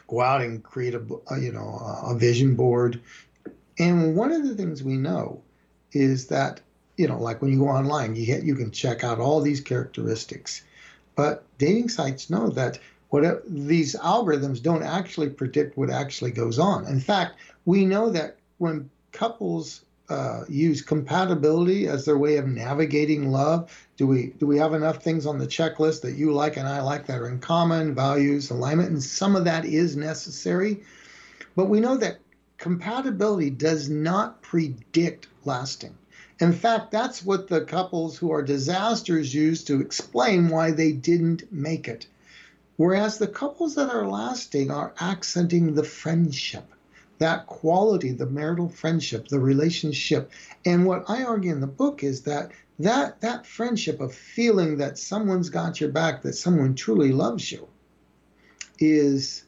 Go 0.08 0.20
out 0.20 0.40
and 0.40 0.62
create 0.62 0.94
a, 0.94 1.02
you 1.38 1.52
know, 1.52 1.80
a 2.04 2.16
vision 2.16 2.56
board. 2.56 3.00
And 3.78 4.16
one 4.16 4.32
of 4.32 4.46
the 4.46 4.54
things 4.54 4.82
we 4.82 4.96
know 4.96 5.42
is 5.92 6.26
that, 6.28 6.60
you 6.96 7.08
know, 7.08 7.18
like 7.18 7.40
when 7.40 7.50
you 7.50 7.58
go 7.58 7.68
online, 7.68 8.16
you 8.16 8.26
get, 8.26 8.42
you 8.42 8.54
can 8.54 8.70
check 8.70 9.04
out 9.04 9.18
all 9.18 9.40
these 9.40 9.60
characteristics. 9.60 10.62
But 11.16 11.44
dating 11.58 11.88
sites 11.88 12.30
know 12.30 12.48
that 12.50 12.78
what 13.08 13.42
these 13.46 13.94
algorithms 13.96 14.62
don't 14.62 14.82
actually 14.82 15.30
predict 15.30 15.76
what 15.76 15.90
actually 15.90 16.30
goes 16.30 16.58
on. 16.58 16.86
In 16.86 17.00
fact, 17.00 17.36
we 17.64 17.84
know 17.84 18.10
that 18.10 18.36
when 18.58 18.88
couples 19.12 19.84
uh, 20.10 20.44
use 20.48 20.82
compatibility 20.82 21.86
as 21.86 22.04
their 22.04 22.18
way 22.18 22.36
of 22.36 22.46
navigating 22.46 23.30
love? 23.30 23.86
Do 23.96 24.06
we 24.06 24.32
do 24.38 24.46
we 24.46 24.58
have 24.58 24.74
enough 24.74 25.02
things 25.02 25.24
on 25.24 25.38
the 25.38 25.46
checklist 25.46 26.02
that 26.02 26.14
you 26.14 26.32
like 26.32 26.56
and 26.56 26.66
I 26.66 26.80
like 26.82 27.06
that 27.06 27.20
are 27.20 27.28
in 27.28 27.38
common 27.38 27.94
values, 27.94 28.50
alignment, 28.50 28.90
and 28.90 29.02
some 29.02 29.36
of 29.36 29.44
that 29.44 29.64
is 29.64 29.96
necessary. 29.96 30.82
But 31.54 31.68
we 31.68 31.78
know 31.78 31.96
that 31.96 32.18
compatibility 32.58 33.50
does 33.50 33.88
not 33.88 34.42
predict 34.42 35.28
lasting. 35.44 35.94
In 36.40 36.52
fact, 36.52 36.90
that's 36.90 37.24
what 37.24 37.48
the 37.48 37.60
couples 37.60 38.16
who 38.16 38.32
are 38.32 38.42
disasters 38.42 39.34
use 39.34 39.62
to 39.64 39.80
explain 39.80 40.48
why 40.48 40.70
they 40.70 40.92
didn't 40.92 41.52
make 41.52 41.86
it. 41.86 42.06
Whereas 42.76 43.18
the 43.18 43.26
couples 43.26 43.74
that 43.74 43.90
are 43.90 44.08
lasting 44.08 44.70
are 44.70 44.94
accenting 45.00 45.74
the 45.74 45.84
friendship 45.84 46.64
that 47.20 47.46
quality, 47.46 48.12
the 48.12 48.26
marital 48.26 48.70
friendship, 48.70 49.28
the 49.28 49.38
relationship. 49.38 50.30
And 50.64 50.86
what 50.86 51.04
I 51.08 51.22
argue 51.22 51.52
in 51.52 51.60
the 51.60 51.66
book 51.66 52.02
is 52.02 52.22
that 52.22 52.50
that 52.78 53.20
that 53.20 53.46
friendship 53.46 54.00
of 54.00 54.14
feeling 54.14 54.78
that 54.78 54.98
someone's 54.98 55.50
got 55.50 55.80
your 55.80 55.90
back, 55.90 56.22
that 56.22 56.32
someone 56.32 56.74
truly 56.74 57.12
loves 57.12 57.52
you, 57.52 57.68
is 58.78 59.44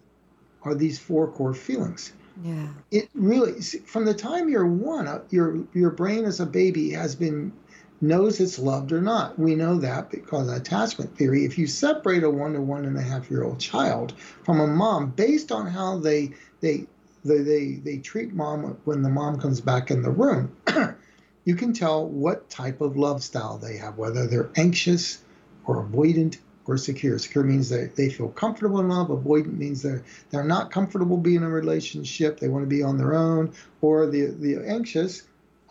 are 0.62 0.74
these 0.74 0.98
four 0.98 1.32
core 1.32 1.54
feelings. 1.54 2.12
Yeah. 2.42 2.68
It 2.90 3.08
really 3.14 3.60
from 3.60 4.04
the 4.04 4.14
time 4.14 4.48
you're 4.48 4.66
one, 4.66 5.06
uh, 5.06 5.22
your 5.30 5.64
your 5.74 5.90
brain 5.90 6.24
as 6.24 6.40
a 6.40 6.46
baby 6.46 6.90
has 6.90 7.14
been 7.14 7.52
knows 8.00 8.40
it's 8.40 8.58
loved 8.58 8.92
or 8.92 9.00
not. 9.00 9.38
We 9.38 9.54
know 9.54 9.78
that 9.78 10.10
because 10.10 10.48
of 10.48 10.56
attachment 10.56 11.16
theory. 11.16 11.44
If 11.44 11.56
you 11.56 11.66
separate 11.66 12.24
a 12.24 12.30
one 12.30 12.54
to 12.54 12.60
one 12.60 12.84
and 12.84 12.96
a 12.96 13.02
half 13.02 13.30
year 13.30 13.44
old 13.44 13.60
child 13.60 14.14
from 14.44 14.60
a 14.60 14.66
mom 14.66 15.10
based 15.10 15.52
on 15.52 15.66
how 15.66 15.98
they 15.98 16.32
they 16.60 16.86
they, 17.24 17.38
they, 17.38 17.74
they 17.74 17.98
treat 17.98 18.32
mom 18.32 18.76
when 18.84 19.02
the 19.02 19.08
mom 19.08 19.40
comes 19.40 19.60
back 19.60 19.90
in 19.90 20.02
the 20.02 20.10
room. 20.10 20.56
you 21.44 21.54
can 21.54 21.72
tell 21.72 22.06
what 22.06 22.50
type 22.50 22.80
of 22.80 22.96
love 22.96 23.22
style 23.22 23.58
they 23.58 23.76
have, 23.76 23.96
whether 23.96 24.26
they're 24.26 24.50
anxious 24.56 25.22
or 25.64 25.84
avoidant 25.84 26.38
or 26.66 26.76
secure. 26.76 27.18
Secure 27.18 27.44
means 27.44 27.68
that 27.70 27.96
they 27.96 28.08
feel 28.08 28.28
comfortable 28.28 28.80
in 28.80 28.88
love. 28.88 29.08
Avoidant 29.08 29.56
means 29.56 29.82
they're 29.82 30.02
they're 30.30 30.44
not 30.44 30.70
comfortable 30.70 31.16
being 31.16 31.36
in 31.36 31.42
a 31.42 31.48
relationship. 31.48 32.38
They 32.38 32.48
want 32.48 32.64
to 32.64 32.68
be 32.68 32.82
on 32.82 32.98
their 32.98 33.14
own. 33.14 33.52
Or 33.80 34.06
the 34.06 34.26
the 34.26 34.56
anxious 34.66 35.22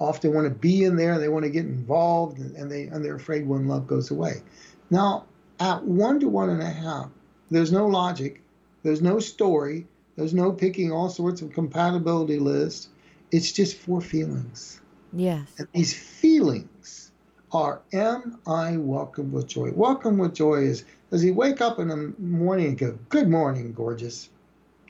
often 0.01 0.33
want 0.33 0.45
to 0.45 0.53
be 0.53 0.83
in 0.83 0.95
there, 0.95 1.19
they 1.19 1.29
want 1.29 1.45
to 1.45 1.51
get 1.51 1.65
involved, 1.65 2.39
and, 2.39 2.71
they 2.71 2.83
and 2.83 3.05
they're 3.05 3.15
afraid 3.15 3.47
when 3.47 3.67
love 3.67 3.85
goes 3.85 4.09
away. 4.09 4.41
Now, 4.89 5.25
at 5.59 5.83
one 5.83 6.19
to 6.21 6.27
one 6.27 6.49
and 6.49 6.61
a 6.61 6.69
half, 6.69 7.09
there's 7.51 7.71
no 7.71 7.85
logic, 7.85 8.41
there's 8.83 9.01
no 9.01 9.19
story, 9.19 9.85
there's 10.15 10.33
no 10.33 10.51
picking 10.51 10.91
all 10.91 11.09
sorts 11.09 11.41
of 11.41 11.53
compatibility 11.53 12.39
lists. 12.39 12.89
It's 13.31 13.51
just 13.51 13.77
four 13.77 14.01
feelings. 14.01 14.81
Yes. 15.13 15.47
And 15.57 15.67
these 15.73 15.93
feelings 15.93 17.10
are 17.53 17.81
Am 17.93 18.39
I 18.47 18.77
welcome 18.77 19.31
with 19.31 19.47
joy? 19.47 19.71
Welcome 19.71 20.17
with 20.17 20.33
joy 20.33 20.63
is 20.63 20.85
does 21.09 21.21
he 21.21 21.31
wake 21.31 21.59
up 21.59 21.79
in 21.79 21.89
the 21.89 22.13
morning 22.17 22.67
and 22.67 22.77
go, 22.77 22.97
Good 23.09 23.27
morning, 23.27 23.73
gorgeous. 23.73 24.29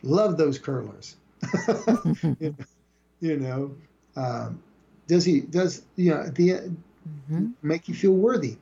Love 0.03 0.37
those 0.37 0.59
curlers. 0.59 1.15
you 3.19 3.37
know, 3.37 3.75
um, 4.15 4.61
does 5.07 5.25
he 5.25 5.41
does 5.41 5.83
you 5.95 6.11
know 6.11 6.23
the 6.29 6.49
mm-hmm. 6.49 7.47
make 7.61 7.87
you 7.87 7.95
feel 7.95 8.13
worthy? 8.13 8.57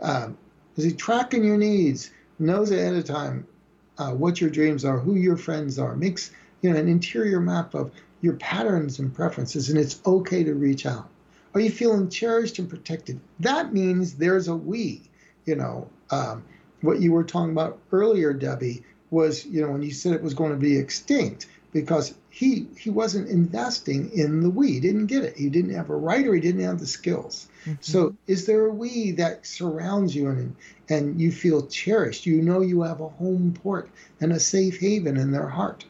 Um, 0.00 0.38
is 0.76 0.84
he 0.84 0.92
tracking 0.92 1.44
your 1.44 1.58
needs? 1.58 2.10
Knows 2.38 2.72
ahead 2.72 2.94
of 2.94 3.04
time 3.04 3.46
uh, 3.98 4.10
what 4.10 4.40
your 4.40 4.50
dreams 4.50 4.84
are, 4.84 4.98
who 4.98 5.14
your 5.14 5.36
friends 5.36 5.78
are, 5.78 5.94
makes 5.94 6.30
you 6.62 6.70
know 6.70 6.78
an 6.78 6.88
interior 6.88 7.40
map 7.40 7.74
of 7.74 7.92
your 8.22 8.34
patterns 8.34 8.98
and 8.98 9.14
preferences, 9.14 9.68
and 9.68 9.78
it's 9.78 10.00
okay 10.06 10.42
to 10.44 10.54
reach 10.54 10.86
out. 10.86 11.08
Are 11.54 11.60
you 11.60 11.70
feeling 11.70 12.08
cherished 12.10 12.58
and 12.58 12.68
protected? 12.68 13.20
That 13.40 13.72
means 13.72 14.14
there's 14.14 14.48
a 14.48 14.56
we. 14.56 15.02
You 15.46 15.56
know, 15.56 15.88
um, 16.10 16.44
what 16.80 17.00
you 17.00 17.12
were 17.12 17.24
talking 17.24 17.52
about 17.52 17.78
earlier, 17.92 18.32
Debbie, 18.32 18.82
was 19.10 19.46
you 19.46 19.62
know 19.62 19.70
when 19.70 19.82
you 19.82 19.92
said 19.92 20.14
it 20.14 20.22
was 20.22 20.34
going 20.34 20.50
to 20.50 20.58
be 20.58 20.76
extinct 20.76 21.46
because 21.72 22.14
he 22.30 22.66
he 22.76 22.90
wasn't 22.90 23.28
investing 23.28 24.10
in 24.12 24.40
the 24.40 24.50
we. 24.50 24.72
He 24.72 24.80
didn't 24.80 25.06
get 25.06 25.24
it. 25.24 25.36
He 25.36 25.48
didn't 25.50 25.74
have 25.74 25.90
a 25.90 25.96
right 25.96 26.26
or 26.26 26.34
he 26.34 26.40
didn't 26.40 26.62
have 26.62 26.80
the 26.80 26.86
skills. 26.86 27.46
Mm-hmm. 27.64 27.74
So 27.80 28.16
is 28.26 28.46
there 28.46 28.66
a 28.66 28.72
we 28.72 29.12
that 29.12 29.46
surrounds 29.46 30.14
you 30.14 30.28
and 30.28 30.56
and 30.88 31.20
you 31.20 31.30
feel 31.30 31.66
cherished? 31.66 32.26
You 32.26 32.42
know 32.42 32.60
you 32.60 32.82
have 32.82 33.00
a 33.00 33.08
home 33.08 33.56
port 33.62 33.90
and 34.20 34.32
a 34.32 34.40
safe 34.40 34.80
haven 34.80 35.16
in 35.16 35.30
their 35.30 35.48
heart, 35.48 35.84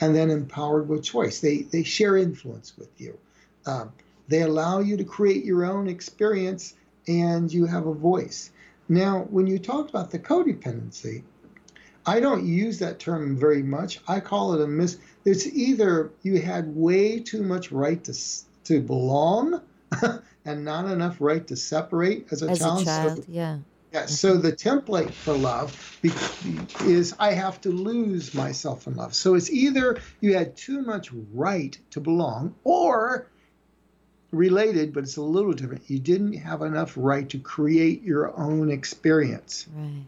and 0.00 0.14
then 0.14 0.30
empowered 0.30 0.88
with 0.88 1.04
choice. 1.04 1.40
They 1.40 1.58
they 1.58 1.84
share 1.84 2.16
influence 2.16 2.76
with 2.76 2.90
you. 3.00 3.18
Um, 3.64 3.92
they 4.28 4.42
allow 4.42 4.80
you 4.80 4.96
to 4.96 5.04
create 5.04 5.44
your 5.44 5.64
own 5.64 5.88
experience, 5.88 6.74
and 7.06 7.52
you 7.52 7.66
have 7.66 7.86
a 7.86 7.94
voice. 7.94 8.50
Now, 8.88 9.26
when 9.30 9.46
you 9.46 9.58
talked 9.58 9.90
about 9.90 10.10
the 10.10 10.18
codependency, 10.18 11.22
I 12.06 12.20
don't 12.20 12.46
use 12.46 12.78
that 12.78 12.98
term 12.98 13.36
very 13.36 13.62
much. 13.62 14.00
I 14.08 14.20
call 14.20 14.54
it 14.54 14.62
a 14.62 14.66
mis. 14.66 14.98
It's 15.24 15.46
either 15.46 16.10
you 16.22 16.40
had 16.40 16.74
way 16.74 17.20
too 17.20 17.42
much 17.42 17.70
right 17.70 18.02
to 18.04 18.14
to 18.64 18.80
belong, 18.80 19.62
and 20.44 20.64
not 20.64 20.86
enough 20.86 21.16
right 21.20 21.46
to 21.46 21.56
separate 21.56 22.28
as 22.30 22.42
a 22.42 22.50
as 22.50 22.58
child. 22.60 22.82
a 22.82 22.84
child, 22.84 23.16
so, 23.18 23.24
yeah. 23.28 23.58
Yeah. 23.92 24.02
Mm-hmm. 24.02 24.10
So 24.10 24.36
the 24.36 24.52
template 24.52 25.10
for 25.10 25.34
love 25.34 25.98
is 26.84 27.14
I 27.18 27.32
have 27.32 27.60
to 27.62 27.70
lose 27.70 28.34
myself 28.34 28.86
in 28.86 28.96
love. 28.96 29.14
So 29.14 29.34
it's 29.34 29.50
either 29.50 30.00
you 30.20 30.34
had 30.34 30.56
too 30.56 30.82
much 30.82 31.10
right 31.32 31.78
to 31.90 32.00
belong, 32.00 32.54
or 32.64 33.28
related, 34.30 34.92
but 34.92 35.04
it's 35.04 35.16
a 35.16 35.22
little 35.22 35.52
different. 35.52 35.88
You 35.88 35.98
didn't 35.98 36.34
have 36.34 36.62
enough 36.62 36.94
right 36.96 37.28
to 37.30 37.38
create 37.38 38.02
your 38.02 38.36
own 38.38 38.70
experience. 38.70 39.66
Right. 39.74 40.04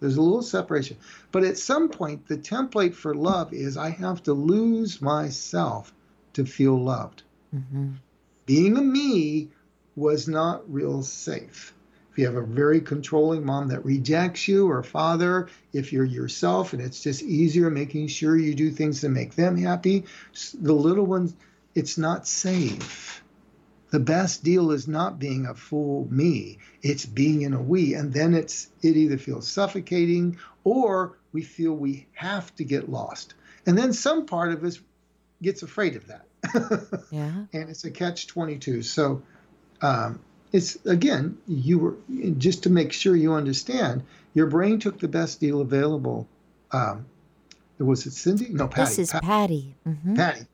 There's 0.00 0.16
a 0.16 0.22
little 0.22 0.42
separation. 0.42 0.96
But 1.32 1.44
at 1.44 1.58
some 1.58 1.88
point, 1.88 2.28
the 2.28 2.38
template 2.38 2.94
for 2.94 3.14
love 3.14 3.52
is 3.52 3.76
I 3.76 3.90
have 3.90 4.22
to 4.24 4.32
lose 4.32 5.02
myself 5.02 5.92
to 6.34 6.46
feel 6.46 6.80
loved. 6.80 7.22
Mm-hmm. 7.54 7.94
Being 8.46 8.76
a 8.76 8.82
me 8.82 9.48
was 9.96 10.28
not 10.28 10.72
real 10.72 11.02
safe. 11.02 11.74
If 12.12 12.18
you 12.18 12.26
have 12.26 12.36
a 12.36 12.42
very 12.42 12.80
controlling 12.80 13.44
mom 13.44 13.68
that 13.68 13.84
rejects 13.84 14.48
you, 14.48 14.70
or 14.70 14.82
father, 14.82 15.48
if 15.72 15.92
you're 15.92 16.04
yourself 16.04 16.72
and 16.72 16.80
it's 16.80 17.02
just 17.02 17.22
easier 17.22 17.68
making 17.68 18.06
sure 18.06 18.36
you 18.36 18.54
do 18.54 18.70
things 18.70 19.00
to 19.00 19.08
make 19.08 19.34
them 19.34 19.56
happy, 19.56 20.04
the 20.54 20.72
little 20.72 21.06
ones, 21.06 21.34
it's 21.74 21.98
not 21.98 22.26
safe 22.26 23.22
the 23.90 24.00
best 24.00 24.44
deal 24.44 24.70
is 24.70 24.86
not 24.86 25.18
being 25.18 25.46
a 25.46 25.54
full 25.54 26.06
me. 26.10 26.58
It's 26.82 27.06
being 27.06 27.42
in 27.42 27.54
a 27.54 27.60
we 27.60 27.94
and 27.94 28.12
then 28.12 28.34
it's 28.34 28.68
it 28.82 28.96
either 28.96 29.18
feels 29.18 29.48
suffocating 29.48 30.38
or 30.64 31.16
we 31.32 31.42
feel 31.42 31.72
we 31.72 32.06
have 32.12 32.54
to 32.56 32.64
get 32.64 32.90
lost. 32.90 33.34
And 33.66 33.76
then 33.76 33.92
some 33.92 34.26
part 34.26 34.52
of 34.52 34.64
us 34.64 34.80
gets 35.42 35.62
afraid 35.62 35.96
of 35.96 36.06
that. 36.08 36.24
Yeah. 37.10 37.44
And 37.52 37.70
it's 37.70 37.84
a 37.84 37.90
catch 37.90 38.26
22 38.26 38.82
so 38.82 39.22
um, 39.80 40.20
it's 40.52 40.76
again 40.84 41.38
you 41.46 41.78
were 41.78 41.96
just 42.36 42.62
to 42.64 42.70
make 42.70 42.92
sure 42.92 43.16
you 43.16 43.32
understand 43.32 44.04
your 44.34 44.46
brain 44.46 44.78
took 44.78 44.98
the 44.98 45.08
best 45.08 45.40
deal 45.40 45.60
available 45.60 46.28
um, 46.70 47.06
was 47.78 48.06
it 48.06 48.12
cindy? 48.12 48.48
No 48.50 48.68
patty. 48.68 48.90
this 48.90 48.98
is 48.98 49.12
patty. 49.12 49.74
Mm-hmm. 49.86 50.14
patty. 50.14 50.46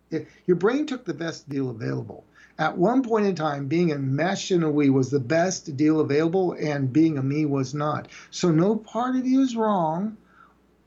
Your 0.46 0.56
brain 0.56 0.86
took 0.86 1.04
the 1.04 1.14
best 1.14 1.48
deal 1.48 1.70
available 1.70 2.24
at 2.58 2.78
one 2.78 3.02
point 3.02 3.26
in 3.26 3.34
time, 3.34 3.66
being 3.66 3.92
a 3.92 3.98
mesh 3.98 4.50
and 4.50 4.62
a 4.62 4.70
we 4.70 4.90
was 4.90 5.10
the 5.10 5.20
best 5.20 5.76
deal 5.76 6.00
available, 6.00 6.52
and 6.52 6.92
being 6.92 7.18
a 7.18 7.22
me 7.22 7.44
was 7.46 7.74
not. 7.74 8.08
So 8.30 8.50
no 8.50 8.76
part 8.76 9.16
of 9.16 9.26
you 9.26 9.40
is 9.40 9.56
wrong. 9.56 10.16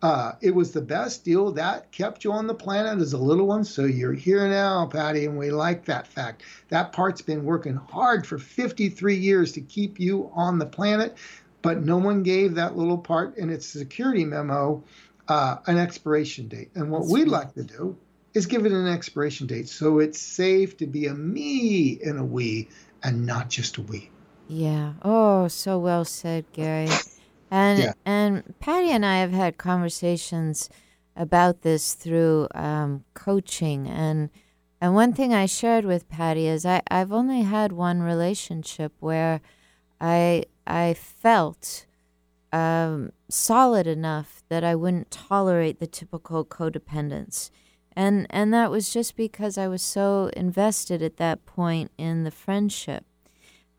Uh, 0.02 0.34
it 0.42 0.54
was 0.54 0.72
the 0.72 0.82
best 0.82 1.26
deal 1.26 1.52
that 1.54 1.92
kept 1.92 2.24
you 2.24 2.32
on 2.32 2.46
the 2.46 2.54
planet 2.54 3.02
as 3.02 3.14
a 3.14 3.18
little 3.18 3.48
one. 3.48 3.64
So 3.64 3.86
you're 3.86 4.14
here 4.14 4.48
now, 4.48 4.86
Patty, 4.86 5.26
and 5.26 5.38
we 5.38 5.50
like 5.50 5.86
that 5.86 6.08
fact. 6.08 6.44
That 6.70 6.94
part's 6.94 7.22
been 7.22 7.44
working 7.44 7.76
hard 7.76 8.26
for 8.26 8.38
53 8.38 9.16
years 9.16 9.52
to 9.54 9.62
keep 9.62 10.00
you 10.00 10.32
on 10.36 10.60
the 10.60 10.68
planet, 10.68 11.18
but 11.64 11.84
no 11.84 11.98
one 11.98 12.22
gave 12.22 12.56
that 12.56 12.78
little 12.78 13.00
part 13.00 13.38
in 13.38 13.50
its 13.50 13.66
security 13.66 14.24
memo 14.24 14.84
uh, 15.28 15.58
an 15.66 15.78
expiration 15.78 16.48
date. 16.48 16.70
And 16.76 16.92
what 16.92 17.00
That's 17.00 17.12
we'd 17.12 17.24
right. 17.24 17.32
like 17.32 17.54
to 17.56 17.64
do 17.64 17.98
is 18.38 18.46
give 18.46 18.66
it 18.66 18.72
an 18.72 18.88
expiration 18.88 19.48
date 19.48 19.68
so 19.68 20.00
it's 20.00 20.20
safe 20.20 20.78
to 20.78 20.88
be 20.88 21.08
a 21.08 21.14
me 21.14 22.00
in 22.02 22.18
a 22.18 22.24
we 22.24 22.70
and 23.04 23.26
not 23.26 23.50
just 23.50 23.78
a 23.78 23.82
we. 23.82 24.10
Yeah. 24.48 24.94
Oh, 25.02 25.48
so 25.48 25.78
well 25.78 26.06
said, 26.06 26.46
Gary. 26.54 26.90
And 27.52 27.80
yeah. 27.80 27.94
and 28.06 28.54
Patty 28.60 28.90
and 28.90 29.06
I 29.06 29.18
have 29.18 29.32
had 29.32 29.58
conversations 29.58 30.70
about 31.16 31.62
this 31.62 31.94
through 31.94 32.48
um, 32.54 33.04
coaching 33.14 33.88
and 33.88 34.30
and 34.80 34.94
one 34.94 35.14
thing 35.14 35.34
I 35.34 35.48
shared 35.48 35.86
with 35.86 36.08
Patty 36.08 36.46
is 36.46 36.66
I, 36.66 36.84
I've 36.92 37.12
only 37.12 37.42
had 37.42 37.72
one 37.72 38.02
relationship 38.02 38.94
where 39.00 39.42
I 40.00 40.44
I 40.66 40.94
felt 40.94 41.86
um, 42.54 43.12
solid 43.30 43.88
enough 43.88 44.44
that 44.50 44.64
I 44.64 44.76
wouldn't 44.76 45.10
tolerate 45.10 45.80
the 45.80 45.88
typical 45.88 46.46
codependence 46.46 47.50
and 47.98 48.28
and 48.30 48.54
that 48.54 48.70
was 48.70 48.94
just 48.94 49.18
because 49.18 49.58
I 49.58 49.68
was 49.68 49.82
so 49.82 50.30
invested 50.38 51.02
at 51.02 51.18
that 51.18 51.48
point 51.48 51.92
in 51.98 52.24
the 52.24 52.32
friendship. 52.32 53.04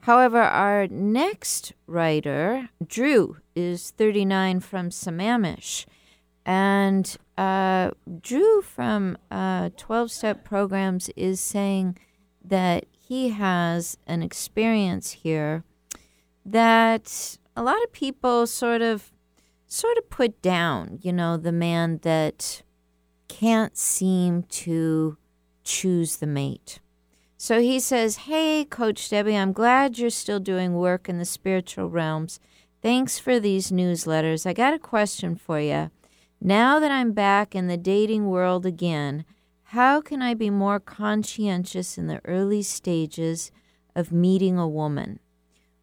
However, 0.00 0.42
our 0.42 0.88
next 0.88 1.72
writer, 1.86 2.68
Drew, 2.84 3.36
is 3.54 3.92
39 3.92 4.60
from 4.60 4.90
Sammamish. 4.90 5.86
And 6.44 7.16
uh, 7.36 7.92
Drew 8.20 8.62
from 8.62 9.18
12 9.30 9.70
uh, 9.90 10.08
step 10.08 10.44
programs 10.44 11.10
is 11.10 11.40
saying 11.40 11.98
that 12.44 12.86
he 12.90 13.28
has 13.28 13.98
an 14.06 14.22
experience 14.22 15.12
here 15.12 15.62
that 16.44 17.38
a 17.54 17.62
lot 17.62 17.82
of 17.84 17.92
people 17.92 18.46
sort 18.48 18.82
of 18.82 19.12
sort 19.66 19.98
of 19.98 20.10
put 20.10 20.40
down, 20.42 20.98
you 21.02 21.12
know, 21.12 21.36
the 21.36 21.52
man 21.52 21.98
that 22.02 22.62
can't 23.28 23.76
seem 23.76 24.42
to 24.44 25.16
choose 25.64 26.16
the 26.16 26.26
mate. 26.26 26.80
So 27.36 27.60
he 27.60 27.78
says, 27.78 28.16
Hey, 28.16 28.64
Coach 28.64 29.08
Debbie, 29.08 29.36
I'm 29.36 29.52
glad 29.52 29.98
you're 29.98 30.10
still 30.10 30.40
doing 30.40 30.74
work 30.74 31.08
in 31.08 31.18
the 31.18 31.24
spiritual 31.24 31.88
realms. 31.88 32.40
Thanks 32.82 33.18
for 33.18 33.38
these 33.38 33.70
newsletters. 33.70 34.46
I 34.46 34.52
got 34.52 34.74
a 34.74 34.78
question 34.78 35.36
for 35.36 35.60
you. 35.60 35.90
Now 36.40 36.78
that 36.80 36.90
I'm 36.90 37.12
back 37.12 37.54
in 37.54 37.66
the 37.66 37.76
dating 37.76 38.28
world 38.28 38.64
again, 38.64 39.24
how 39.64 40.00
can 40.00 40.22
I 40.22 40.34
be 40.34 40.50
more 40.50 40.80
conscientious 40.80 41.98
in 41.98 42.06
the 42.06 42.20
early 42.24 42.62
stages 42.62 43.50
of 43.94 44.12
meeting 44.12 44.58
a 44.58 44.68
woman? 44.68 45.18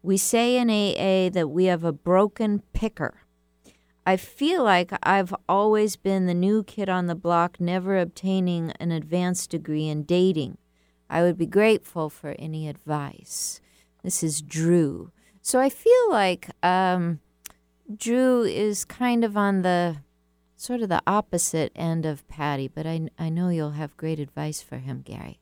We 0.02 0.16
say 0.16 0.56
in 0.56 0.70
AA 0.70 1.30
that 1.30 1.50
we 1.50 1.66
have 1.66 1.84
a 1.84 1.92
broken 1.92 2.62
picker. 2.72 3.22
I 4.06 4.16
feel 4.16 4.62
like 4.62 4.92
I've 5.02 5.34
always 5.48 5.96
been 5.96 6.26
the 6.26 6.34
new 6.34 6.62
kid 6.62 6.88
on 6.88 7.06
the 7.06 7.16
block, 7.16 7.60
never 7.60 7.98
obtaining 7.98 8.70
an 8.78 8.92
advanced 8.92 9.50
degree 9.50 9.88
in 9.88 10.04
dating. 10.04 10.58
I 11.10 11.22
would 11.22 11.36
be 11.36 11.46
grateful 11.46 12.08
for 12.08 12.36
any 12.38 12.68
advice. 12.68 13.60
This 14.04 14.22
is 14.22 14.40
Drew. 14.40 15.10
So 15.42 15.58
I 15.58 15.68
feel 15.68 16.10
like 16.10 16.48
um, 16.62 17.18
Drew 17.94 18.44
is 18.44 18.84
kind 18.84 19.24
of 19.24 19.36
on 19.36 19.62
the 19.62 19.96
sort 20.56 20.82
of 20.82 20.88
the 20.88 21.02
opposite 21.06 21.72
end 21.74 22.06
of 22.06 22.26
Patty, 22.28 22.68
but 22.68 22.86
I, 22.86 23.08
I 23.18 23.28
know 23.28 23.48
you'll 23.48 23.72
have 23.72 23.96
great 23.96 24.20
advice 24.20 24.62
for 24.62 24.78
him, 24.78 25.02
Gary. 25.04 25.40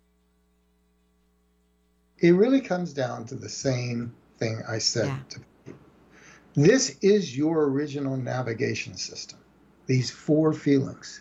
it 2.25 2.31
really 2.31 2.61
comes 2.61 2.95
down 2.95 3.27
to 3.27 3.35
the 3.35 3.49
same 3.49 4.15
thing 4.39 4.63
I 4.67 4.79
said. 4.79 5.07
Yeah. 5.07 5.19
To. 5.31 5.41
This 6.57 6.97
is 7.03 7.37
your 7.37 7.65
original 7.65 8.17
navigation 8.17 8.97
system. 8.97 9.41
These 9.87 10.13
four 10.13 10.53
feelings. 10.53 11.21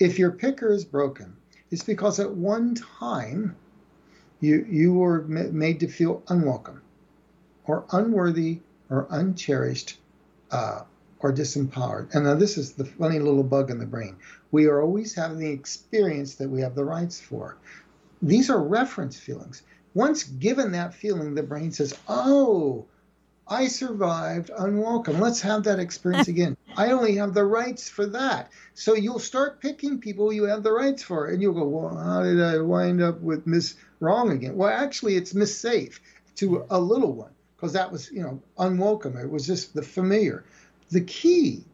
If 0.00 0.18
your 0.18 0.32
picker 0.32 0.72
is 0.72 0.84
broken, 0.84 1.36
it's 1.70 1.84
because 1.84 2.18
at 2.18 2.34
one 2.34 2.74
time 2.74 3.54
you 4.40 4.66
you 4.68 4.94
were 4.94 5.22
ma- 5.22 5.52
made 5.52 5.78
to 5.80 5.86
feel 5.88 6.24
unwelcome, 6.26 6.82
or 7.64 7.84
unworthy, 7.92 8.58
or 8.90 9.06
uncherished, 9.10 10.00
uh, 10.50 10.82
or 11.20 11.32
disempowered. 11.32 12.12
And 12.12 12.24
now 12.24 12.34
this 12.34 12.58
is 12.58 12.72
the 12.72 12.84
funny 12.84 13.20
little 13.20 13.44
bug 13.44 13.70
in 13.70 13.78
the 13.78 13.86
brain. 13.86 14.16
We 14.50 14.66
are 14.66 14.82
always 14.82 15.14
having 15.14 15.38
the 15.38 15.50
experience 15.50 16.34
that 16.34 16.50
we 16.50 16.60
have 16.60 16.74
the 16.74 16.84
rights 16.84 17.20
for. 17.20 17.56
These 18.20 18.50
are 18.50 18.60
reference 18.60 19.16
feelings. 19.16 19.62
Once 19.94 20.24
given 20.24 20.72
that 20.72 20.92
feeling, 20.92 21.36
the 21.36 21.42
brain 21.44 21.70
says, 21.70 21.94
"Oh, 22.08 22.86
I 23.48 23.68
survived 23.68 24.50
unwelcome. 24.56 25.20
Let's 25.20 25.40
have 25.42 25.64
that 25.64 25.78
experience 25.78 26.28
again. 26.36 26.56
I 26.76 26.92
only 26.92 27.16
have 27.16 27.34
the 27.34 27.44
rights 27.44 27.88
for 27.88 28.06
that. 28.06 28.50
So 28.74 28.94
you'll 28.94 29.18
start 29.18 29.60
picking 29.60 29.98
people 29.98 30.32
you 30.32 30.44
have 30.44 30.62
the 30.62 30.72
rights 30.72 31.02
for, 31.02 31.26
and 31.26 31.42
you'll 31.42 31.54
go, 31.54 31.66
well, 31.66 31.96
how 31.96 32.22
did 32.22 32.40
I 32.40 32.58
wind 32.58 33.02
up 33.02 33.20
with 33.20 33.46
Miss 33.46 33.76
Wrong 34.00 34.30
again? 34.30 34.56
Well, 34.56 34.70
actually, 34.70 35.16
it's 35.16 35.34
Miss 35.34 35.56
Safe 35.56 36.00
to 36.36 36.64
a 36.70 36.80
little 36.80 37.12
one 37.12 37.32
because 37.56 37.72
that 37.74 37.92
was, 37.92 38.10
you 38.10 38.22
know, 38.22 38.40
unwelcome. 38.58 39.16
It 39.16 39.30
was 39.30 39.46
just 39.46 39.74
the 39.74 39.82
familiar. 39.82 40.44
The 40.90 41.02
key 41.02 41.64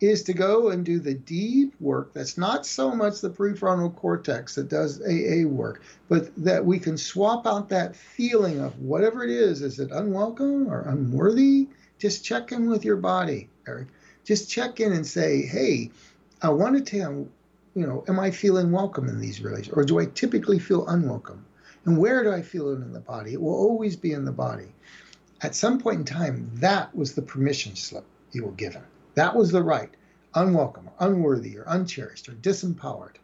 is 0.00 0.22
to 0.22 0.32
go 0.32 0.68
and 0.68 0.84
do 0.84 1.00
the 1.00 1.14
deep 1.14 1.74
work 1.80 2.12
that's 2.14 2.38
not 2.38 2.64
so 2.64 2.94
much 2.94 3.20
the 3.20 3.30
prefrontal 3.30 3.94
cortex 3.96 4.54
that 4.54 4.68
does 4.68 5.00
AA 5.02 5.46
work, 5.46 5.82
but 6.08 6.34
that 6.36 6.64
we 6.64 6.78
can 6.78 6.96
swap 6.96 7.46
out 7.46 7.68
that 7.68 7.96
feeling 7.96 8.60
of 8.60 8.78
whatever 8.80 9.24
it 9.24 9.30
is. 9.30 9.60
Is 9.60 9.80
it 9.80 9.90
unwelcome 9.90 10.68
or 10.68 10.82
unworthy? 10.82 11.68
Just 11.98 12.24
check 12.24 12.52
in 12.52 12.70
with 12.70 12.84
your 12.84 12.96
body, 12.96 13.48
Eric. 13.66 13.88
Just 14.24 14.50
check 14.50 14.78
in 14.78 14.92
and 14.92 15.06
say, 15.06 15.42
hey, 15.42 15.90
I 16.42 16.50
want 16.50 16.76
to 16.76 16.98
tell 16.98 17.26
you 17.74 17.86
know, 17.86 18.04
am 18.08 18.18
I 18.18 18.32
feeling 18.32 18.72
welcome 18.72 19.08
in 19.08 19.20
these 19.20 19.40
relations, 19.40 19.72
or 19.72 19.84
do 19.84 20.00
I 20.00 20.06
typically 20.06 20.58
feel 20.58 20.86
unwelcome? 20.88 21.44
And 21.84 21.96
where 21.96 22.24
do 22.24 22.32
I 22.32 22.42
feel 22.42 22.70
it 22.70 22.82
in 22.82 22.92
the 22.92 22.98
body? 22.98 23.34
It 23.34 23.40
will 23.40 23.54
always 23.54 23.94
be 23.94 24.12
in 24.12 24.24
the 24.24 24.32
body. 24.32 24.74
At 25.42 25.54
some 25.54 25.78
point 25.78 26.00
in 26.00 26.04
time, 26.04 26.50
that 26.54 26.94
was 26.96 27.14
the 27.14 27.22
permission 27.22 27.76
slip 27.76 28.04
you 28.32 28.44
were 28.44 28.52
given. 28.52 28.82
That 29.18 29.34
was 29.34 29.50
the 29.50 29.64
right. 29.64 29.90
Unwelcome, 30.36 30.86
or 30.86 31.08
unworthy, 31.08 31.58
or 31.58 31.64
uncherished, 31.66 32.28
or 32.28 32.34
disempowered. 32.34 33.16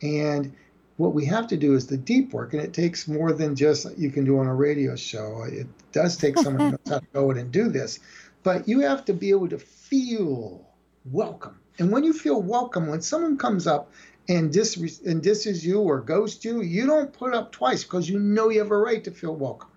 And 0.00 0.54
what 0.96 1.12
we 1.12 1.26
have 1.26 1.46
to 1.48 1.58
do 1.58 1.74
is 1.74 1.86
the 1.86 1.98
deep 1.98 2.32
work, 2.32 2.54
and 2.54 2.62
it 2.62 2.72
takes 2.72 3.06
more 3.06 3.34
than 3.34 3.54
just 3.54 3.98
you 3.98 4.08
can 4.08 4.24
do 4.24 4.38
on 4.38 4.46
a 4.46 4.54
radio 4.54 4.96
show. 4.96 5.42
It 5.42 5.66
does 5.92 6.16
take 6.16 6.38
someone 6.38 6.62
who 6.62 6.70
knows 6.70 6.88
how 6.88 6.98
to 7.00 7.06
go 7.12 7.30
in 7.32 7.36
and 7.36 7.52
do 7.52 7.68
this, 7.68 8.00
but 8.44 8.66
you 8.66 8.80
have 8.80 9.04
to 9.04 9.12
be 9.12 9.28
able 9.28 9.50
to 9.50 9.58
feel 9.58 10.66
welcome. 11.04 11.60
And 11.78 11.92
when 11.92 12.02
you 12.02 12.14
feel 12.14 12.40
welcome, 12.40 12.86
when 12.86 13.02
someone 13.02 13.36
comes 13.36 13.66
up 13.66 13.92
and 14.30 14.50
dis 14.50 15.00
and 15.04 15.22
disses 15.22 15.66
you 15.66 15.80
or 15.80 16.00
ghosts 16.00 16.46
you, 16.46 16.62
you 16.62 16.86
don't 16.86 17.12
put 17.12 17.34
up 17.34 17.52
twice 17.52 17.84
because 17.84 18.08
you 18.08 18.18
know 18.18 18.48
you 18.48 18.60
have 18.60 18.70
a 18.70 18.78
right 18.78 19.04
to 19.04 19.10
feel 19.10 19.36
welcome. 19.36 19.68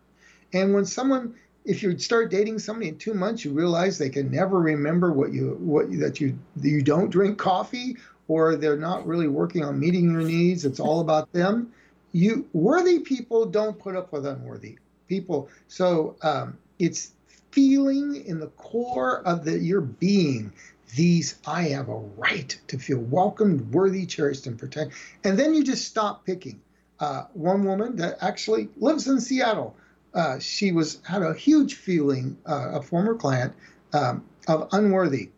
And 0.53 0.73
when 0.73 0.85
someone 0.85 1.35
if 1.69 1.83
you 1.83 1.95
start 1.99 2.31
dating 2.31 2.57
somebody 2.57 2.89
in 2.89 2.97
two 2.97 3.13
months, 3.13 3.45
you 3.45 3.51
realize 3.51 3.99
they 3.99 4.09
can 4.09 4.31
never 4.31 4.59
remember 4.59 5.13
what 5.13 5.31
you 5.31 5.55
what 5.59 5.91
that 5.99 6.19
you 6.19 6.37
you 6.59 6.81
don't 6.81 7.11
drink 7.11 7.37
coffee 7.37 7.95
or 8.27 8.55
they're 8.55 8.75
not 8.75 9.05
really 9.05 9.27
working 9.27 9.63
on 9.63 9.79
meeting 9.79 10.11
your 10.11 10.23
needs. 10.23 10.65
It's 10.65 10.79
all 10.79 10.99
about 10.99 11.31
them. 11.31 11.71
You 12.11 12.47
worthy 12.53 13.01
people 13.01 13.45
don't 13.45 13.77
put 13.77 13.95
up 13.95 14.11
with 14.11 14.25
unworthy 14.25 14.79
people. 15.07 15.49
So 15.67 16.15
um, 16.23 16.57
it's 16.79 17.11
feeling 17.51 18.15
in 18.25 18.39
the 18.39 18.47
core 18.47 19.21
of 19.21 19.45
the, 19.45 19.59
your 19.59 19.81
being 19.81 20.51
these 20.95 21.35
I 21.45 21.63
have 21.69 21.89
a 21.89 21.97
right 21.97 22.59
to 22.69 22.79
feel 22.79 22.97
welcomed, 22.97 23.71
worthy, 23.71 24.07
cherished, 24.07 24.47
and 24.47 24.57
protected. 24.57 24.97
And 25.23 25.37
then 25.37 25.53
you 25.53 25.63
just 25.63 25.85
stop 25.85 26.25
picking. 26.25 26.61
Uh, 26.99 27.25
one 27.33 27.63
woman 27.63 27.95
that 27.97 28.17
actually 28.21 28.69
lives 28.77 29.07
in 29.07 29.21
Seattle 29.21 29.75
uh, 30.13 30.39
she 30.39 30.71
was 30.71 30.99
had 31.03 31.21
a 31.21 31.33
huge 31.33 31.75
feeling, 31.75 32.37
uh, 32.45 32.71
a 32.73 32.81
former 32.81 33.15
client, 33.15 33.53
um, 33.93 34.23
of 34.47 34.67
unworthy, 34.71 35.29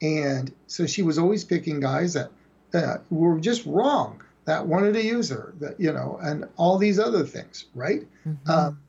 and 0.00 0.52
so 0.66 0.86
she 0.86 1.02
was 1.02 1.18
always 1.18 1.44
picking 1.44 1.80
guys 1.80 2.14
that 2.14 2.30
uh, 2.74 2.98
were 3.10 3.38
just 3.40 3.66
wrong, 3.66 4.22
that 4.44 4.66
wanted 4.66 4.94
to 4.94 5.02
use 5.02 5.30
her, 5.30 5.54
that 5.60 5.80
you 5.80 5.92
know, 5.92 6.18
and 6.22 6.46
all 6.56 6.78
these 6.78 6.98
other 6.98 7.24
things, 7.24 7.66
right? 7.74 8.06
Mm-hmm. 8.26 8.50
Um, 8.50 8.80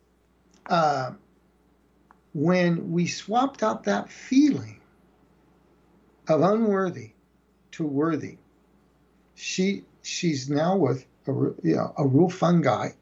uh, 0.68 1.12
when 2.34 2.92
we 2.92 3.08
swapped 3.08 3.64
out 3.64 3.86
that 3.86 4.12
feeling 4.12 4.80
of 6.28 6.42
unworthy 6.42 7.12
to 7.72 7.86
worthy, 7.86 8.38
she 9.36 9.84
she's 10.04 10.50
now 10.50 10.76
with 10.76 11.06
a 11.28 11.32
you 11.32 11.76
know 11.76 11.94
a 11.98 12.06
real 12.06 12.30
fun 12.30 12.62
guy 12.62 12.94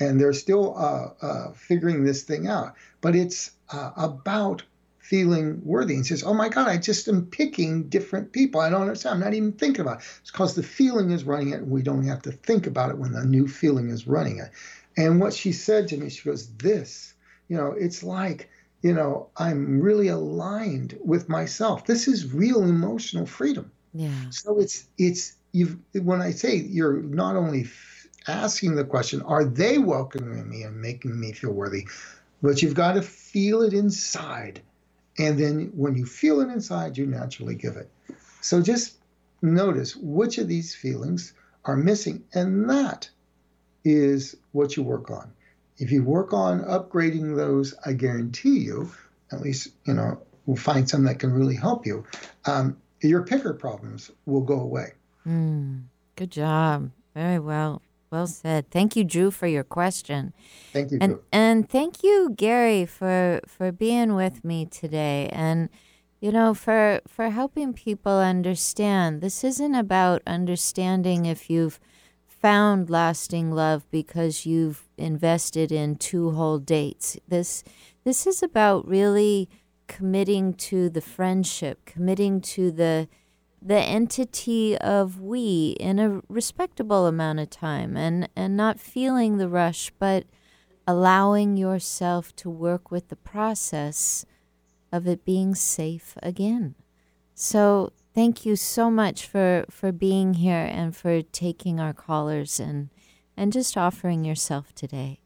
and 0.00 0.20
they're 0.20 0.32
still 0.32 0.76
uh, 0.76 1.24
uh, 1.24 1.52
figuring 1.52 2.04
this 2.04 2.22
thing 2.22 2.46
out. 2.46 2.74
But 3.00 3.14
it's 3.14 3.52
uh, 3.70 3.92
about 3.96 4.62
feeling 4.98 5.60
worthy. 5.64 5.94
And 5.94 6.06
says, 6.06 6.24
"Oh 6.24 6.34
my 6.34 6.48
God, 6.48 6.68
I 6.68 6.78
just 6.78 7.08
am 7.08 7.26
picking 7.26 7.88
different 7.88 8.32
people. 8.32 8.60
I 8.60 8.70
don't 8.70 8.82
understand. 8.82 9.14
I'm 9.14 9.20
not 9.20 9.34
even 9.34 9.52
thinking 9.52 9.82
about 9.82 10.00
it. 10.00 10.06
It's 10.22 10.30
because 10.30 10.54
the 10.54 10.62
feeling 10.62 11.10
is 11.10 11.24
running 11.24 11.50
it, 11.50 11.60
and 11.60 11.70
we 11.70 11.82
don't 11.82 12.06
have 12.06 12.22
to 12.22 12.32
think 12.32 12.66
about 12.66 12.90
it 12.90 12.98
when 12.98 13.12
the 13.12 13.24
new 13.24 13.46
feeling 13.46 13.90
is 13.90 14.06
running 14.06 14.38
it." 14.38 14.50
And 14.96 15.20
what 15.20 15.34
she 15.34 15.52
said 15.52 15.88
to 15.88 15.96
me, 15.96 16.08
she 16.08 16.28
goes, 16.28 16.48
"This, 16.54 17.14
you 17.48 17.56
know, 17.56 17.74
it's 17.78 18.02
like." 18.02 18.50
You 18.82 18.92
know, 18.92 19.30
I'm 19.34 19.80
really 19.80 20.08
aligned 20.08 20.98
with 21.02 21.26
myself. 21.26 21.86
This 21.86 22.06
is 22.06 22.34
real 22.34 22.62
emotional 22.62 23.24
freedom. 23.24 23.72
Yeah. 23.94 24.28
So 24.28 24.58
it's 24.58 24.86
it's 24.98 25.36
you 25.52 25.80
when 25.94 26.20
I 26.20 26.32
say 26.32 26.56
you're 26.56 27.00
not 27.00 27.34
only 27.36 27.64
asking 28.26 28.74
the 28.74 28.84
question, 28.84 29.22
are 29.22 29.44
they 29.44 29.78
welcoming 29.78 30.48
me 30.48 30.62
and 30.62 30.80
making 30.80 31.18
me 31.18 31.32
feel 31.32 31.52
worthy? 31.52 31.86
But 32.42 32.62
you've 32.62 32.74
got 32.74 32.92
to 32.92 33.02
feel 33.02 33.62
it 33.62 33.72
inside. 33.72 34.60
And 35.18 35.38
then 35.38 35.72
when 35.74 35.94
you 35.96 36.06
feel 36.06 36.40
it 36.40 36.48
inside, 36.48 36.98
you 36.98 37.06
naturally 37.06 37.54
give 37.54 37.76
it. 37.76 37.90
So 38.40 38.60
just 38.60 38.98
notice 39.42 39.96
which 39.96 40.38
of 40.38 40.48
these 40.48 40.74
feelings 40.74 41.32
are 41.64 41.76
missing. 41.76 42.24
And 42.34 42.68
that 42.68 43.08
is 43.84 44.36
what 44.52 44.76
you 44.76 44.82
work 44.82 45.10
on. 45.10 45.32
If 45.78 45.90
you 45.90 46.04
work 46.04 46.32
on 46.32 46.62
upgrading 46.64 47.36
those, 47.36 47.74
I 47.84 47.92
guarantee 47.92 48.58
you, 48.58 48.90
at 49.32 49.40
least, 49.40 49.68
you 49.84 49.94
know, 49.94 50.20
we'll 50.46 50.56
find 50.56 50.88
some 50.88 51.04
that 51.04 51.18
can 51.18 51.32
really 51.32 51.56
help 51.56 51.86
you. 51.86 52.04
Um, 52.44 52.76
your 53.00 53.22
picker 53.22 53.52
problems 53.52 54.10
will 54.26 54.42
go 54.42 54.60
away. 54.60 54.92
Mm, 55.26 55.84
good 56.16 56.30
job. 56.30 56.90
Very 57.14 57.38
well. 57.38 57.82
Well 58.14 58.28
said. 58.28 58.70
Thank 58.70 58.94
you, 58.94 59.02
Drew, 59.02 59.32
for 59.32 59.48
your 59.48 59.64
question. 59.64 60.32
Thank 60.72 60.92
you, 60.92 60.98
and 61.00 61.14
Drew. 61.14 61.22
and 61.32 61.68
thank 61.68 62.04
you, 62.04 62.32
Gary, 62.36 62.86
for 62.86 63.40
for 63.44 63.72
being 63.72 64.14
with 64.14 64.44
me 64.44 64.66
today, 64.66 65.28
and 65.32 65.68
you 66.20 66.30
know 66.30 66.54
for 66.54 67.00
for 67.08 67.30
helping 67.30 67.72
people 67.72 68.16
understand. 68.20 69.20
This 69.20 69.42
isn't 69.42 69.74
about 69.74 70.22
understanding 70.28 71.26
if 71.26 71.50
you've 71.50 71.80
found 72.28 72.88
lasting 72.88 73.50
love 73.50 73.84
because 73.90 74.46
you've 74.46 74.84
invested 74.96 75.72
in 75.72 75.96
two 75.96 76.30
whole 76.30 76.60
dates. 76.60 77.18
This 77.26 77.64
this 78.04 78.28
is 78.28 78.44
about 78.44 78.86
really 78.86 79.48
committing 79.88 80.54
to 80.70 80.88
the 80.88 81.00
friendship, 81.00 81.84
committing 81.84 82.40
to 82.40 82.70
the 82.70 83.08
the 83.66 83.78
entity 83.78 84.76
of 84.76 85.20
we 85.20 85.74
in 85.80 85.98
a 85.98 86.20
respectable 86.28 87.06
amount 87.06 87.40
of 87.40 87.48
time 87.48 87.96
and, 87.96 88.28
and 88.36 88.56
not 88.56 88.78
feeling 88.78 89.38
the 89.38 89.48
rush, 89.48 89.90
but 89.98 90.24
allowing 90.86 91.56
yourself 91.56 92.36
to 92.36 92.50
work 92.50 92.90
with 92.90 93.08
the 93.08 93.16
process 93.16 94.26
of 94.92 95.08
it 95.08 95.24
being 95.24 95.54
safe 95.54 96.18
again. 96.22 96.74
So 97.34 97.92
thank 98.14 98.44
you 98.44 98.54
so 98.54 98.90
much 98.90 99.26
for, 99.26 99.64
for 99.70 99.92
being 99.92 100.34
here 100.34 100.68
and 100.70 100.94
for 100.94 101.22
taking 101.22 101.80
our 101.80 101.94
callers 101.94 102.60
and 102.60 102.90
and 103.36 103.52
just 103.52 103.76
offering 103.76 104.24
yourself 104.24 104.72
today. 104.74 105.18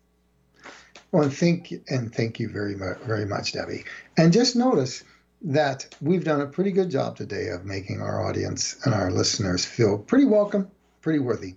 Well, 1.13 1.29
thank 1.29 1.73
and 1.89 2.15
thank 2.15 2.39
you 2.39 2.49
very 2.49 2.75
much, 2.75 2.99
very 3.01 3.25
much, 3.25 3.53
Debbie. 3.53 3.85
And 4.17 4.33
just 4.33 4.57
notice 4.57 5.05
that 5.43 5.95
we've 6.01 6.25
done 6.25 6.41
a 6.41 6.47
pretty 6.47 6.73
good 6.73 6.91
job 6.91 7.17
today 7.17 7.49
of 7.49 7.65
making 7.65 8.01
our 8.01 8.27
audience 8.27 8.77
and 8.85 8.95
our 8.95 9.11
listeners 9.11 9.65
feel 9.65 9.99
pretty 9.99 10.25
welcome, 10.25 10.71
pretty 11.01 11.21
worthy. 11.21 11.55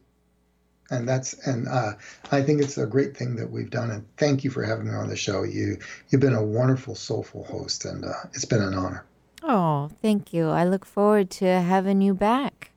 And 0.89 1.07
that's 1.07 1.33
and 1.47 1.67
uh, 1.67 1.93
I 2.31 2.41
think 2.41 2.61
it's 2.61 2.77
a 2.77 2.85
great 2.85 3.15
thing 3.15 3.37
that 3.37 3.49
we've 3.49 3.69
done. 3.69 3.91
And 3.91 4.05
thank 4.17 4.43
you 4.43 4.49
for 4.49 4.63
having 4.63 4.89
me 4.89 4.93
on 4.93 5.07
the 5.07 5.15
show. 5.15 5.43
You 5.43 5.77
you've 6.09 6.21
been 6.21 6.35
a 6.35 6.43
wonderful, 6.43 6.95
soulful 6.95 7.45
host, 7.45 7.85
and 7.85 8.03
uh, 8.03 8.13
it's 8.33 8.45
been 8.45 8.61
an 8.61 8.73
honor. 8.73 9.05
Oh, 9.41 9.89
thank 10.01 10.33
you. 10.33 10.49
I 10.49 10.65
look 10.65 10.85
forward 10.85 11.29
to 11.31 11.45
having 11.45 12.01
you 12.01 12.13
back. 12.13 12.71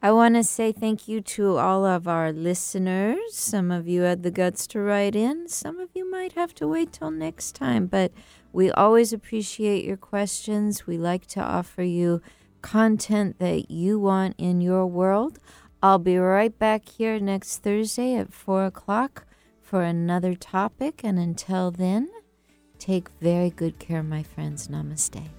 I 0.00 0.12
want 0.12 0.36
to 0.36 0.44
say 0.44 0.70
thank 0.70 1.08
you 1.08 1.20
to 1.20 1.56
all 1.56 1.84
of 1.84 2.06
our 2.06 2.32
listeners. 2.32 3.18
Some 3.34 3.72
of 3.72 3.88
you 3.88 4.02
had 4.02 4.22
the 4.22 4.30
guts 4.30 4.66
to 4.68 4.80
write 4.80 5.16
in. 5.16 5.48
Some 5.48 5.80
of 5.80 5.88
you 5.92 6.08
might 6.08 6.34
have 6.34 6.54
to 6.56 6.68
wait 6.68 6.92
till 6.92 7.10
next 7.10 7.56
time, 7.56 7.86
but 7.86 8.12
we 8.52 8.70
always 8.70 9.12
appreciate 9.12 9.84
your 9.84 9.96
questions. 9.96 10.86
We 10.86 10.98
like 10.98 11.26
to 11.28 11.40
offer 11.40 11.82
you 11.82 12.22
content 12.62 13.38
that 13.38 13.70
you 13.70 13.98
want 13.98 14.34
in 14.38 14.60
your 14.60 14.86
world. 14.86 15.38
I'll 15.82 15.98
be 15.98 16.18
right 16.18 16.56
back 16.58 16.88
here 16.88 17.20
next 17.20 17.58
Thursday 17.58 18.16
at 18.16 18.32
4 18.32 18.66
o'clock 18.66 19.26
for 19.62 19.82
another 19.82 20.34
topic. 20.34 21.02
And 21.04 21.18
until 21.18 21.70
then, 21.70 22.08
take 22.78 23.08
very 23.20 23.50
good 23.50 23.78
care, 23.78 24.02
my 24.02 24.22
friends. 24.22 24.68
Namaste. 24.68 25.37